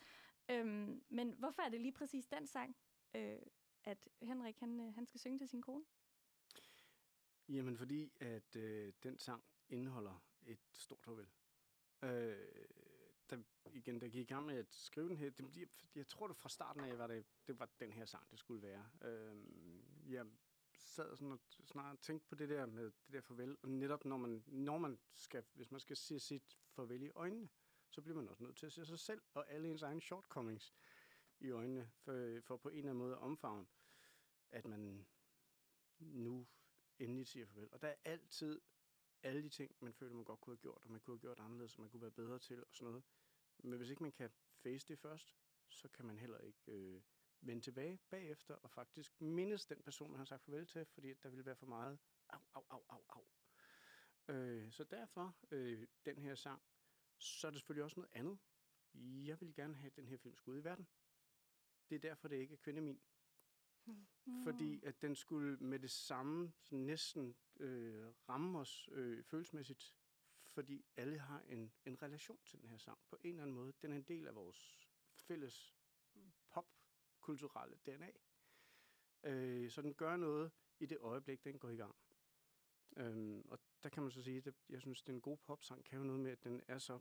[0.49, 2.75] Øhm, men hvorfor er det lige præcis den sang,
[3.15, 3.39] øh,
[3.83, 5.85] at Henrik han, øh, han skal synge til sin kone?
[7.49, 11.27] Jamen, fordi at øh, den sang indeholder et stort farvel.
[12.03, 12.65] Øh,
[13.29, 13.37] der,
[13.73, 16.37] igen, der gik i gang med at skrive den her, det, jeg, jeg tror det
[16.37, 18.89] fra starten af, var det, det var den her sang, det skulle være.
[19.01, 19.35] Øh,
[20.13, 20.25] jeg
[20.77, 24.17] sad sådan og snart tænkte på det der med det der farvel, og netop når
[24.17, 27.49] man, når man skal, hvis man skal se sit farvel i øjnene,
[27.89, 30.73] så bliver man også nødt til at se sig selv og alle ens egne shortcomings
[31.39, 33.65] i øjnene, for, for på en eller anden måde at omfavne,
[34.49, 35.05] at man
[35.99, 36.47] nu
[36.99, 37.69] endelig siger farvel.
[37.71, 38.61] Og der er altid
[39.23, 41.39] alle de ting, man føler, man godt kunne have gjort, og man kunne have gjort
[41.39, 43.03] anderledes, og man kunne være bedre til, og sådan noget.
[43.57, 44.29] Men hvis ikke man kan
[44.63, 45.35] face det først,
[45.69, 47.01] så kan man heller ikke øh,
[47.41, 51.29] vende tilbage bagefter, og faktisk mindes den person, man har sagt farvel til, fordi der
[51.29, 51.99] vil være for meget
[52.29, 53.25] au, au, au, au, au.
[54.27, 56.61] Øh, så derfor, øh, den her sang,
[57.17, 58.39] så er det selvfølgelig også noget andet.
[59.25, 60.87] Jeg vil gerne have, at den her film skulle ud i verden.
[61.89, 63.01] Det er derfor, det ikke er kvindemin
[64.45, 69.95] fordi at den skulle med det samme sådan næsten øh, ramme os øh, følelsesmæssigt,
[70.45, 73.73] fordi alle har en, en relation til den her sang på en eller anden måde.
[73.81, 75.75] Den er en del af vores fælles
[76.49, 78.11] popkulturelle DNA.
[79.23, 81.95] Øh, så den gør noget i det øjeblik, den går i gang.
[82.97, 85.97] Øhm, og der kan man så sige, at jeg synes, at en god popsang kan
[85.97, 86.99] jo noget med, at den er så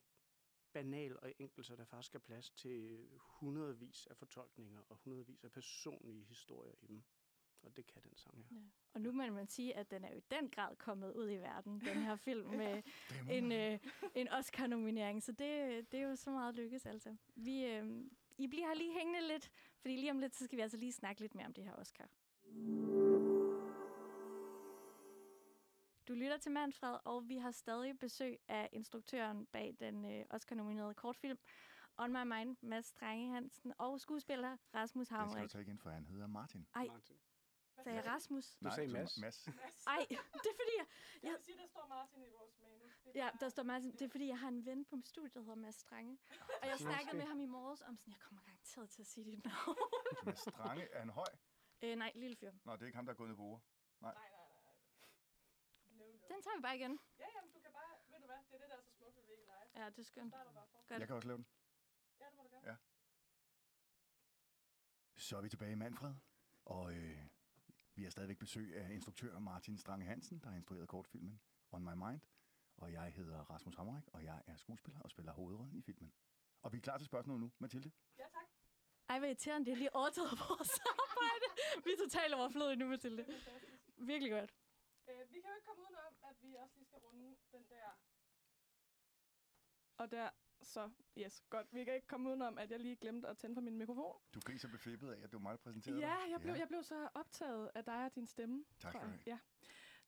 [0.73, 5.53] banal og enkel, så der faktisk er plads til hundredvis af fortolkninger og hundredvis af
[5.53, 7.05] personlige historier i dem.
[7.65, 8.57] Og det kan den sang her.
[8.57, 8.63] Ja.
[8.95, 11.37] Og nu må man sige, at den er jo i den grad kommet ud i
[11.37, 12.83] verden, den her film, med
[13.31, 13.79] en, øh,
[14.15, 15.23] en Oscar-nominering.
[15.23, 17.17] Så det, det er jo så meget lykkes, altså.
[17.35, 18.05] Vi, øh,
[18.39, 19.51] I bliver her lige hængende lidt,
[19.81, 21.75] fordi lige om lidt, så skal vi altså lige snakke lidt mere om det her
[21.75, 22.09] Oscar.
[26.09, 30.95] Du lytter til Manfred, og vi har stadig besøg af instruktøren bag den øh, Oscar-nominerede
[30.95, 31.39] kortfilm
[31.97, 35.51] On My Mind, Mads Strenge Hansen, og skuespiller Rasmus Det skal du Hamrik.
[35.51, 36.67] tage igen, for han hedder Martin.
[36.75, 37.17] Ej, Martin.
[37.83, 38.57] Sagde jeg Rasmus?
[38.65, 39.19] Du sagde du- Mads.
[39.19, 39.47] Mads.
[39.87, 40.17] Ej, det
[40.53, 40.87] er fordi, jeg,
[41.23, 42.93] Jeg vil sige, der står Martin i vores manus.
[43.05, 43.93] Det er Ja, der står Martin.
[43.93, 46.19] Det er fordi, jeg har en ven på mit studie, der hedder Mads Strange.
[46.63, 49.25] Og jeg snakkede med ham i morges om sådan, jeg kommer garanteret til at sige
[49.25, 49.77] dit navn.
[50.27, 51.25] Mads Strange, er han høj?
[51.83, 52.53] øh, nej, lille fyr.
[52.65, 53.63] Nå, det er ikke ham, der er gået ned på ord.
[54.01, 54.39] Nej, nej, nej.
[55.91, 56.13] No, no.
[56.35, 56.99] Den tager vi bare igen.
[57.19, 57.93] Ja, jamen, du kan bare...
[58.13, 58.37] Ved du hvad?
[58.51, 59.83] Det er det, der er så smukt ved vi ikke live.
[59.85, 60.33] Ja, det er skønt.
[60.35, 60.91] Godt.
[61.01, 61.47] Jeg kan også lave den.
[62.21, 62.77] Ja, det må du gøre.
[65.17, 66.15] Så er vi tilbage i Manfred,
[66.65, 67.19] og øh,
[67.95, 71.41] vi har stadigvæk besøg af instruktør Martin Strange Hansen, der har instrueret kortfilmen
[71.73, 72.21] On My Mind.
[72.77, 76.13] Og jeg hedder Rasmus Hammerik, og jeg er skuespiller og spiller hovedrollen i filmen.
[76.63, 77.91] Og vi er klar til spørgsmål nu, Mathilde.
[78.19, 78.49] Ja, tak.
[79.09, 79.67] Ej, hvor irriterende.
[79.67, 80.71] Det har lige overtaget vores
[81.03, 81.47] arbejde.
[81.85, 83.23] Vi er totalt overflødige nu, Mathilde.
[83.23, 84.05] Er.
[84.13, 84.55] Virkelig godt.
[85.09, 87.89] Øh, vi kan jo ikke komme udenom, at vi også lige skal runde den der...
[89.99, 90.31] Og der,
[90.63, 91.75] så, yes, godt.
[91.75, 94.17] Vi kan ikke komme udenom, at jeg lige glemte at tænde for min mikrofon.
[94.35, 96.83] Du så befippet af, at det var mig, der præsenterede Ja, jeg blev, jeg blev
[96.83, 98.65] så optaget af dig og din stemme.
[98.79, 99.03] Tak jeg.
[99.03, 99.39] du Ja.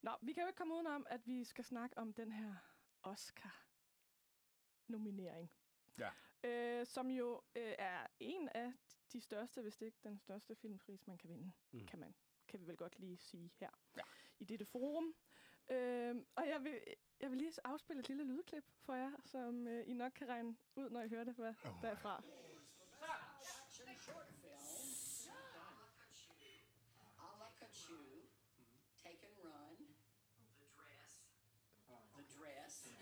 [0.02, 2.54] Nå, vi kan jo ikke komme udenom, at vi skal snakke om den her
[3.02, 5.52] Oscar-nominering.
[5.98, 6.10] Ja.
[6.44, 8.72] Øh, som jo øh, er en af
[9.12, 11.86] de største, hvis det ikke den største filmpris, man kan vinde, mm.
[11.86, 12.14] kan man
[12.48, 14.02] kan vi vel godt lige sige her Ja.
[14.38, 15.14] i dette forum.
[15.70, 16.80] Øh, og jeg vil,
[17.20, 20.56] jeg vil lige afspille et lille lydklip for jer, som øh, I nok kan regne
[20.76, 21.82] ud, når I hører det, hvad oh.
[21.82, 22.22] der er fra.
[29.02, 29.76] Take and Run,
[30.58, 31.12] The Dress,
[32.16, 32.92] The Dress, The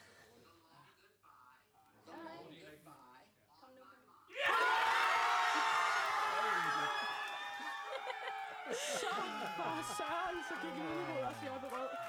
[2.07, 3.29] Long Goodbye,
[3.61, 3.95] Come No
[9.01, 9.07] Så
[9.57, 12.04] for søren, så gik lydniveauet også lige op i rød.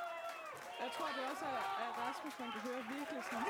[0.83, 3.45] Jeg tror, det også er, at Rasmus, man kan høre virkelig sådan...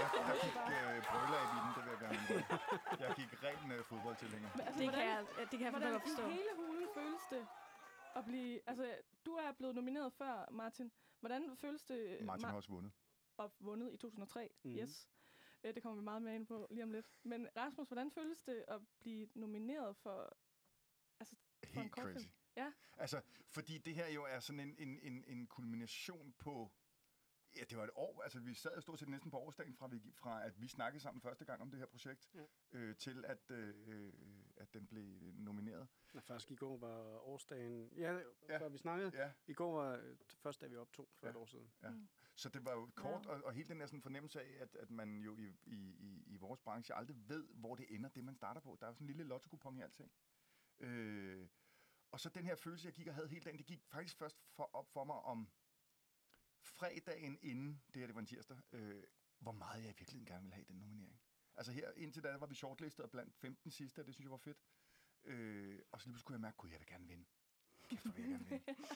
[0.00, 2.20] Jeg, jeg gik øh, brøller i den, det vil jeg gerne.
[3.04, 4.48] Jeg gik ren øh, fodboldtilhænger.
[4.56, 6.26] Men, altså, Det kan hvordan, jeg, det kan jeg hvordan forstå.
[6.26, 7.42] i hele hulen føles det
[8.18, 8.60] at blive...
[8.70, 8.84] Altså,
[9.26, 10.92] du er blevet nomineret før, Martin.
[11.20, 12.24] Hvordan føles det...
[12.24, 12.92] Martin Ma- har også vundet.
[13.36, 14.50] og vundet i 2003.
[14.64, 14.72] Mhm.
[14.74, 14.78] Mm.
[14.80, 15.08] Yes.
[15.64, 17.06] Øh, Det kommer vi meget mere ind på lige om lidt.
[17.22, 20.36] Men Rasmus, hvordan føles det at blive nomineret for...
[21.20, 22.26] Altså, for en Helt crazy.
[22.62, 22.72] Ja.
[22.96, 26.72] Altså, fordi det her jo er sådan en, en, en, en kulmination på...
[27.56, 28.22] Ja, det var et år.
[28.22, 31.00] Altså, vi sad jo stort set næsten på årsdagen fra, vi, fra at vi snakkede
[31.02, 32.44] sammen første gang om det her projekt, Ja.
[32.72, 34.12] øh, til at, øh, øh,
[34.56, 35.04] at den blev
[35.34, 35.88] nomineret.
[36.14, 37.88] Nå, faktisk i går var årsdagen...
[37.96, 38.22] Ja, Ja.
[38.48, 38.58] ja.
[38.58, 39.10] før vi snakkede.
[39.14, 39.32] Ja.
[39.46, 41.30] I går var øh, første dag, vi optog for Ja.
[41.30, 41.72] et år siden.
[41.82, 41.90] Ja.
[41.90, 42.08] Mm.
[42.34, 44.90] Så det var jo kort, og, og hele den der sådan fornemmelse af, at, at
[44.90, 48.34] man jo i, i, i, i vores branche aldrig ved, hvor det ender, det man
[48.34, 48.76] starter på.
[48.80, 50.12] Der er jo sådan en lille lotto i alting.
[50.80, 51.48] Øh,
[52.10, 54.36] og så den her følelse, jeg gik og havde hele dagen, det gik faktisk først
[54.56, 55.50] for, op for mig om
[56.62, 59.04] fredagen inden, det her det var en tirsdag, øh,
[59.38, 61.20] hvor meget jeg i virkeligheden gerne ville have den nominering.
[61.56, 64.36] Altså her, indtil da var vi shortlistet blandt 15 sidste, og det synes jeg var
[64.36, 64.58] fedt.
[65.24, 67.24] Øh, og så lige kunne jeg mærke, at jeg vil gerne vinde.
[67.82, 68.64] Kæft, hvor vil jeg gerne vinde.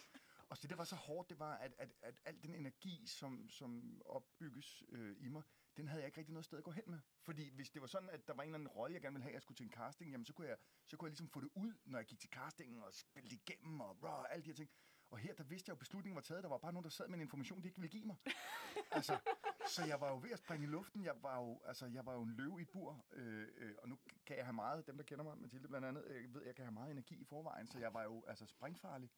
[0.52, 3.06] Og så det, der var så hårdt, det var, at, at, at al den energi,
[3.06, 5.42] som, som opbygges øh, i mig,
[5.76, 7.00] den havde jeg ikke rigtig noget sted at gå hen med.
[7.22, 9.22] Fordi hvis det var sådan, at der var en eller anden rolle, jeg gerne ville
[9.22, 10.56] have, at jeg skulle til en casting, jamen så kunne jeg,
[10.86, 13.80] så kunne jeg ligesom få det ud, når jeg gik til castingen og spille igennem
[13.80, 14.70] og rah, alle de her ting.
[15.10, 16.42] Og her, der vidste jeg jo, at beslutningen var taget.
[16.42, 18.16] Der var bare nogen, der sad med en information, de ikke ville give mig.
[18.96, 19.18] altså,
[19.66, 21.04] så jeg var jo ved at springe i luften.
[21.04, 23.04] Jeg var jo, altså, jeg var jo en løve i et bur.
[23.12, 26.04] Øh, øh, og nu kan jeg have meget, dem der kender mig, Mathilde blandt andet,
[26.06, 27.66] øh, ved, jeg kan have meget energi i forvejen.
[27.66, 29.10] Så jeg var jo altså springfarlig.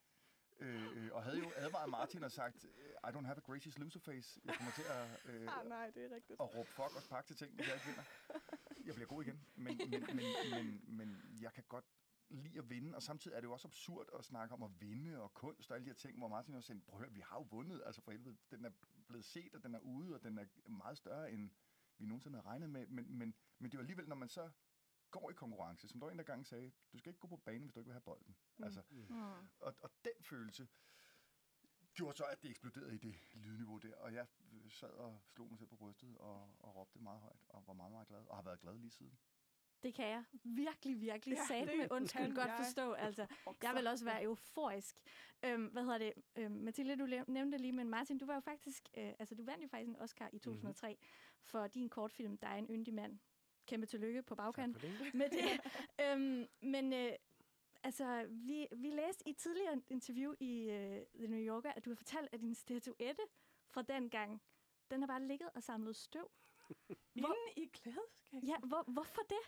[0.59, 2.65] Øh, øh, og havde jo advaret Martin og sagt,
[3.05, 4.41] I don't have a gracious loser face.
[4.45, 6.41] Jeg kommer til at, øh, Ah, nej, det er rigtigt.
[6.41, 8.03] at råbe fuck og sparke til ting, hvis jeg ikke vinder.
[8.87, 9.41] Jeg bliver god igen.
[9.55, 11.85] Men, men, men, men, men jeg kan godt
[12.29, 15.23] lide at vinde, og samtidig er det jo også absurd at snakke om at vinde
[15.23, 17.21] og kunst og alle de her ting, hvor Martin også sagde, prøv at høre, vi
[17.21, 18.71] har jo vundet, altså for helvede, den er
[19.07, 21.51] blevet set, og den er ude, og den er meget større, end
[21.99, 24.51] vi nogensinde havde regnet med, men, men, men det jo alligevel, når man så
[25.17, 27.37] går i konkurrence, som der var en, der gang sagde, du skal ikke gå på
[27.37, 28.37] banen, hvis du ikke vil have bolden.
[28.59, 28.65] Mm.
[28.65, 29.15] Altså, Mm.
[29.61, 30.69] og, og den følelse
[31.95, 34.27] gjorde så, at det eksploderede i det lydniveau der, og jeg
[34.69, 37.93] sad og slog mig selv på brystet og, og råbte meget højt, og var meget,
[37.93, 39.19] meget glad, og har været glad lige siden.
[39.83, 42.93] Det kan jeg virkelig, virkelig Ja, sat med undskyld godt jeg forstå.
[42.93, 43.27] Altså,
[43.63, 44.97] jeg vil også være euforisk.
[45.45, 46.13] Øhm, hvad hedder det?
[46.37, 49.63] Øhm, Mathilde, du nævnte lige, men Martin, du var jo faktisk, øh, altså du vandt
[49.63, 51.07] jo faktisk en Oscar i 2003 mm-hmm.
[51.43, 53.19] for din kortfilm, Der er en yndig mand.
[53.67, 55.15] Kæmpe tillykke på bagkant Tak for det.
[55.21, 55.61] med det.
[56.05, 57.13] øhm, men øh,
[57.83, 61.91] altså, vi, vi læste i et tidligere interview i øh, The New Yorker, at du
[61.91, 63.23] har fortalt, at din statuette
[63.71, 64.43] fra den gang,
[64.91, 66.31] den har bare ligget og samlet støv.
[67.17, 68.49] Inde i klædeskabet?
[68.49, 69.45] Ja, hvor, hvorfor det?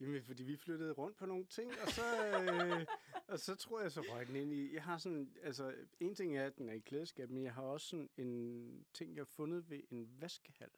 [0.00, 2.86] Jamen, fordi vi flyttede rundt på nogle ting, og så, øh,
[3.28, 4.74] og så tror jeg, så røg den ind i...
[4.74, 5.34] Jeg har sådan...
[5.42, 8.86] Altså, en ting er, at den er i klædeskab, men jeg har også sådan en
[8.94, 10.70] ting, jeg har fundet ved en vaskehal,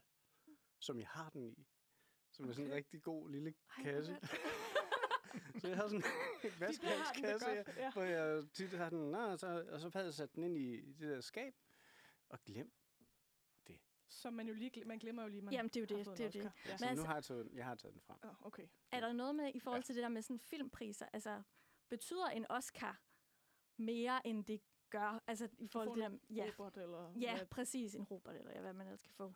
[0.79, 1.67] som jeg har den i.
[2.33, 2.77] Som er sådan en Okay.
[2.77, 4.17] rigtig god lille Ej, kasse.
[5.61, 6.03] Så jeg har sådan en
[6.43, 7.93] det godt, ja, ja.
[7.93, 10.93] hvor jeg tit har den, og, så, og så havde jeg sat den ind i
[10.93, 11.55] det der skab,
[12.29, 12.75] og glemt.
[14.09, 16.19] Som man jo lige man glemmer jo lige, man Jamen, det er jo det, fået
[16.19, 16.53] det er en det.
[16.67, 16.77] Ja.
[16.77, 18.19] Så Men nu altså- har jeg taget, jeg har taget den frem.
[18.23, 18.67] Oh, okay.
[18.93, 21.07] Er der noget med i forhold til det der med sådan filmpriser?
[21.13, 21.43] Altså,
[21.89, 23.01] betyder en Oscar
[23.77, 24.61] mere, end det
[24.91, 25.23] gør?
[25.27, 26.35] Altså, i forhold til det der...
[26.35, 27.47] Ja, Robert eller ja hvad?
[27.47, 27.95] præcis.
[27.95, 29.33] En Robert, eller hvad man ellers kan få.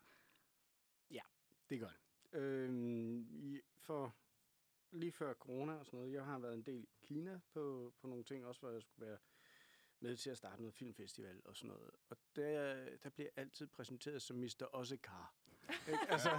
[1.69, 1.97] Det gør det.
[2.33, 4.15] Øhm, i, for
[4.91, 8.07] lige før corona og sådan noget, jeg har været en del i Kina på, på
[8.07, 9.17] nogle ting, også hvor jeg skulle være
[9.99, 11.91] med til at starte noget filmfestival og sådan noget.
[12.09, 14.67] Og der, der bliver jeg altid præsenteret som Mr.
[14.73, 15.35] Oscar.
[15.87, 15.99] Ikke?
[16.13, 16.29] altså,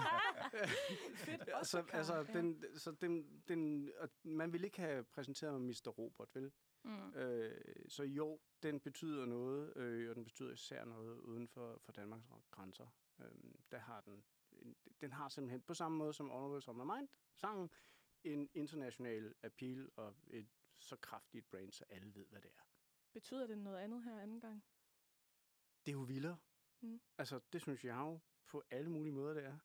[1.14, 5.88] Fedt, altså, altså den, så den, den, og man vil ikke have præsenteret mig Mr.
[5.88, 6.52] Robert, vel?
[6.82, 7.14] Mm.
[7.14, 11.92] Øh, så jo, den betyder noget, øh, og den betyder især noget uden for, for
[11.92, 12.86] Danmarks grænser.
[13.20, 13.26] Øh,
[13.70, 14.24] der har den, en,
[15.00, 17.70] den har simpelthen på samme måde som On My Mind, sangen,
[18.24, 20.48] en international appeal og et
[20.78, 22.62] så kraftigt brand, så alle ved, hvad det er.
[23.12, 24.64] Betyder det noget andet her anden gang?
[25.86, 26.38] Det er jo vildere.
[26.80, 27.00] Mm.
[27.18, 29.58] Altså, det synes jeg jo på alle mulige måder, det er.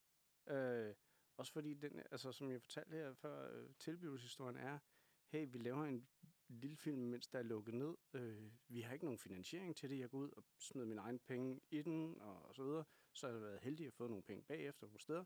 [0.48, 0.96] Øh,
[1.38, 4.80] også fordi, den, altså, som jeg fortalte her før, øh, tilblivelseshistorien er,
[5.28, 6.08] hey, vi laver en
[6.48, 7.98] lille film, mens der er lukket ned.
[8.14, 10.00] Øh, vi har ikke nogen finansiering til det.
[10.00, 12.86] Jeg går ud og smider mine egne penge i den, og, og så videre.
[13.14, 15.26] Så har jeg været heldig at få nogle penge bagefter nogle steder.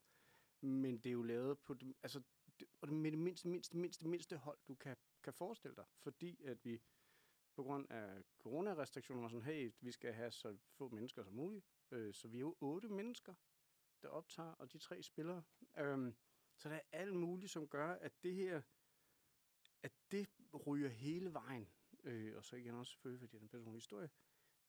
[0.61, 2.22] Men det er jo lavet på det, altså,
[2.59, 5.85] det, og det med det mindste, mindste, mindste, mindste hold, du kan, kan forestille dig.
[5.97, 6.81] Fordi at vi
[7.55, 11.65] på grund af coronarestriktioner var sådan, hey, vi skal have så få mennesker som muligt.
[11.91, 13.34] Øh, så vi er jo otte mennesker,
[14.01, 15.43] der optager, og de tre spillere.
[15.77, 16.15] Øhm,
[16.57, 18.61] så der er alt muligt, som gør, at det her,
[19.84, 20.30] at det
[20.65, 21.69] ryger hele vejen.
[22.03, 24.09] Øh, og så igen også selvfølgelig, fordi det er en personlig historie,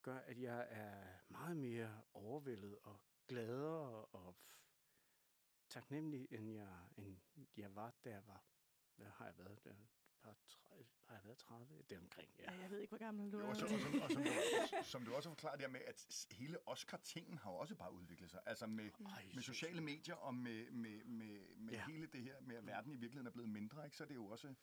[0.03, 4.37] gør, at jeg er meget mere overvældet og gladere og
[5.69, 7.17] taknemmelig, end jeg, end
[7.57, 8.45] jeg var, da jeg var.
[8.97, 9.65] Hvad har jeg været?
[9.65, 9.75] Der?
[10.23, 11.83] Par 30, har jeg været 30?
[11.83, 12.53] Det er omkring, ja.
[12.53, 13.49] Ja, jeg ved ikke, hvor gammel du Jo, er.
[13.49, 14.31] og, så, og, som, og som, du,
[14.83, 18.31] som du også har forklaret der med, at hele Oscar-tingen har jo også bare udviklet
[18.31, 18.43] sig.
[18.47, 21.85] Altså med, Ej, med sociale medier og med, med, med, med Ja.
[21.87, 23.97] hele det her med, at verden i virkeligheden er blevet mindre, ikke?
[23.97, 24.55] så er det jo også...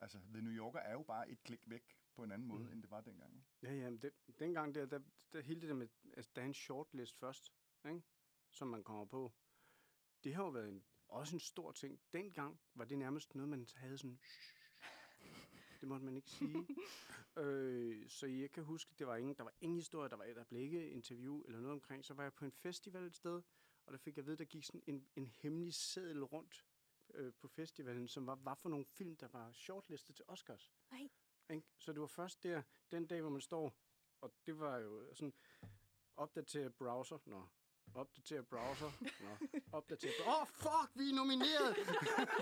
[0.00, 2.66] Altså, The New Yorker er jo bare et klik væk på en anden måde, Mm.
[2.66, 2.72] mm.
[2.72, 3.36] end det var dengang.
[3.36, 3.46] Ikke?
[3.62, 5.00] Ja, ja, men det, dengang der, der,
[5.32, 7.52] der hele det der med, altså, der er en shortlist først,
[7.88, 8.02] ikke?
[8.50, 9.32] som man kommer på.
[10.24, 12.00] Det har jo været en, også en stor ting.
[12.12, 14.20] Dengang var det nærmest noget, man havde sådan...
[15.80, 16.66] Det måtte man ikke sige.
[17.42, 20.44] øh, så jeg kan huske, det var ingen, der var ingen historie, der, var, der
[20.44, 22.04] blev ikke interview eller noget omkring.
[22.04, 23.42] Så var jeg på en festival et sted,
[23.86, 26.66] og der fik jeg vide, der gik sådan en, en hemmelig seddel rundt
[27.14, 30.72] øh, på festivalen, som var, var for nogle film, der var shortlistet til Oscars.
[30.90, 31.08] Nej.
[31.50, 31.66] Ikke?
[31.78, 33.76] Så det var først der, den dag, hvor man står,
[34.20, 35.34] og det var jo sådan,
[36.16, 37.48] opdatere browser, nå,
[37.94, 38.90] opdatere browser,
[39.24, 41.76] nå, opdatere Åh, oh, fuck, vi er nomineret!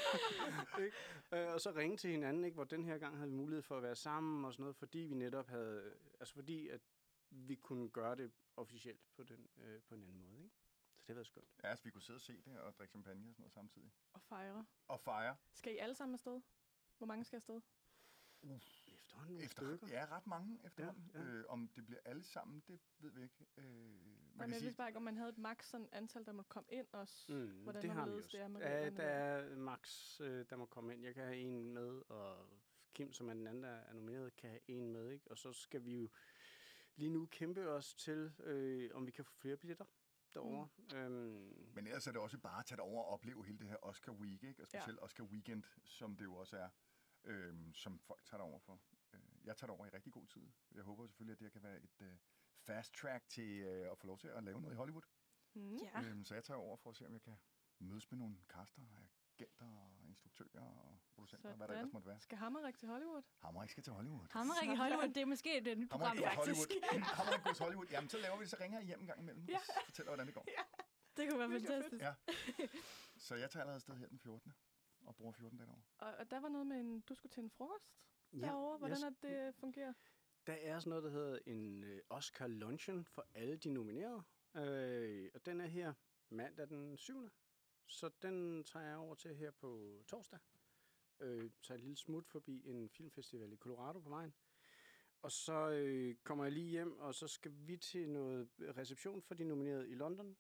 [0.85, 0.97] ikke?
[1.33, 2.55] Øh, og så ringe til hinanden, ikke?
[2.55, 4.99] hvor den her gang havde vi mulighed for at være sammen og sådan noget, fordi
[4.99, 6.81] vi netop havde, altså fordi at
[7.31, 10.43] vi kunne gøre det officielt på, den, øh, på en anden måde.
[10.45, 10.57] Ikke?
[10.97, 11.49] Så det har været skønt.
[11.63, 13.93] Ja, altså, vi kunne sidde og se det og drikke champagne og sådan noget samtidig.
[14.13, 14.67] Og fejre.
[14.89, 15.37] Og fejre.
[15.53, 16.41] Skal I alle sammen afsted?
[16.99, 17.61] Hvor mange skal afsted?
[19.11, 19.87] Efterhånden nogle Efter, stykker.
[19.97, 21.11] ja, ret mange efterhånden.
[21.15, 21.27] Ja, ja.
[21.27, 23.47] Øh, om det bliver alle sammen, det ved vi ikke.
[23.57, 23.99] Øh, man Nej,
[24.37, 26.49] kan men jeg sige, bare ikke, om man havde et max sådan antal, der måtte
[26.49, 27.33] komme ind også.
[27.33, 28.29] Mm, Hvordan det har vi også.
[28.37, 31.03] det er ja, der er max, øh, der må komme ind.
[31.03, 32.47] Jeg kan have en med, og
[32.95, 35.11] Kim, som er den anden, der er nomineret, kan have en med.
[35.11, 35.31] Ikke?
[35.31, 36.11] Og så skal vi jo
[36.97, 39.85] lige nu kæmpe os til, øh, om vi kan få flere billetter
[40.35, 40.69] derovre.
[40.77, 40.97] Mm.
[40.97, 43.67] Øhm, Men ellers er det også bare at tage det over og opleve hele det
[43.69, 44.63] her Oscar Week, ikke?
[44.63, 44.79] og Ja.
[44.81, 46.69] specielt Oscar Weekend, som det jo også er,
[47.25, 48.81] øhm, som folk tager det over for.
[49.41, 50.47] Øh, jeg tager det over i rigtig god tid.
[50.75, 52.17] Jeg håber selvfølgelig, at det her kan være et øh,
[52.59, 55.03] fast track til øh, at få lov til at lave noget i Hollywood.
[55.55, 55.77] Mm.
[55.77, 56.01] Ja.
[56.03, 57.37] Øhm, så jeg tager over for at se, om jeg kan
[57.79, 58.83] mødes med nogle kaster,
[59.39, 61.81] agenter og instruktører og producenter, og hvad der Sådan.
[61.81, 62.21] ellers måtte være.
[62.21, 63.23] Skal Hammerik til Hollywood?
[63.39, 64.27] Hammerik skal til Hollywood.
[64.31, 66.69] Hammerik i Hollywood, det er måske et nyt program, Hammerik faktisk.
[66.69, 67.03] Hollywood.
[67.19, 67.87] Hammerik goes Hollywood.
[67.91, 69.57] Jamen, så laver vi det, så ringer jeg hjem en gang imellem Ja.
[69.59, 70.47] og fortæller, hvordan det går.
[71.17, 71.67] Det kunne være fedt.
[71.67, 72.03] fantastisk.
[72.03, 72.15] Ja.
[73.27, 74.53] Så jeg tager allerede afsted her den 14.
[75.07, 75.83] og bruger 14 dage derovre.
[75.99, 77.91] Og, og der var noget med, en, du skulle til en frokost
[78.33, 78.79] ja, derovre.
[78.79, 79.93] Hvordan jeg er det øh, fungerer?
[80.47, 84.23] Der er sådan noget, der hedder en øh, Oscar Luncheon for alle de nominerede.
[84.57, 85.93] Øh, og den er her
[86.29, 87.31] mandag den 7.
[87.87, 90.39] Så den tager jeg over til her på torsdag.
[91.21, 94.35] Øh, tager et lille smut forbi en filmfestival i Colorado på vejen.
[95.23, 99.35] Og så øh, kommer jeg lige hjem, og så skal vi til noget reception for
[99.35, 100.37] de nominerede i London.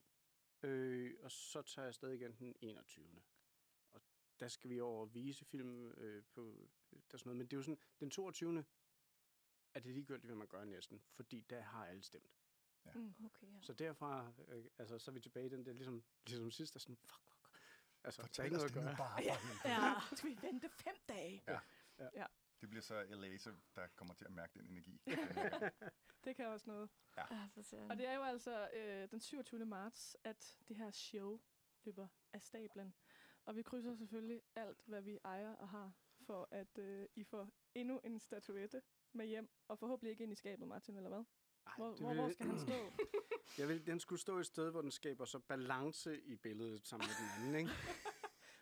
[0.62, 3.06] Øh, og så tager jeg afsted igen den 21.
[4.40, 7.36] Der skal vi over og vise film øh, på der er sådan noget.
[7.36, 8.64] Men det er jo sådan, den 22
[9.74, 12.30] er det ligegyldigt, hvad man gør næsten, fordi der har alle stemt.
[12.94, 13.14] Mm.
[13.24, 13.60] Okay, ja.
[13.62, 16.78] Så derfra, øh, altså, så er vi tilbage i den der, ligesom, ligesom sidst, der
[16.78, 17.58] er sådan, fuck, fuck.
[18.04, 18.96] Altså, der er Fortæl ikke os noget det at nu gøre.
[18.96, 19.22] bare.
[19.22, 19.36] Ja.
[19.64, 20.00] Ja.
[20.16, 21.42] Skal vi vente fem dage?
[22.60, 25.00] Det bliver så LA, så der kommer til at mærke den energi.
[26.24, 26.90] Det kan også noget.
[27.16, 27.90] Ja, for søren.
[27.90, 29.66] Og det er jo altså øh, den 27.
[29.66, 31.40] marts, at det her show
[31.84, 32.94] løber af stablen.
[33.46, 35.92] Og vi krydser selvfølgelig alt, hvad vi ejer og har,
[36.26, 39.48] for at øh, I får endnu en statuette med hjem.
[39.68, 41.24] Og forhåbentlig ikke ind i skabet, Martin, eller hvad?
[41.66, 42.74] Ej, Hvor, hvor, vil- hvor skal han stå?
[43.58, 47.08] Jeg vil, den skulle stå et sted, hvor den skaber så balance i billedet sammen
[47.08, 47.70] med den anden, ikke?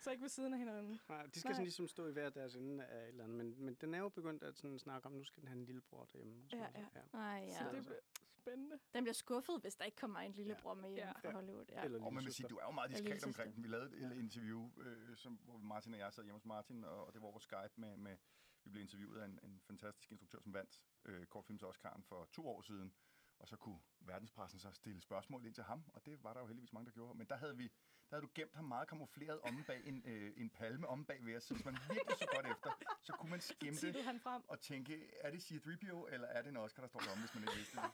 [0.01, 1.01] Så ikke ved siden af hinanden.
[1.09, 1.55] Nej, de skal Nej.
[1.55, 3.37] sådan ligesom stå i hver deres ende af et eller andet.
[3.39, 5.65] Men, men den er jo begyndt at sådan snakke om, nu skal den have en
[5.65, 6.49] lillebror derhjemme.
[6.53, 6.89] Ja, noget.
[7.13, 7.19] ja.
[7.19, 7.47] Ej, Ja.
[7.47, 7.59] ja.
[7.59, 7.99] Så det bliver
[8.37, 8.79] spændende.
[8.95, 11.13] Den bliver skuffet, hvis der ikke kommer en lillebror med hjem Ja.
[11.13, 11.65] fra Hollywood.
[11.69, 11.85] Ja.
[11.85, 13.63] Eller Og man vil sige, du er jo meget diskret omkring den.
[13.65, 14.11] Vi lavede et ja.
[14.19, 17.29] interview, øh, som, hvor Martin og jeg sad hjemme hos Martin, og, og det var
[17.29, 18.17] over Skype med, med
[18.65, 22.49] vi blev interviewet af en, en fantastisk instruktør, som vandt øh, kortfilms Oscar'en for to
[22.49, 22.95] år siden.
[23.39, 26.47] Og så kunne verdenspressen så stille spørgsmål ind til ham, og det var der jo
[26.47, 27.19] heldigvis mange, der gjorde.
[27.19, 27.71] Men der havde, vi,
[28.11, 31.27] der havde du gemt ham meget kamufleret om bag en, øh, en palme om bag
[31.27, 31.45] ved os.
[31.45, 32.71] Så hvis man virkelig så godt efter,
[33.03, 34.43] så kunne man det Tittede han frem.
[34.49, 37.43] og tænke, er det C-3PO, eller er det en Oscar, der står derom, hvis man
[37.43, 37.91] ikke vidste det.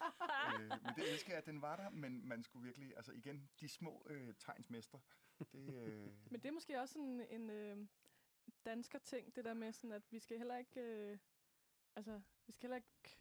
[0.60, 3.50] øh, men det elsker jeg, at den var der, men man skulle virkelig, altså igen,
[3.60, 5.00] de små øh, tegnsmestre,
[5.52, 7.86] det, øh, Men det er måske også sådan en øh,
[8.64, 11.18] dansker ting, det der med sådan, at vi skal heller ikke, øh,
[11.96, 13.18] altså, vi skal heller ikke,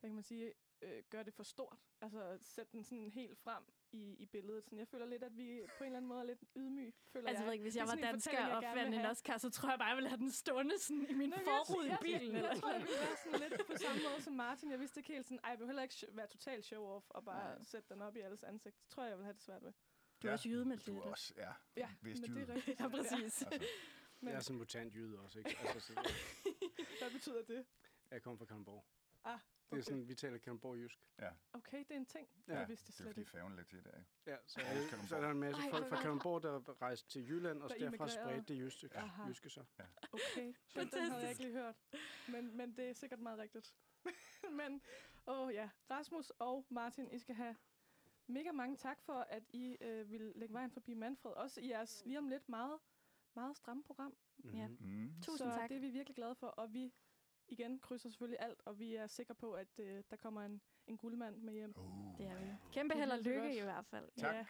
[0.00, 0.52] hvad kan man sige,
[0.82, 1.78] øh, gøre det for stort.
[2.00, 3.64] Altså, sætte den sådan helt frem
[3.96, 4.64] i, i billedet.
[4.64, 7.28] Sådan, jeg føler lidt, at vi på en eller anden måde er lidt ydmyg, føler
[7.28, 7.52] Altså, jeg ved jeg.
[7.54, 9.04] ikke, hvis Det jeg var dansker jeg og fandt en.
[9.06, 11.86] Oscar, så tror jeg bare, jeg ville have den stående sådan i min jeg- forrude
[11.86, 12.20] i jeg- bilen.
[12.22, 14.70] Jeg, eller jeg tror, jeg ville være sådan lidt på samme måde som Martin.
[14.70, 17.54] Jeg vidste ikke helt sådan, ej, jeg vil heller ikke være total show-off og bare
[17.54, 17.64] Nej.
[17.64, 18.76] sætte den op i alles ansigt.
[18.82, 19.72] Det tror jeg, jeg vil have det svært ved.
[20.22, 21.10] Du er også jyde med du er det.
[21.12, 22.80] også, ja, Ja, Vist men det er rigtigt.
[22.80, 23.42] Ja, præcis.
[23.42, 23.64] altså,
[24.20, 25.56] Men Jeg er sådan en mutant jyde også, ikke?
[25.60, 25.92] Altså, så,
[27.00, 27.64] hvad betyder det?
[28.10, 28.84] jeg kommer fra Kalundborg.
[29.26, 29.82] Ah, Det er okay.
[29.82, 30.98] sådan, vi taler Kalundborg jysk.
[31.18, 32.28] Ja, Okay, det er en ting.
[32.48, 34.10] Ja, det vidste jeg det er slet fordi færgen lidt til der, ikke?
[34.26, 35.08] Ja, så, er, Kalundborg.
[35.08, 36.00] så er der en masse Ej, folk fra.
[36.02, 39.28] Kalundborg, der rejste til Jylland, og Der derfra spredte det jyske, Aha.
[39.28, 39.64] jyske så.
[40.12, 41.74] Okay, den, den havde jeg ikke lige hørt.
[42.28, 43.74] Men, men det er sikkert meget rigtigt.
[44.60, 44.82] men,
[45.26, 47.56] åh ja, Rasmus og Martin, I skal have
[48.26, 51.32] mega mange tak for, at I øh, vil lægge vejen forbi Manfred.
[51.32, 52.78] Også i jeres lige om lidt meget,
[53.34, 54.16] meget stramme program.
[54.54, 54.68] Ja.
[54.68, 54.76] Mhm.
[54.80, 55.22] Mm.
[55.22, 55.68] Tusind så tak.
[55.68, 56.92] det er vi virkelig glade for, og vi
[57.48, 60.98] igen krydser selvfølgelig alt, og vi er sikre på, at øh, der kommer en, en
[60.98, 61.74] guldmand med hjem.
[61.76, 62.18] Uh.
[62.18, 62.46] Det er vi.
[62.72, 63.54] Kæmpe held og lykke godt.
[63.54, 64.08] i hvert fald.
[64.16, 64.34] Tak.
[64.34, 64.46] Ja,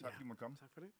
[0.00, 0.56] Tak fordi I måtte komme.
[0.56, 0.92] Tak for det.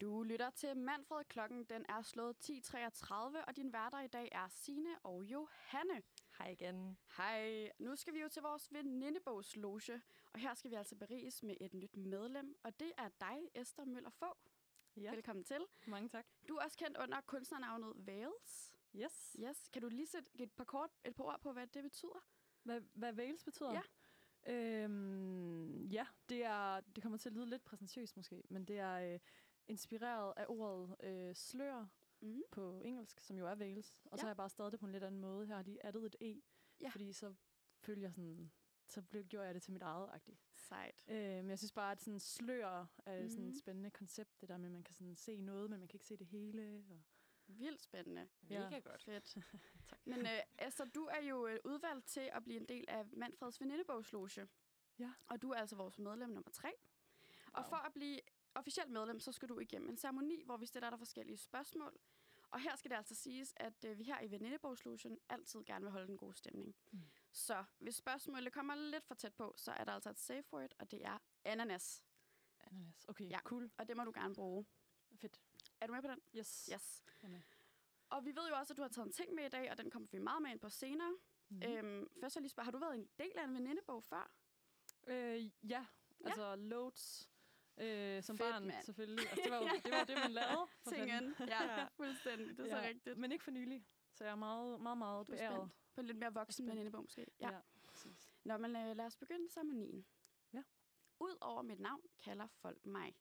[0.00, 1.24] Du lytter til Manfred.
[1.24, 3.14] Klokken den er slået 10.33,
[3.46, 6.02] og din værter i dag er Sine og Johanne.
[6.38, 6.98] Hej igen.
[7.16, 7.70] Hej.
[7.78, 10.02] Nu skal vi jo til vores venindebogsloge,
[10.32, 13.84] og her skal vi altså beriges med et nyt medlem, og det er dig, Esther
[13.84, 14.36] Møller Få.
[14.96, 15.10] Ja.
[15.10, 15.60] Velkommen til.
[15.86, 16.26] Mange tak.
[16.48, 18.74] Du er også kendt under kunstnernavnet Vales.
[18.96, 19.36] Yes.
[19.40, 19.68] Yes.
[19.72, 22.24] Kan du lige sætte et par, kort, et par ord på, hvad det betyder?
[22.62, 23.72] Hvad, hvad Wales betyder?
[23.72, 23.82] Ja.
[24.46, 29.14] Øhm, ja, det, er, det kommer til at lyde lidt præsentøst måske, men det er
[29.14, 29.20] øh,
[29.68, 31.86] inspireret af ordet øh, slør
[32.24, 32.42] Mm.
[32.50, 34.00] på engelsk, som jo er Wales.
[34.10, 34.26] Og så Ja.
[34.26, 35.46] har jeg bare stadig det på en lidt anden måde.
[35.46, 36.40] Her har de addet et E,
[36.80, 36.88] Ja.
[36.88, 37.34] fordi så
[37.78, 38.52] følger sådan,
[38.92, 40.38] så blev, gjorde jeg det til mit eget agtigt.
[40.54, 41.04] Sejt.
[41.08, 43.48] Øh, men jeg synes bare, at sådan slør er sådan Mhm.
[43.52, 45.96] et spændende koncept, det der med, at man kan sådan se noget, men man kan
[45.96, 46.84] ikke se det hele.
[46.90, 47.02] Og,
[47.46, 48.28] Vildt spændende.
[48.50, 48.64] Ja.
[48.70, 49.02] Mega godt.
[49.02, 49.36] Fedt.
[50.06, 53.60] Men øh, Esther, du er jo øh, udvalgt til at blive en del af Manfreds
[53.60, 54.48] venindebogsloge.
[54.98, 55.12] Ja.
[55.26, 56.72] Og du er altså vores medlem nummer tre.
[57.52, 57.68] Og Wow.
[57.68, 58.20] for at blive
[58.54, 61.98] officielt medlem, så skal du igennem en ceremoni, hvor vi stiller dig forskellige spørgsmål.
[62.50, 65.92] Og her skal det altså siges, at øh, vi her i venindebogslogen altid gerne vil
[65.92, 66.74] holde den gode stemning.
[66.90, 67.00] Mm.
[67.32, 70.72] Så hvis spørgsmålet kommer lidt for tæt på, så er der altså et safe word,
[70.78, 72.02] og det er ananas.
[72.60, 73.04] ananas.
[73.08, 73.40] Okay, Ja.
[73.44, 73.70] cool.
[73.78, 74.66] Og det må du gerne bruge.
[75.20, 75.40] Fedt.
[75.80, 76.20] Er du med på den?
[76.36, 76.70] Yes.
[76.72, 77.04] Yes.
[77.22, 77.40] Med.
[78.10, 79.78] Og vi ved jo også, at du har taget en ting med i dag, og
[79.78, 81.16] den kommer vi meget med ind på senere.
[81.48, 81.62] Mm.
[81.62, 84.32] Øhm, først jeg lige spørge, har du været en del af en venindebog før?
[85.06, 85.86] Øh, ja,
[86.24, 87.28] altså loads.
[87.78, 88.84] Øh, som Fedt, barn, mand.
[88.84, 89.30] selvfølgelig.
[89.30, 90.66] Altså, det, var jo, det var det, man lavede.
[90.88, 91.34] Tingen.
[91.48, 92.58] Ja, fuldstændig.
[92.58, 93.18] Det er så Ja, rigtigt.
[93.18, 93.86] Men ikke for nylig.
[94.14, 95.70] Så jeg er meget, meget, meget Du beæret.
[95.94, 97.26] På en lidt mere voksen venindebog måske.
[97.40, 97.50] Ja.
[97.50, 98.30] Ja, præcis.
[98.44, 100.06] Nå, men øh, lad os begynde ceremonien.
[100.52, 100.62] Ja.
[101.20, 103.16] Udover mit navn kalder folk mig.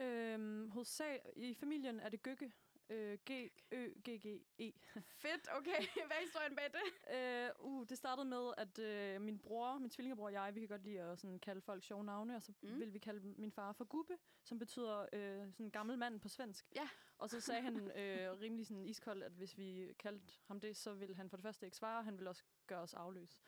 [0.00, 2.52] Øhm, hovedsag, I familien er det Gøgge.
[2.90, 4.72] Øh, G-Ø-G-G-E.
[5.22, 5.80] Fedt, okay.
[6.08, 7.14] Hvad er historien bag det?
[7.16, 10.68] Øh, uh, det startede med, at øh, min bror, min tvillingebror og jeg, vi kan
[10.68, 12.68] godt lide at sådan, kalde folk sjove navne, og så Mm.
[12.68, 12.78] mm.
[12.78, 16.66] ville vi kalde min far for Gubbe, som betyder øh, sådan gammel mand på svensk.
[16.76, 16.88] Ja.
[17.18, 20.94] Og så sagde han øh, rimelig sådan iskoldt, at hvis vi kaldte ham det, så
[20.94, 23.38] ville han for det første ikke svare, han ville også gøre os afløs.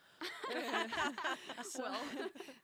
[1.62, 1.84] så,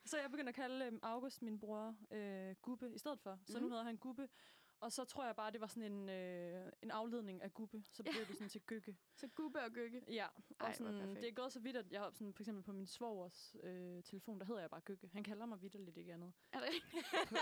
[0.05, 3.39] så jeg begyndte at kalde øh, August, min bror, øh, Gubbe i stedet for.
[3.47, 3.63] Så Mhm.
[3.63, 4.29] nu hedder han Gubbe.
[4.81, 7.83] Og så tror jeg bare, det var sådan en, øh, en afledning af Gubbe.
[7.93, 8.11] Så Ja.
[8.13, 8.97] blev det sådan til Gøgge.
[9.21, 10.03] Så gubbe og gøgge.
[10.09, 10.27] Ja,
[10.61, 11.21] Ej, og sådan, perfekt.
[11.21, 14.03] det er gået så vidt, at jeg har sådan, for eksempel på min svogers øh,
[14.03, 15.09] telefon, der hedder jeg bare Gøgge.
[15.13, 16.33] Han kalder mig vidderligt ikke andet.
[16.53, 16.69] Er det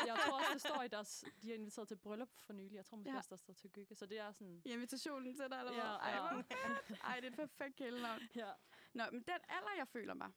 [0.07, 2.75] jeg tror også, det står i deres, de har inviteret til bryllup for nylig.
[2.77, 3.15] Jeg tror måske Ja.
[3.15, 3.19] ja.
[3.19, 3.95] også, der står til Gøgge.
[3.95, 5.83] Så det er sådan, i invitationen til dig, eller hvad?
[5.83, 6.97] Ja, Ej, ja.
[7.05, 8.21] Ej, det er et perfekt kælenavn.
[8.37, 8.53] ja.
[8.95, 10.33] Nå, men den alder, jeg føler mig.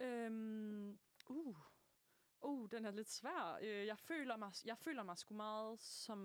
[0.00, 0.98] Øhm,
[1.28, 1.56] uh.
[2.42, 3.58] Uh, den er lidt svær.
[3.62, 6.18] Øh, jeg føler mig, jeg føler mig sgu meget som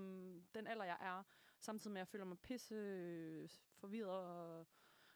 [0.53, 1.23] den alder, jeg er.
[1.59, 4.67] Samtidig med, at jeg føler mig pisse øh, forvirret og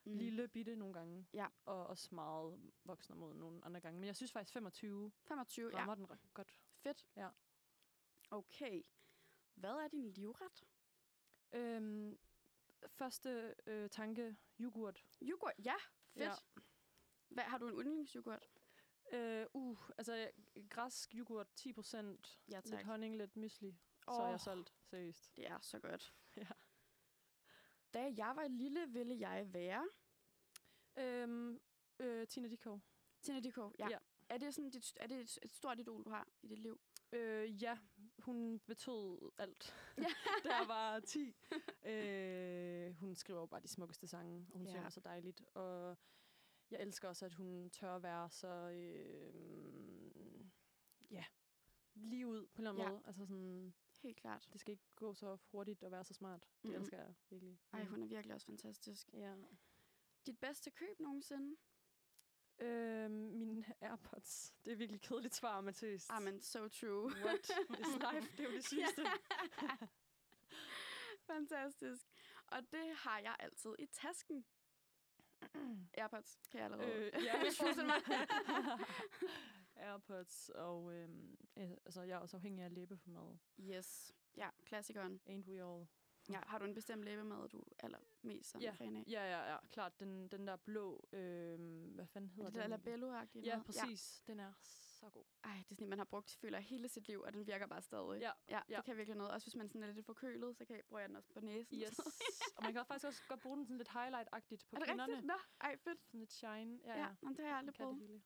[0.06, 0.18] Mm.
[0.18, 1.28] lille bitte nogle gange.
[1.34, 1.48] Ja.
[1.66, 4.00] Og også meget voksen mod nogle andre gange.
[4.00, 5.78] Men jeg synes faktisk, 25 25, ja.
[5.78, 6.60] rammer den ret godt.
[6.76, 7.08] Fedt.
[7.16, 7.30] Ja.
[8.32, 8.84] Okay.
[9.56, 10.68] Hvad er din livret?
[11.52, 12.20] Øhm,
[12.88, 15.06] første øh, tanke, yoghurt.
[15.22, 15.76] Yoghurt, ja.
[16.14, 16.24] Fedt.
[16.24, 16.34] Ja.
[17.30, 18.50] Hvad, har du en yndlingsyoghurt?
[19.12, 20.32] Øh, uh, altså
[20.70, 22.66] græsk yoghurt, 10 Ja, tak.
[22.66, 23.78] lidt honning, lidt mysli.
[24.04, 25.36] Så er jeg solgt, seriøst.
[25.36, 26.14] Det er så godt.
[26.38, 26.48] Ja.
[27.94, 29.90] Da jeg var lille, ville jeg være...
[30.98, 31.60] Øhm,
[32.00, 32.80] øh, Tina Dickow.
[33.22, 33.88] Tina Dickow, ja.
[33.90, 33.98] Ja.
[34.30, 36.80] Er det, sådan dit, er det et, et stort idol, du har i dit liv?
[37.12, 37.78] Øh, ja,
[38.20, 39.76] hun betød alt.
[40.44, 41.36] Da jeg var 10.
[41.86, 44.72] øh, hun skriver bare de smukkeste sange, og hun ja.
[44.72, 45.42] synger så dejligt.
[45.54, 45.98] Og
[46.72, 48.48] jeg elsker også, at hun tør at være så...
[48.48, 50.46] Øh,
[51.12, 51.26] ja,
[51.96, 52.90] lige ud på en eller anden Ja.
[52.90, 53.02] måde.
[53.08, 54.50] Altså sådan, Helt klart.
[54.54, 56.42] det skal ikke gå så hurtigt og være så smart.
[56.64, 56.80] Det Mhm.
[56.82, 57.60] elsker jeg virkelig.
[57.74, 57.90] Ej, Mm.
[57.90, 59.10] hun er virkelig også fantastisk.
[59.14, 59.36] Ja.
[60.26, 61.58] Dit bedste køb nogensinde?
[62.60, 64.54] Øh, mine AirPods.
[64.66, 66.10] Det er virkelig kedeligt svar, Mathis.
[66.10, 67.06] Ah, men so true.
[67.26, 68.32] What is life?
[68.38, 69.02] Det er jo det sygeste.
[71.28, 72.08] Fantastisk.
[72.48, 74.46] Og det har jeg altid i tasken.
[75.98, 76.94] Airpods kan jeg allerede.
[76.94, 78.02] Øh, ja, ja, jeg mig.
[79.76, 83.38] AirPods, og øhm, øh, altså, jeg er også afhængig af læbepomade.
[83.60, 84.14] yes.
[84.38, 85.22] Ja, klassikeren.
[85.30, 85.88] Ain't we all?
[86.30, 89.04] Ja, har du en bestemt læbemad, du er allermest sådan Ja, fan af?
[89.08, 90.00] ja, ja, ja, klart.
[90.00, 91.60] Den, den der blå, øh,
[91.96, 92.72] hvad fanden hedder Er det der den?
[92.72, 93.66] labello-agtige Ja, noget?
[93.66, 94.24] præcis.
[94.28, 94.54] Den er
[95.00, 95.26] så god.
[95.44, 97.82] Ej, det er sådan man har brugt, føler hele sit liv, og den virker bare
[97.82, 98.22] stadig.
[98.22, 98.76] Ja, ja, ja.
[98.76, 99.32] det kan virkelig noget.
[99.32, 101.40] Også hvis man sådan er lidt forkølet, så kan jeg, bruger jeg den også på
[101.40, 101.82] næsen.
[101.82, 102.00] Yes.
[102.58, 105.14] og man kan faktisk også godt bruge den sådan lidt highlight-agtigt på er det kinderne.
[105.14, 105.26] rigtigt?
[105.28, 106.06] Nå, ej, fedt.
[106.06, 106.80] Sådan lidt shine.
[106.84, 107.00] Ja, Ja, ja.
[107.00, 108.22] ja men det har jeg aldrig prøvet.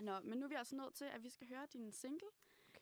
[0.00, 2.28] Nå, men nu er vi altså nødt til, at vi skal høre din single,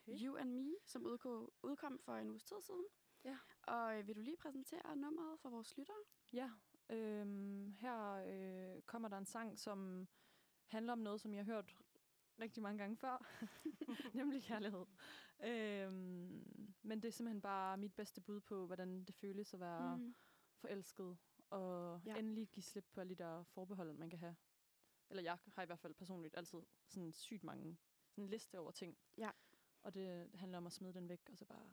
[0.07, 0.19] Okay.
[0.25, 2.85] You and Me, som udkom, udkom for en uges tid siden.
[3.23, 3.37] Ja.
[3.63, 5.97] Og øh, vil du lige præsentere nummeret for vores lyttere?
[6.33, 6.49] Ja,
[6.89, 10.07] øhm, her øh, kommer der en sang, som
[10.65, 11.75] handler om noget, som jeg har hørt
[12.39, 13.25] rigtig mange gange før,
[14.19, 14.85] nemlig kærlighed.
[15.43, 19.97] Øhm, men det er simpelthen bare mit bedste bud på, hvordan det føles at være
[19.97, 20.15] mm.
[20.57, 21.17] Forelsket,
[21.49, 22.15] og ja.
[22.15, 24.35] endelig give slip på alle de der forbehold, man kan have.
[25.09, 27.77] Eller jeg har i hvert fald personligt altid sådan sygt mange
[28.15, 28.97] sådan en liste over ting.
[29.17, 29.31] Ja.
[29.81, 31.69] Og det handler om at smide den væk, og så bare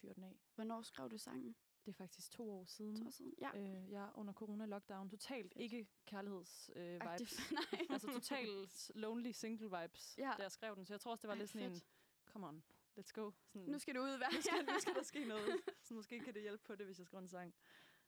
[0.00, 0.36] fyre den af.
[0.54, 1.56] Hvornår skrev du sangen?
[1.86, 2.96] Det er faktisk to år siden.
[2.96, 3.34] To år siden?
[3.40, 3.50] Ja.
[3.58, 5.08] Øh, jeg er under corona-lockdown.
[5.10, 7.38] Totalt ikke kærligheds øh, vibes.
[7.52, 7.80] Nej.
[7.90, 10.34] altså totalt lonely single vibes, Ja.
[10.38, 10.84] da jeg skrev den.
[10.86, 11.84] Så jeg tror også, det var Ej, lidt sådan en, fedt.
[12.24, 12.64] come on,
[12.98, 13.30] let's go.
[13.46, 14.26] Sådan, Nu skal det ud, hvad?
[14.34, 15.56] nu, skal, nu skal der ske noget.
[15.82, 17.54] Så måske kan det hjælpe på det, hvis jeg skriver en sang.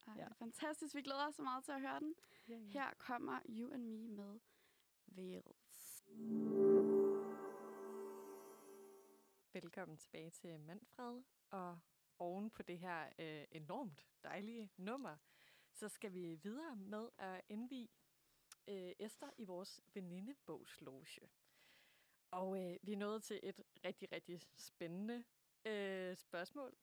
[0.07, 0.29] Ej, Ja.
[0.29, 0.95] Fantastisk.
[0.95, 2.15] Vi glæder os så meget til at høre den.
[2.51, 4.41] Yeah, Her kommer You and Me med
[5.07, 6.05] Veils.
[9.53, 11.79] Velkommen tilbage til Manfred, og
[12.19, 15.17] oven på det her øh, enormt dejlige nummer,
[15.73, 17.89] så skal vi videre med at indvige
[18.69, 21.29] øh, Esther i vores venindebogsloge.
[22.31, 25.25] Og øh, vi er nået til et rigtig, rigtig spændende
[25.65, 26.77] øh, spørgsmål.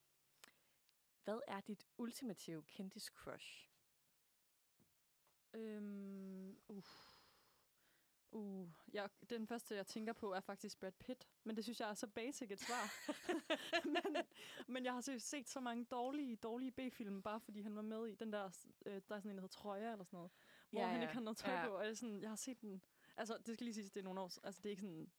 [1.24, 3.70] Hvad er dit ultimative kendis crush?
[5.54, 7.15] Øhm, uh.
[8.30, 11.28] Uh, jeg, den første, jeg tænker på, er faktisk Brad Pitt.
[11.44, 12.92] Men det synes jeg er så basic et svar.
[13.94, 14.16] men,
[14.68, 18.06] men jeg har seriøst set så mange dårlige, dårlige B-film, bare fordi han var med
[18.06, 18.44] i den der,
[18.86, 20.30] øh, der er sådan en, der hedder Trøjer eller sådan noget.
[20.70, 21.02] Hvor Ja, han ja.
[21.02, 21.66] ikke har noget tøj Ja.
[21.68, 21.70] på.
[21.74, 22.82] Og jeg, sådan, jeg har set den.
[23.16, 24.30] Altså, det skal lige siges, det er nogle år.
[24.44, 25.10] Altså, det er ikke sådan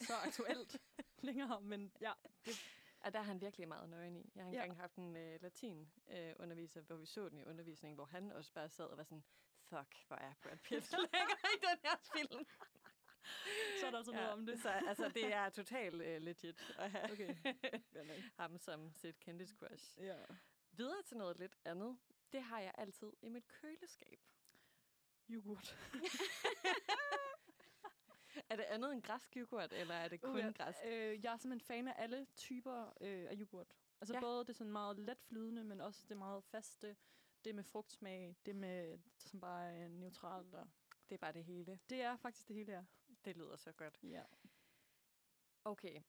[0.00, 0.80] så aktuelt
[1.28, 2.12] længere, men ja.
[2.46, 2.54] Det,
[3.00, 4.30] Og der er han virkelig meget nøgen i.
[4.34, 4.62] Jeg har Ja.
[4.62, 8.32] engang haft en øh, latin øh, underviser, hvor vi så den i undervisningen, hvor han
[8.32, 9.24] også bare sad og var sådan,
[9.68, 12.46] fuck, hvor er Brad Pitt lækker i den her film.
[13.80, 14.60] så er der altså noget om det.
[14.62, 17.36] Så altså, det er totalt øh, legit at have Okay.
[18.40, 19.98] ham som sit kendis crush.
[20.00, 20.16] Ja.
[20.72, 21.98] Videre til noget lidt andet.
[22.32, 24.18] Det har jeg altid i mit køleskab.
[25.30, 25.76] Yoghurt.
[28.50, 30.50] er det andet end græsk yoghurt, eller er det kun Uh, ja.
[30.50, 30.78] græsk?
[30.84, 33.72] Øh, jeg er simpelthen fan af alle typer øh, af yoghurt.
[34.00, 34.18] Altså Ja.
[34.18, 34.20] ja.
[34.20, 36.96] både det sådan meget let flydende, men også det meget faste,
[37.44, 40.54] det med frugtsmag, det med som bare er neutralt.
[40.54, 40.68] Og
[41.08, 41.78] Det er bare det hele.
[41.90, 42.82] det er faktisk det hele, ja.
[43.24, 43.98] Det lyder så godt.
[44.02, 44.22] ja.
[45.64, 46.02] Okay.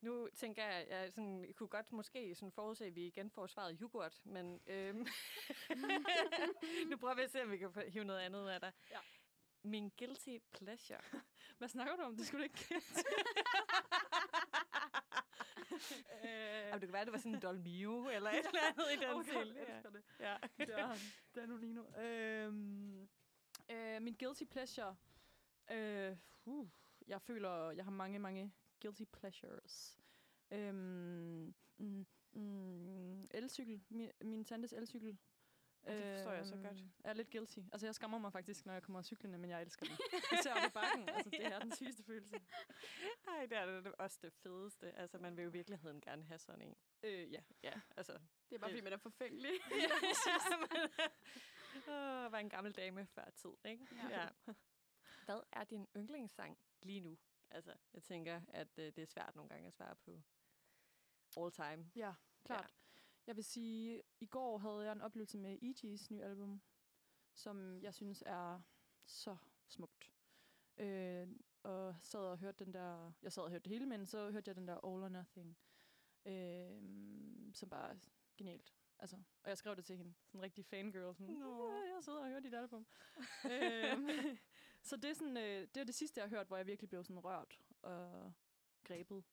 [0.00, 3.78] Nu tænker jeg, jeg sådan, kunne godt måske sådan forudse, at vi igen får svaret
[3.80, 4.98] yoghurt, men øhm,
[6.90, 8.72] nu prøver vi at se, om vi kan hive noget andet ud af dig.
[8.90, 8.98] Ja.
[9.62, 11.00] Min guilty pleasure.
[11.58, 12.16] Hvad snakker du om?
[12.16, 12.82] Det skulle du ikke
[16.24, 16.30] øh,
[16.68, 19.14] Jamen, det kan være, det var sådan en Dolmio eller et eller andet i den
[19.14, 19.54] oh, stil.
[19.56, 20.02] Jeg elsker det.
[20.20, 20.36] Ja.
[20.66, 20.98] Det er han.
[21.34, 21.84] Danonino.
[22.00, 23.08] Øhm,
[23.70, 24.96] øh, min guilty pleasure.
[25.70, 26.68] Øh, uh,
[27.06, 29.98] jeg føler, jeg har mange, mange guilty pleasures.
[30.50, 33.82] Øhm, mm, mm, elcykel.
[33.88, 35.18] Min, min tantes elcykel.
[35.86, 36.80] Ja, det forstår jeg så godt.
[36.80, 37.58] Øhm, er lidt guilty.
[37.72, 39.96] Altså, jeg skammer mig faktisk, når jeg kommer cyklende, men jeg elsker den.
[40.38, 41.08] Især på bakken.
[41.08, 42.36] Altså, det er den sygeste følelse.
[43.28, 44.92] Ej, det er det også det fedeste.
[44.92, 46.76] Altså, man vil jo i virkeligheden gerne have sådan en.
[47.02, 47.40] Øh, ja.
[47.62, 48.12] Ja, altså.
[48.48, 49.50] Det er bare, fordi man er forfængelig.
[49.70, 49.88] ja,
[51.88, 53.86] Åh, var en gammel dame før tid, ikke?
[54.10, 54.20] Ja.
[54.22, 54.28] ja.
[55.24, 57.18] Hvad er din yndlingssang lige nu?
[57.50, 60.22] Altså, jeg tænker, at øh, det er svært nogle gange at svare på
[61.36, 61.90] all time.
[61.96, 62.14] Ja,
[62.44, 62.74] klart.
[62.94, 62.95] Ja.
[63.26, 66.62] Jeg vil sige, i går havde jeg en oplevelse med E.G.'s nye album,
[67.34, 68.60] som jeg synes er
[69.04, 69.36] så
[69.68, 70.12] smukt.
[70.78, 71.28] Øh,
[71.62, 74.48] og sad og hørte den der, jeg sad og hørte det hele, men så hørte
[74.48, 75.58] jeg den der All or Nothing,
[76.24, 76.82] øh,
[77.54, 77.96] som bare er
[78.36, 78.74] genialt.
[78.98, 81.26] Altså, og jeg skrev det til hende, sådan en rigtig fangirl, sådan.
[81.70, 82.86] "Ja, jeg sidder og hører dit album.
[83.52, 84.38] øhm,
[84.82, 86.88] så det er, sådan, øh, det er det sidste, jeg har hørt, hvor jeg virkelig
[86.88, 88.32] blev sådan rørt og
[88.84, 89.24] grebet.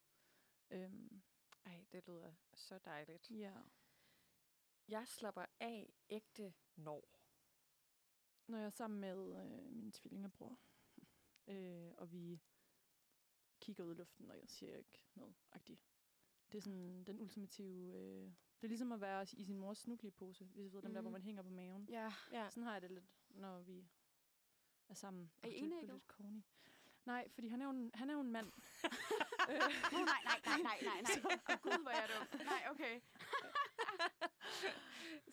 [0.70, 1.22] Øhm,
[1.66, 3.30] Ej, det lyder så dejligt.
[3.30, 3.52] ja.
[4.88, 7.20] Jeg slapper af ægte når.
[8.46, 10.58] Når jeg er sammen med øh, min tvillingebror,
[11.52, 12.40] øh, og vi
[13.60, 15.80] kigger ud i luften, og jeg siger ikke noget agtigt.
[16.52, 17.94] Det er sådan den ultimative...
[17.94, 21.00] Øh, det er ligesom at være i sin mors snuklige-pose, hvis I ved, dem der,
[21.00, 21.12] hvor Mhm.
[21.12, 21.88] man hænger på maven.
[21.88, 22.12] ja.
[22.32, 22.50] Ja.
[22.50, 23.88] Sådan har jeg det lidt, når vi
[24.88, 25.32] er sammen.
[25.42, 25.92] Er I enægget?
[25.92, 26.42] lidt corny.
[27.04, 28.52] Nej, fordi han er jo en, han er jo en mand.
[29.48, 29.50] Oh,
[30.04, 31.40] nej, nej, nej, nej, nej, nej.
[31.48, 32.38] Åh, Gud, hvor er jeg dum.
[32.46, 33.00] Nej, okay.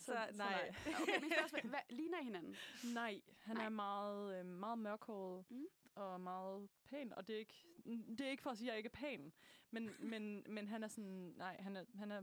[0.02, 0.74] Så Så nej.
[1.02, 1.70] Okay, mit spørgsmål.
[1.70, 2.56] Hvad, ligner I hinanden?
[2.94, 3.66] Nej, han Nej.
[3.66, 5.66] er meget, øh, meget mørkhåret Mm.
[5.96, 8.78] og meget pæn, og det er ikke, det er ikke for at sige, at jeg
[8.78, 9.34] ikke er pæn,
[9.72, 12.22] men, men, men han er sådan, nej, han er, han er,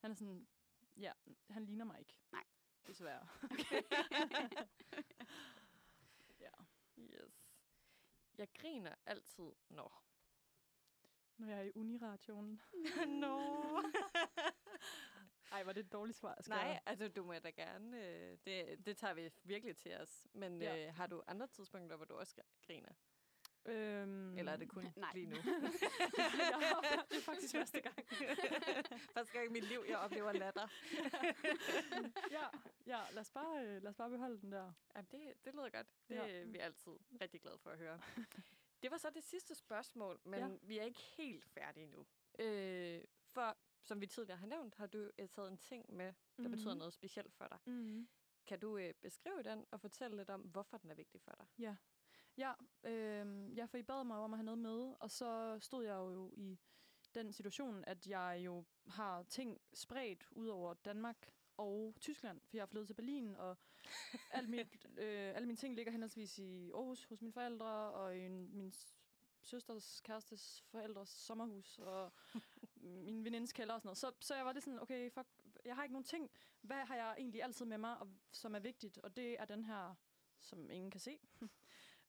[0.00, 0.46] han er sådan,
[0.96, 1.12] ja,
[1.50, 2.18] han ligner mig ikke.
[2.32, 2.44] Nej.
[2.86, 3.26] Desværre.
[6.40, 6.50] ja.
[6.98, 7.46] Yes.
[8.38, 10.02] Jeg griner altid, når.
[11.36, 12.60] Når jeg er i uniradioen.
[13.06, 13.40] Nå.
[15.56, 16.36] Ej, var det et dårligt svar?
[16.40, 18.06] Skal Nej, jeg- altså du må da gerne.
[18.06, 20.26] Øh, det, det tager vi virkelig til os.
[20.32, 20.86] Men Ja.
[20.86, 22.92] øh, har du andre tidspunkter, hvor du også griner?
[23.66, 25.10] Øhm, Eller er det kun Nej.
[25.14, 25.36] lige nu?
[25.36, 25.44] jeg
[26.62, 27.96] har, det er faktisk første gang.
[29.14, 30.68] første gang i mit liv, jeg oplever latter.
[32.30, 32.46] ja,
[32.86, 34.72] ja lad, os bare, øh, lad os bare beholde den der.
[34.96, 35.86] Jamen, det, det lyder godt.
[36.08, 36.28] Det Ja.
[36.40, 38.00] er vi altid rigtig glade for at høre.
[38.82, 40.48] Det var så det sidste spørgsmål, men ja.
[40.62, 42.06] vi er ikke helt færdige nu.
[42.38, 46.48] Øh, for som vi tidligere har nævnt, har du øh, taget en ting med, der
[46.48, 46.50] mm.
[46.50, 47.58] betyder noget specielt for dig.
[47.66, 48.08] Mm.
[48.46, 51.46] Kan du øh, beskrive den og fortælle lidt om, hvorfor den er vigtig for dig?
[51.58, 51.76] Ja,
[52.36, 52.52] ja,
[52.84, 55.94] øh, ja, for I bad mig om at have noget med, og så stod jeg
[55.94, 56.58] jo i
[57.14, 62.62] den situation, at jeg jo har ting spredt ud over Danmark og Tyskland, for jeg
[62.62, 63.56] er flyttet til Berlin, og
[64.30, 68.20] alt mit, øh, alle mine ting ligger henholdsvis i Aarhus hos mine forældre, og i
[68.20, 68.72] en, min
[69.42, 72.12] søsters kærestes forældres sommerhus, og
[72.88, 73.98] min venindes kælder og sådan noget.
[73.98, 75.28] Så, så jeg var lidt sådan, okay, fuck,
[75.64, 76.30] jeg har ikke nogen ting.
[76.60, 78.98] Hvad har jeg egentlig altid med mig, og, som er vigtigt?
[78.98, 79.94] Og det er den her,
[80.40, 81.18] som ingen kan se,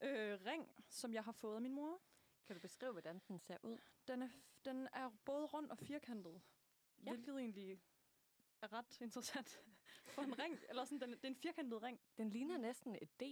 [0.02, 2.02] øh, ring, som jeg har fået af min mor.
[2.48, 3.78] Kan du beskrive, hvordan den ser ud?
[4.08, 4.30] Den er,
[4.66, 6.42] den er både rund og firkantet,
[7.06, 7.12] ja.
[7.12, 7.82] Hvilket egentlig
[8.62, 9.64] er ret interessant
[10.14, 10.60] for en ring.
[10.70, 12.00] Eller sådan, den, det er en firkantet ring.
[12.18, 13.24] Den ligner næsten et D.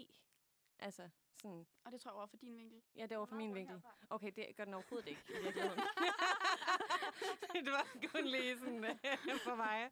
[0.80, 1.10] Altså,
[1.42, 1.66] sådan...
[1.86, 2.82] Og det tror jeg var for din vinkel.
[2.96, 3.76] Ja, det var fra Meget min vinkel.
[3.76, 3.96] herfra.
[4.10, 5.80] Okay, det gør den overhovedet ikke i virkeligheden.
[7.66, 9.90] det var kun lige sådan øh, for mig.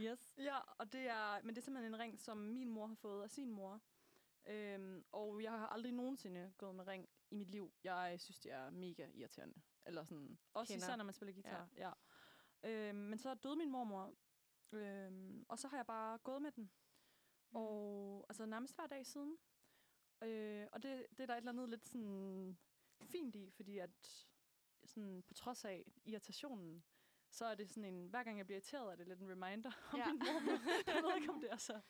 [0.00, 0.34] Yes.
[0.38, 3.22] Ja, og det er, men det er simpelthen en ring, som min mor har fået
[3.22, 3.80] af sin mor.
[4.46, 7.72] Øhm, og jeg har aldrig nogensinde gået med ring i mit liv.
[7.84, 9.54] Jeg synes, det er mega irriterende.
[9.86, 10.86] Eller sådan, også Kender.
[10.86, 11.68] især, når man spiller guitar.
[11.76, 11.92] Ja.
[12.64, 12.88] ja.
[12.88, 14.14] Øhm, men så døde min mormor,
[14.72, 16.70] øhm, og så har jeg bare gået med den.
[17.50, 17.56] Mm.
[17.56, 19.38] Og altså nærmest hver dag siden.
[20.22, 22.58] Øh, og det, det er der et eller andet lidt sådan
[23.02, 24.26] fint i, fordi at
[24.84, 26.84] sådan, på trods af irritationen,
[27.30, 29.72] så er det sådan en, hver gang jeg bliver irriteret, er det lidt en reminder
[29.92, 30.12] om Ja.
[30.12, 30.52] min mormor.
[30.94, 31.80] jeg ved ikke, om det er så,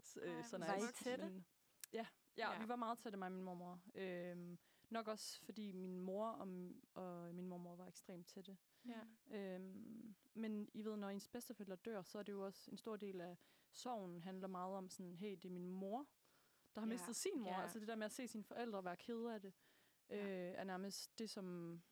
[0.00, 0.70] så, Ej, øh, så nice.
[0.70, 1.24] Var I tætte?
[1.24, 1.46] men-
[1.92, 2.06] Ja,
[2.36, 2.58] ja, Ja.
[2.62, 3.80] vi var meget tætte, mig og min mormor.
[3.94, 4.58] Øhm,
[4.90, 6.48] nok også, fordi min mor og,
[6.94, 8.56] og min mormor var ekstremt tætte.
[8.86, 9.00] Ja.
[9.30, 12.96] Øhm, men I ved, når ens bedsteforældre dør, så er det jo også en stor
[12.96, 13.36] del af
[13.72, 16.06] sorgen handler meget om sådan, hey, det er min mor,
[16.74, 16.92] der har Ja.
[16.92, 17.50] mistet sin mor.
[17.50, 17.62] Ja.
[17.62, 19.54] Altså det der med at se sine forældre være kede af det,
[20.10, 20.18] øh,
[20.54, 21.82] er nærmest det, som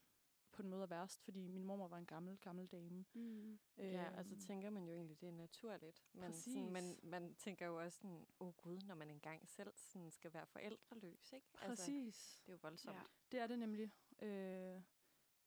[0.53, 3.05] på en måde er værst, fordi min mormor var en gammel, gammel dame.
[3.13, 3.59] Mm.
[3.77, 6.05] Ja, altså Øhm, tænker man jo egentlig, det er naturligt.
[6.13, 7.03] Men sådan, man, Præcis.
[7.05, 10.47] man tænker jo også sådan, åh oh gud, når man engang selv sådan skal være
[10.47, 11.47] forældreløs, ikke?
[11.63, 12.41] Altså, Præcis.
[12.47, 12.97] det er jo voldsomt.
[12.97, 13.03] Ja.
[13.33, 13.93] Det er det nemlig.
[14.23, 14.83] Øh,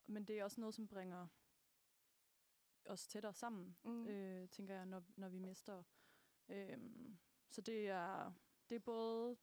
[0.07, 1.27] men det er også noget, som bringer
[2.85, 4.07] os tættere sammen, Mm.
[4.07, 5.83] øh, tænker jeg, når, når vi mister.
[6.49, 6.77] Øh,
[7.49, 8.33] så det er,
[8.69, 9.37] det er både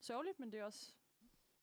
[0.00, 0.94] sørgeligt, men det er også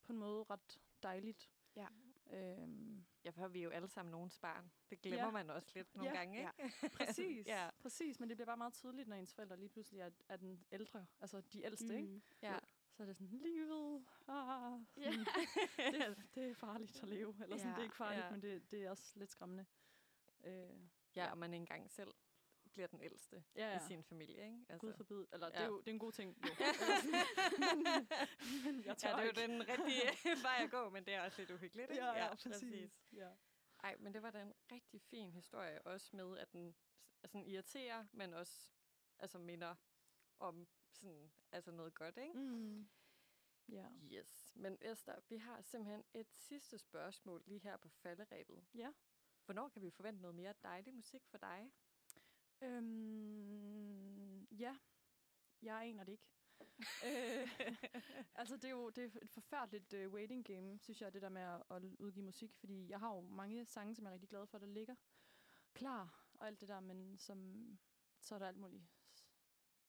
[0.02, 1.50] på en måde ret dejligt.
[1.76, 1.86] Ja.
[2.30, 4.70] Øhm, Ja, for vi er jo alle sammen nogens barn.
[4.90, 5.30] Det glemmer Ja.
[5.30, 6.16] man også lidt nogle Ja.
[6.18, 6.50] gange, Ja.
[6.64, 6.74] ikke?
[6.98, 7.70] præcis, ja.
[7.78, 10.64] præcis, men det bliver bare meget tydeligt, når ens forældre lige pludselig er, er den
[10.72, 11.98] ældre, altså de ældste, mm.
[11.98, 12.20] ikke?
[12.42, 12.58] Ja.
[12.92, 15.12] Så er det sådan, livet, ah, Ja.
[15.12, 15.26] sådan,
[16.16, 17.34] det, det er farligt at leve.
[17.42, 18.30] Eller sådan, Ja, det er ikke farligt, ja.
[18.30, 19.66] men det, det er også lidt skræmmende.
[20.44, 20.80] Øh,
[21.16, 22.14] ja, og man engang selv
[22.76, 23.76] bliver den ældste ja, ja.
[23.76, 24.58] i sin familie, ikke?
[24.68, 24.86] Altså.
[24.86, 25.26] Gud forbyde.
[25.32, 25.62] Eller det, Ja.
[25.62, 26.36] er jo, det er en god ting.
[26.44, 26.48] Jo.
[27.58, 27.84] Men,
[28.64, 29.40] men jeg ja, det er jo ikke.
[29.42, 32.04] den rigtige vej at gå, men det er også lidt uhyggeligt, ikke?
[32.04, 33.12] Ja, ja, præcis.
[33.12, 33.30] Ja.
[33.84, 36.76] Ej, men det var da en rigtig fin historie, også med, at den
[37.24, 38.68] sådan irriterer, men også
[39.18, 39.74] altså minder
[40.38, 42.38] om sådan, altså noget godt, ikke?
[42.38, 42.88] Mm.
[43.68, 43.88] Ja.
[44.12, 44.52] Yes.
[44.56, 48.64] Men Esther, vi har simpelthen et sidste spørgsmål lige her på falderæbet.
[48.74, 48.92] Ja.
[49.44, 51.72] Hvornår kan vi forvente noget mere dejlig musik for dig?
[52.62, 54.76] Øhm, ja,
[55.62, 56.24] jeg aner det ikke.
[57.06, 57.48] øh,
[58.34, 61.28] altså, det er jo det er et forfærdeligt uh, waiting game, synes jeg, det der
[61.28, 64.28] med at, at udgive musik, fordi jeg har jo mange sange, som jeg er rigtig
[64.28, 64.94] glad for, der ligger
[65.74, 67.78] klar og alt det der, men som,
[68.20, 68.84] så er der alt muligt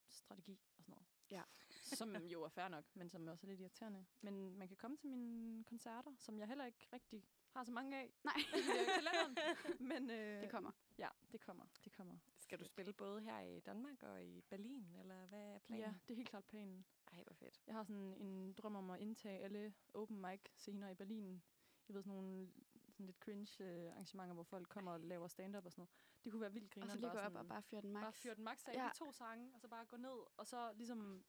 [0.10, 1.08] strategi og sådan noget.
[1.32, 1.44] Ja.
[2.00, 4.06] som jo er fair nok, men som også er lidt irriterende.
[4.22, 7.98] Men man kan komme til mine koncerter, som jeg heller ikke rigtig har så mange
[7.98, 8.34] af Nej.
[8.38, 9.38] i øh, kalenderen.
[9.92, 10.72] Men øh, Det kommer.
[10.98, 11.66] Ja, det kommer.
[11.86, 12.18] Det kommer.
[12.38, 15.84] Skal du spille både her i Danmark og i Berlin, eller hvad er planen?
[15.84, 16.86] Ja, det er helt klart planen.
[17.12, 17.62] Ej, hvor fedt.
[17.68, 21.44] Jeg har sådan en drøm om at indtage alle open mic scener i Berlin.
[21.88, 22.52] Jeg ved sådan nogle
[22.90, 25.90] sådan lidt cringe øh, arrangementer, hvor folk kommer og laver stand-up og sådan noget.
[26.24, 26.86] Det kunne være vildt griner.
[26.86, 28.04] Og så lige gå op og bare fyre den max.
[28.04, 28.84] Bare fyre den max af Ja.
[28.84, 28.90] ja.
[28.90, 31.26] de to sange, og så bare gå ned, og så ligesom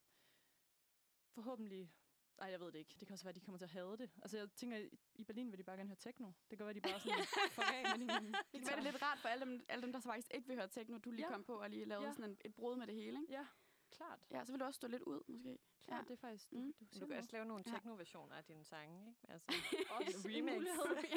[1.28, 1.92] forhåbentlig...
[2.38, 2.94] Nej, jeg ved det ikke.
[3.00, 4.10] Det kan også være, at de kommer til at hade det.
[4.22, 4.76] Altså, jeg tænker,
[5.14, 6.26] i- Berlin vil de bare gerne høre techno.
[6.50, 8.90] Det kan være, at de bare sådan får af med Det kan være, det er
[8.90, 11.10] lidt rart for alle dem, alle dem der så faktisk ikke vil høre techno, du
[11.10, 11.32] lige Ja.
[11.32, 12.12] kom på og lige lavede Ja.
[12.12, 13.32] sådan en, et brud med det hele, ikke?
[13.32, 13.46] Ja,
[13.90, 14.18] klart.
[14.30, 15.58] Ja, så vil du også stå lidt ud, måske.
[15.84, 16.04] Klart, Ja.
[16.08, 16.52] det er faktisk...
[16.52, 16.72] Mm.
[16.94, 17.72] Du, Du kan også lave nogle Ja.
[17.72, 19.20] techno-versioner af dine sange, ikke?
[19.28, 19.46] Altså,
[19.96, 20.54] også remix.
[20.54, 20.84] mulighed.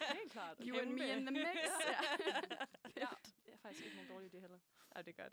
[0.00, 0.56] ja, helt klart.
[0.60, 1.46] You and me in the mix.
[1.86, 2.00] ja.
[2.96, 3.08] ja,
[3.46, 4.58] det er faktisk ikke nogen dårlig idé heller.
[4.96, 5.32] Ja, det er godt.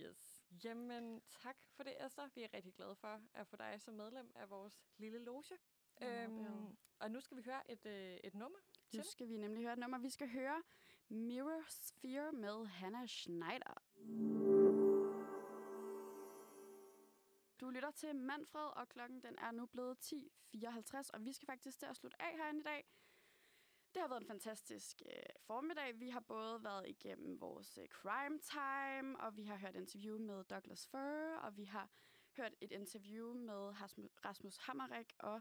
[0.00, 0.33] Yes.
[0.64, 2.28] Jamen, tak for det, Esther.
[2.34, 5.44] Vi er rigtig glade for at få dig som medlem af vores lille loge.
[6.02, 8.58] Øhm, og nu skal vi høre et, øh, et nummer.
[8.58, 9.04] Nu Til.
[9.04, 9.98] skal vi nemlig høre et nummer.
[9.98, 10.62] Vi skal høre
[11.08, 13.82] Mirror Sphere med Hannah Schneider.
[17.60, 21.78] Du lytter til Manfred, og klokken den er nu blevet 10.54, og vi skal faktisk
[21.78, 22.84] til at slutte af herinde i dag.
[23.94, 26.00] Det har været en fantastisk øh, formiddag.
[26.00, 30.44] Vi har både været igennem vores øh, crime time, og vi har hørt interview med
[30.44, 31.88] Douglas Fur, og vi har
[32.36, 33.72] hørt et interview med
[34.24, 35.40] Rasmus Hammerik, og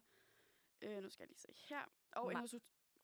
[0.82, 1.86] øh, nu skal jeg lige se her.
[2.12, 2.42] Og en Ma-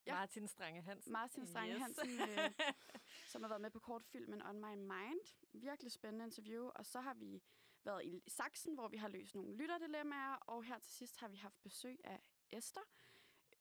[0.06, 0.12] Ja.
[0.14, 0.20] Ja.
[0.20, 1.12] Martin Strange Hansen.
[1.14, 1.82] Martin Strange Yes.
[1.82, 2.50] Hansen, øh,
[3.32, 5.36] som har været med på kortfilmen On My Mind.
[5.54, 6.70] Virkelig spændende interview.
[6.76, 7.42] Og så har vi
[7.84, 10.36] været i Saxen, hvor vi har løst nogle lytterdilemmaer.
[10.36, 12.20] Og her til sidst har vi haft besøg af
[12.50, 12.82] Esther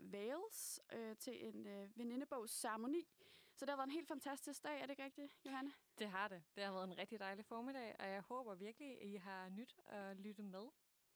[0.01, 3.09] Wales øh, til en øh, venindebogsceremoni.
[3.57, 5.73] Så det har været en helt fantastisk dag, er det ikke rigtigt, Johanne?
[5.99, 6.43] Det har det.
[6.55, 9.77] Det har været en rigtig dejlig formiddag, og jeg håber virkelig, at I har nyt
[9.87, 10.67] at lytte med.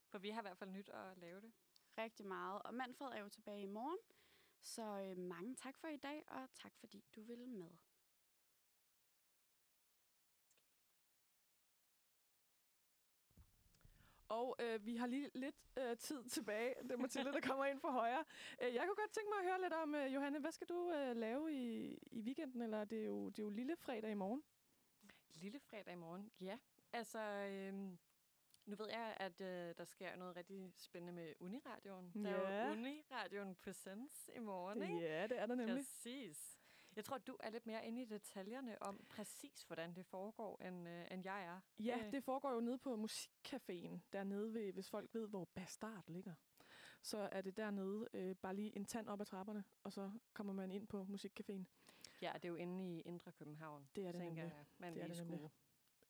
[0.08, 1.52] For vi har i hvert fald nyt at lave det.
[1.98, 2.62] Rigtig meget.
[2.62, 3.98] Og Manfred er jo tilbage i morgen.
[4.62, 7.70] Så øh, mange tak for i dag, og tak fordi du ville med.
[14.38, 16.74] Og øh, vi har lige lidt øh, tid tilbage.
[16.82, 18.24] Det er Mathilde, der kommer ind fra højre.
[18.62, 20.92] Øh, jeg kunne godt tænke mig at høre lidt om, øh, Johanne, hvad skal du
[20.92, 22.62] øh, lave i, i weekenden?
[22.62, 24.42] Eller det er, jo, det er jo lille fredag i morgen.
[25.34, 26.58] Lille fredag i morgen, ja.
[26.92, 27.98] Altså, øhm,
[28.66, 32.12] nu ved jeg, at øh, der sker noget rigtig spændende med Uniradioen.
[32.24, 32.66] Der er Ja.
[32.66, 34.94] jo Uniradioen Presents i morgen, ikke?
[35.00, 35.76] Ja, det er der nemlig.
[35.76, 36.61] Præcis.
[36.96, 40.88] Jeg tror, du er lidt mere inde i detaljerne om præcis, hvordan det foregår, end,
[40.88, 41.60] øh, end jeg er.
[41.78, 46.04] Ja, Øh, det foregår jo nede på Musikcaféen, dernede ved, hvis folk ved, hvor Bastard
[46.08, 46.34] ligger.
[47.02, 50.52] Så er det dernede, øh, bare lige en tand op ad trapperne, og så kommer
[50.52, 51.64] man ind på Musikcaféen.
[52.22, 53.88] Ja, det er jo inde i Indre København.
[53.96, 54.66] Det er det tænker nemlig.
[54.78, 55.38] man Det er det nemlig.
[55.38, 55.50] skulle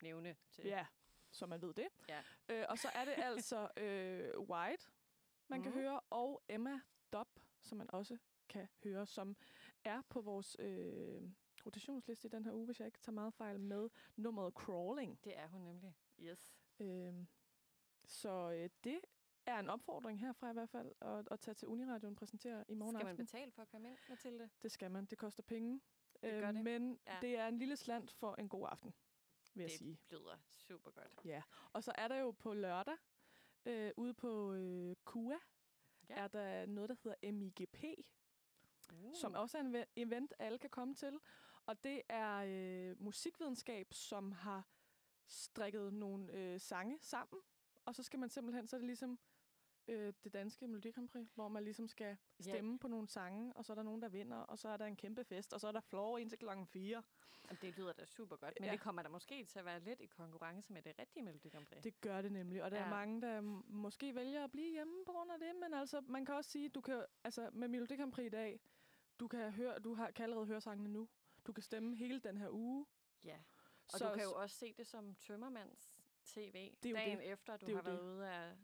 [0.02, 0.64] nævne til.
[0.64, 0.86] Ja,
[1.30, 1.88] så man ved det.
[2.08, 2.22] Ja.
[2.48, 4.86] Øh, og så er det altså øh, White,
[5.48, 5.62] man mm.
[5.62, 5.80] kan Mhm.
[5.80, 6.80] høre, og Emma
[7.12, 8.18] Dobb, som man også
[8.48, 9.36] kan høre, som
[9.84, 11.22] er på vores øh,
[11.66, 15.18] rotationsliste i den her uge, hvis jeg ikke tager meget fejl, med nummeret Crawling.
[15.24, 15.94] Det er hun nemlig.
[16.20, 16.54] Yes.
[16.80, 17.14] Øh,
[18.04, 19.00] så øh, det
[19.46, 22.74] er en opfordring herfra i hvert fald, at, at tage til Uniradioen og præsentere i
[22.74, 23.26] morgen Skal man aften.
[23.26, 24.50] betale for at komme ind, Mathilde?
[24.62, 25.04] Det skal man.
[25.04, 25.80] Det koster penge.
[26.22, 26.64] Det gør det.
[26.64, 27.18] Men Ja.
[27.20, 28.94] det er en lille slant for en god aften,
[29.54, 30.00] vil jeg det sige.
[30.10, 31.20] lyder super godt.
[31.24, 31.42] Ja,
[31.72, 32.96] og så er der jo på lørdag,
[33.66, 35.38] øh, ude på øh, KUA,
[36.08, 36.14] ja.
[36.14, 37.84] er der noget, der hedder MIGP,
[38.92, 39.14] Uh.
[39.14, 41.18] som også er en ve- event, alle kan komme til.
[41.66, 44.68] Og det er øh, musikvidenskab, som har
[45.26, 47.40] strikket nogle øh, sange sammen.
[47.84, 49.18] Og så skal man simpelthen, så er det ligesom
[49.88, 50.92] øh, det danske Melodi
[51.34, 54.36] hvor man ligesom skal stemme på nogle sange, og så er der nogen, der vinder,
[54.36, 57.02] og så er der en kæmpe fest, og så er der floor indtil klokken 4.
[57.48, 58.72] Jamen, det lyder da super godt, men Ja.
[58.72, 61.48] det kommer der måske til at være lidt i konkurrence med det rigtige Melodi.
[61.82, 62.84] Det gør det nemlig, og der ja.
[62.84, 66.24] Er mange, der måske vælger at blive hjemme på grund af det, men altså, man
[66.24, 67.94] kan også sige, du kan, altså med Melodi
[68.26, 68.60] i dag,
[69.20, 71.08] du kan, høre, du har, kan allerede høre sangene nu.
[71.46, 72.86] Du kan stemme hele den her uge.
[73.24, 73.38] Ja,
[73.92, 77.30] og så, du kan jo også se det som tømmermands tv, Det dagen det.
[77.32, 78.04] efter, du Det har været det.
[78.06, 78.56] ude af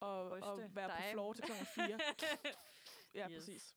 [0.00, 0.96] og, og være dig.
[0.96, 1.86] på floor til klokken 4.
[3.14, 3.34] ja, yes.
[3.36, 3.76] præcis.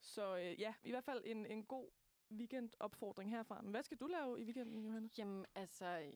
[0.00, 1.90] Så øh, ja, i hvert fald en, en god
[2.30, 3.62] weekendopfordring herfra.
[3.62, 5.10] Men hvad skal du lave i weekenden, Johanne?
[5.18, 6.12] Jamen, altså,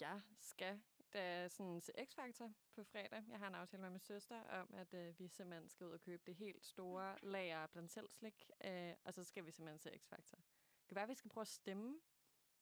[0.00, 0.80] jeg skal
[1.12, 3.24] da sådan til X-Factor på fredag.
[3.28, 6.00] Jeg har en aftale med min søster om, at øh, vi simpelthen skal ud og
[6.00, 10.00] købe det helt store lager blandt selv slik, øh, og så skal vi simpelthen til
[10.00, 10.36] X-Factor.
[10.80, 12.00] Det kan være, at vi skal prøve at stemme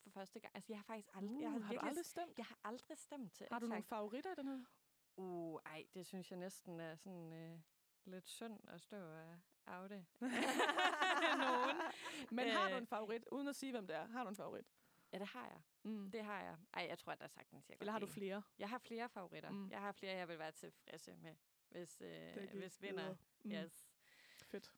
[0.03, 0.55] for første gang.
[0.57, 1.41] Altså, jeg har faktisk aldrig...
[1.41, 2.39] jeg Uh, har du virkelig- aldrig stemt?
[2.39, 4.65] Jeg har aldrig stemt til Har du nogle favoritter i den her?
[5.17, 7.61] Uh, ej, det synes jeg næsten er sådan øh,
[8.05, 10.07] lidt synd at stå og afde
[11.47, 11.77] nogen.
[12.37, 14.07] Men har du Øh, en favorit, uden at sige, hvem det er?
[14.07, 14.67] Har du en favorit?
[15.13, 15.61] Ja, det har jeg.
[15.83, 16.11] Mm.
[16.11, 16.57] Det har jeg.
[16.75, 18.43] Ej, jeg tror, at der er sagtens, jeg Eller har du flere?
[18.59, 19.51] Jeg har flere favoritter.
[19.51, 19.71] Mm.
[19.71, 21.35] Jeg har flere, jeg vil være tilfredse med,
[21.69, 23.17] hvis, øh, hvis vinder.
[23.45, 23.51] Mm.
[23.53, 23.87] Yes.
[24.47, 24.73] Fedt.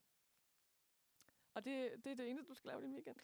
[1.54, 3.16] Og det, det er det eneste, du skal lave din weekend?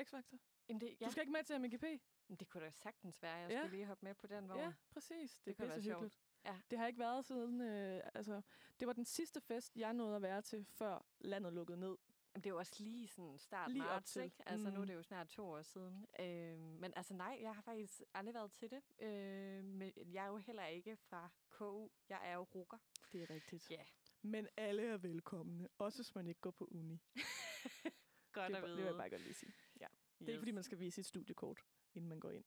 [0.00, 0.36] X-Factor?
[0.68, 1.06] Det, ja.
[1.06, 2.02] Du skal ikke med til MGP?
[2.28, 3.60] Men det kunne da sagtens være, jeg Ja.
[3.60, 4.60] skulle lige hoppe med på den vogn.
[4.60, 5.32] Ja, præcis.
[5.34, 5.94] Det, Det kunne være så sjovt.
[5.96, 6.20] hyggeligt.
[6.44, 6.60] Ja.
[6.70, 7.60] Det har ikke været siden...
[7.60, 8.42] Øh, altså,
[8.80, 11.96] det var den sidste fest, jeg nåede at være til, før landet lukkede ned
[12.34, 14.36] Det er jo også lige sådan start Lige marts, ikke?
[14.46, 14.86] Altså, nu er Mm.
[14.86, 16.06] det jo snart to år siden.
[16.20, 18.82] Øh, men altså, nej, jeg har faktisk aldrig været til det.
[18.98, 21.88] Øh, men jeg er jo heller ikke fra KU.
[22.08, 22.78] Jeg er jo rukker.
[23.12, 23.70] Det er rigtigt.
[23.70, 23.84] Ja.
[24.22, 27.02] Men alle er velkomne, også hvis man ikke går på uni.
[28.32, 28.70] Godt det, at vide.
[28.70, 29.52] det vil jeg bare godt lige sige.
[29.80, 29.86] Ja.
[30.18, 31.60] Det er ikke, fordi man skal vise sit studiekort,
[31.94, 32.44] inden man går ind.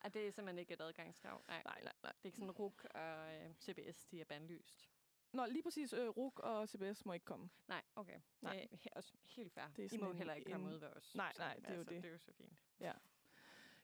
[0.00, 1.44] Ah, det er simpelthen ikke et adgangskrav.
[1.48, 1.92] Nej, nej, nej.
[2.02, 2.12] nej.
[2.12, 4.88] Det er ikke sådan, RUK og øh, CBS, de er bandlyst.
[5.32, 7.50] Nå, lige præcis øh, RUK og CBS må ikke komme.
[7.68, 8.20] Nej, okay.
[8.40, 8.52] Nej.
[8.54, 9.64] Det er he- også helt fair.
[9.76, 11.14] Det er I må heller ikke komme en- ud ved os.
[11.14, 12.02] Nej, nej, det er jo altså, det.
[12.02, 12.62] Det er jo så fint.
[12.80, 12.92] Ja.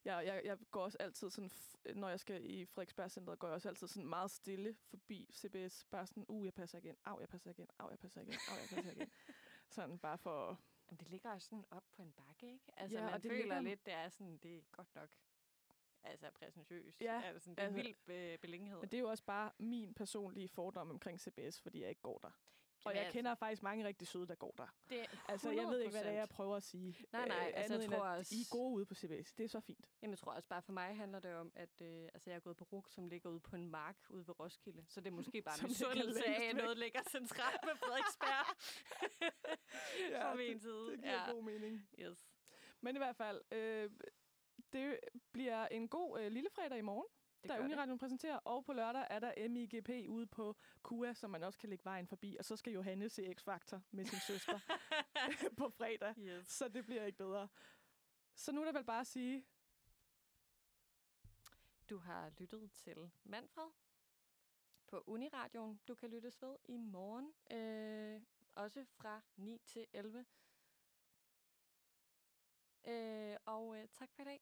[0.05, 1.51] Jeg, jeg, jeg går også altid sådan,
[1.95, 5.85] når jeg skal i Frederiksberg går jeg også altid sådan meget stille forbi CBS.
[5.91, 8.55] Bare sådan, uh, jeg passer igen, au, jeg passer igen, au, jeg passer igen, au,
[8.57, 9.11] jeg passer igen.
[9.77, 10.61] sådan bare for...
[10.91, 12.65] Jamen, det ligger også sådan op på en bakke, ikke?
[12.77, 15.11] Altså, Ja, man og det føler ligger- lidt, det er sådan, det er godt nok
[16.05, 17.01] altså præsentøst.
[17.01, 18.81] Ja, altså, det er en altså- vild be- beliggenhed.
[18.81, 22.18] Men det er jo også bare min personlige fordom omkring CBS, fordi jeg ikke går
[22.18, 22.31] der.
[22.85, 24.66] Og jeg altså- kender faktisk mange rigtig søde, der går der.
[24.90, 26.31] Det Altså, jeg ved ikke, hvad det er, jeg 100%.
[26.36, 27.05] prøver at sige.
[27.12, 29.32] Nej, nej, øh, altså, jeg tror at også- I er gode ude på CBS.
[29.32, 29.86] Det er så fint.
[30.02, 32.40] Jamen, jeg tror også bare for mig handler det om, at øh, altså, jeg er
[32.40, 34.85] gået på RUK, som ligger ude på en mark ude ved Roskilde.
[34.89, 38.47] Så det er måske bare en ligger misundelse af, at noget ligger centralt med Frederiksberg.
[40.10, 40.90] Ja, Fra min det- side.
[40.90, 41.31] det giver ja.
[41.32, 41.89] god mening.
[41.98, 42.26] Yes.
[42.81, 43.90] Men i hvert fald, øh,
[44.75, 44.99] det
[45.33, 47.07] bliver en god øh, lille fredag i morgen,
[47.43, 47.65] Det der.
[47.65, 48.37] Uniradion præsenterer.
[48.37, 52.07] Og på lørdag er der MIGP ude på KUA, som man også kan lægge vejen
[52.07, 52.37] forbi.
[52.39, 54.59] Og så skal Johanne se X-Factor med sin søster
[55.59, 56.15] på fredag.
[56.19, 56.47] Yes.
[56.49, 57.49] Så det bliver ikke bedre.
[58.35, 59.45] Så nu er der vel bare at sige,
[61.91, 63.71] Du har lyttet til Manfred
[64.87, 65.81] på Uniradioen.
[65.89, 68.23] Du kan lyttes ved i morgen, øh,
[68.55, 70.27] også fra 9 til 11.
[72.87, 74.41] Øh, og øh, tak for i dag.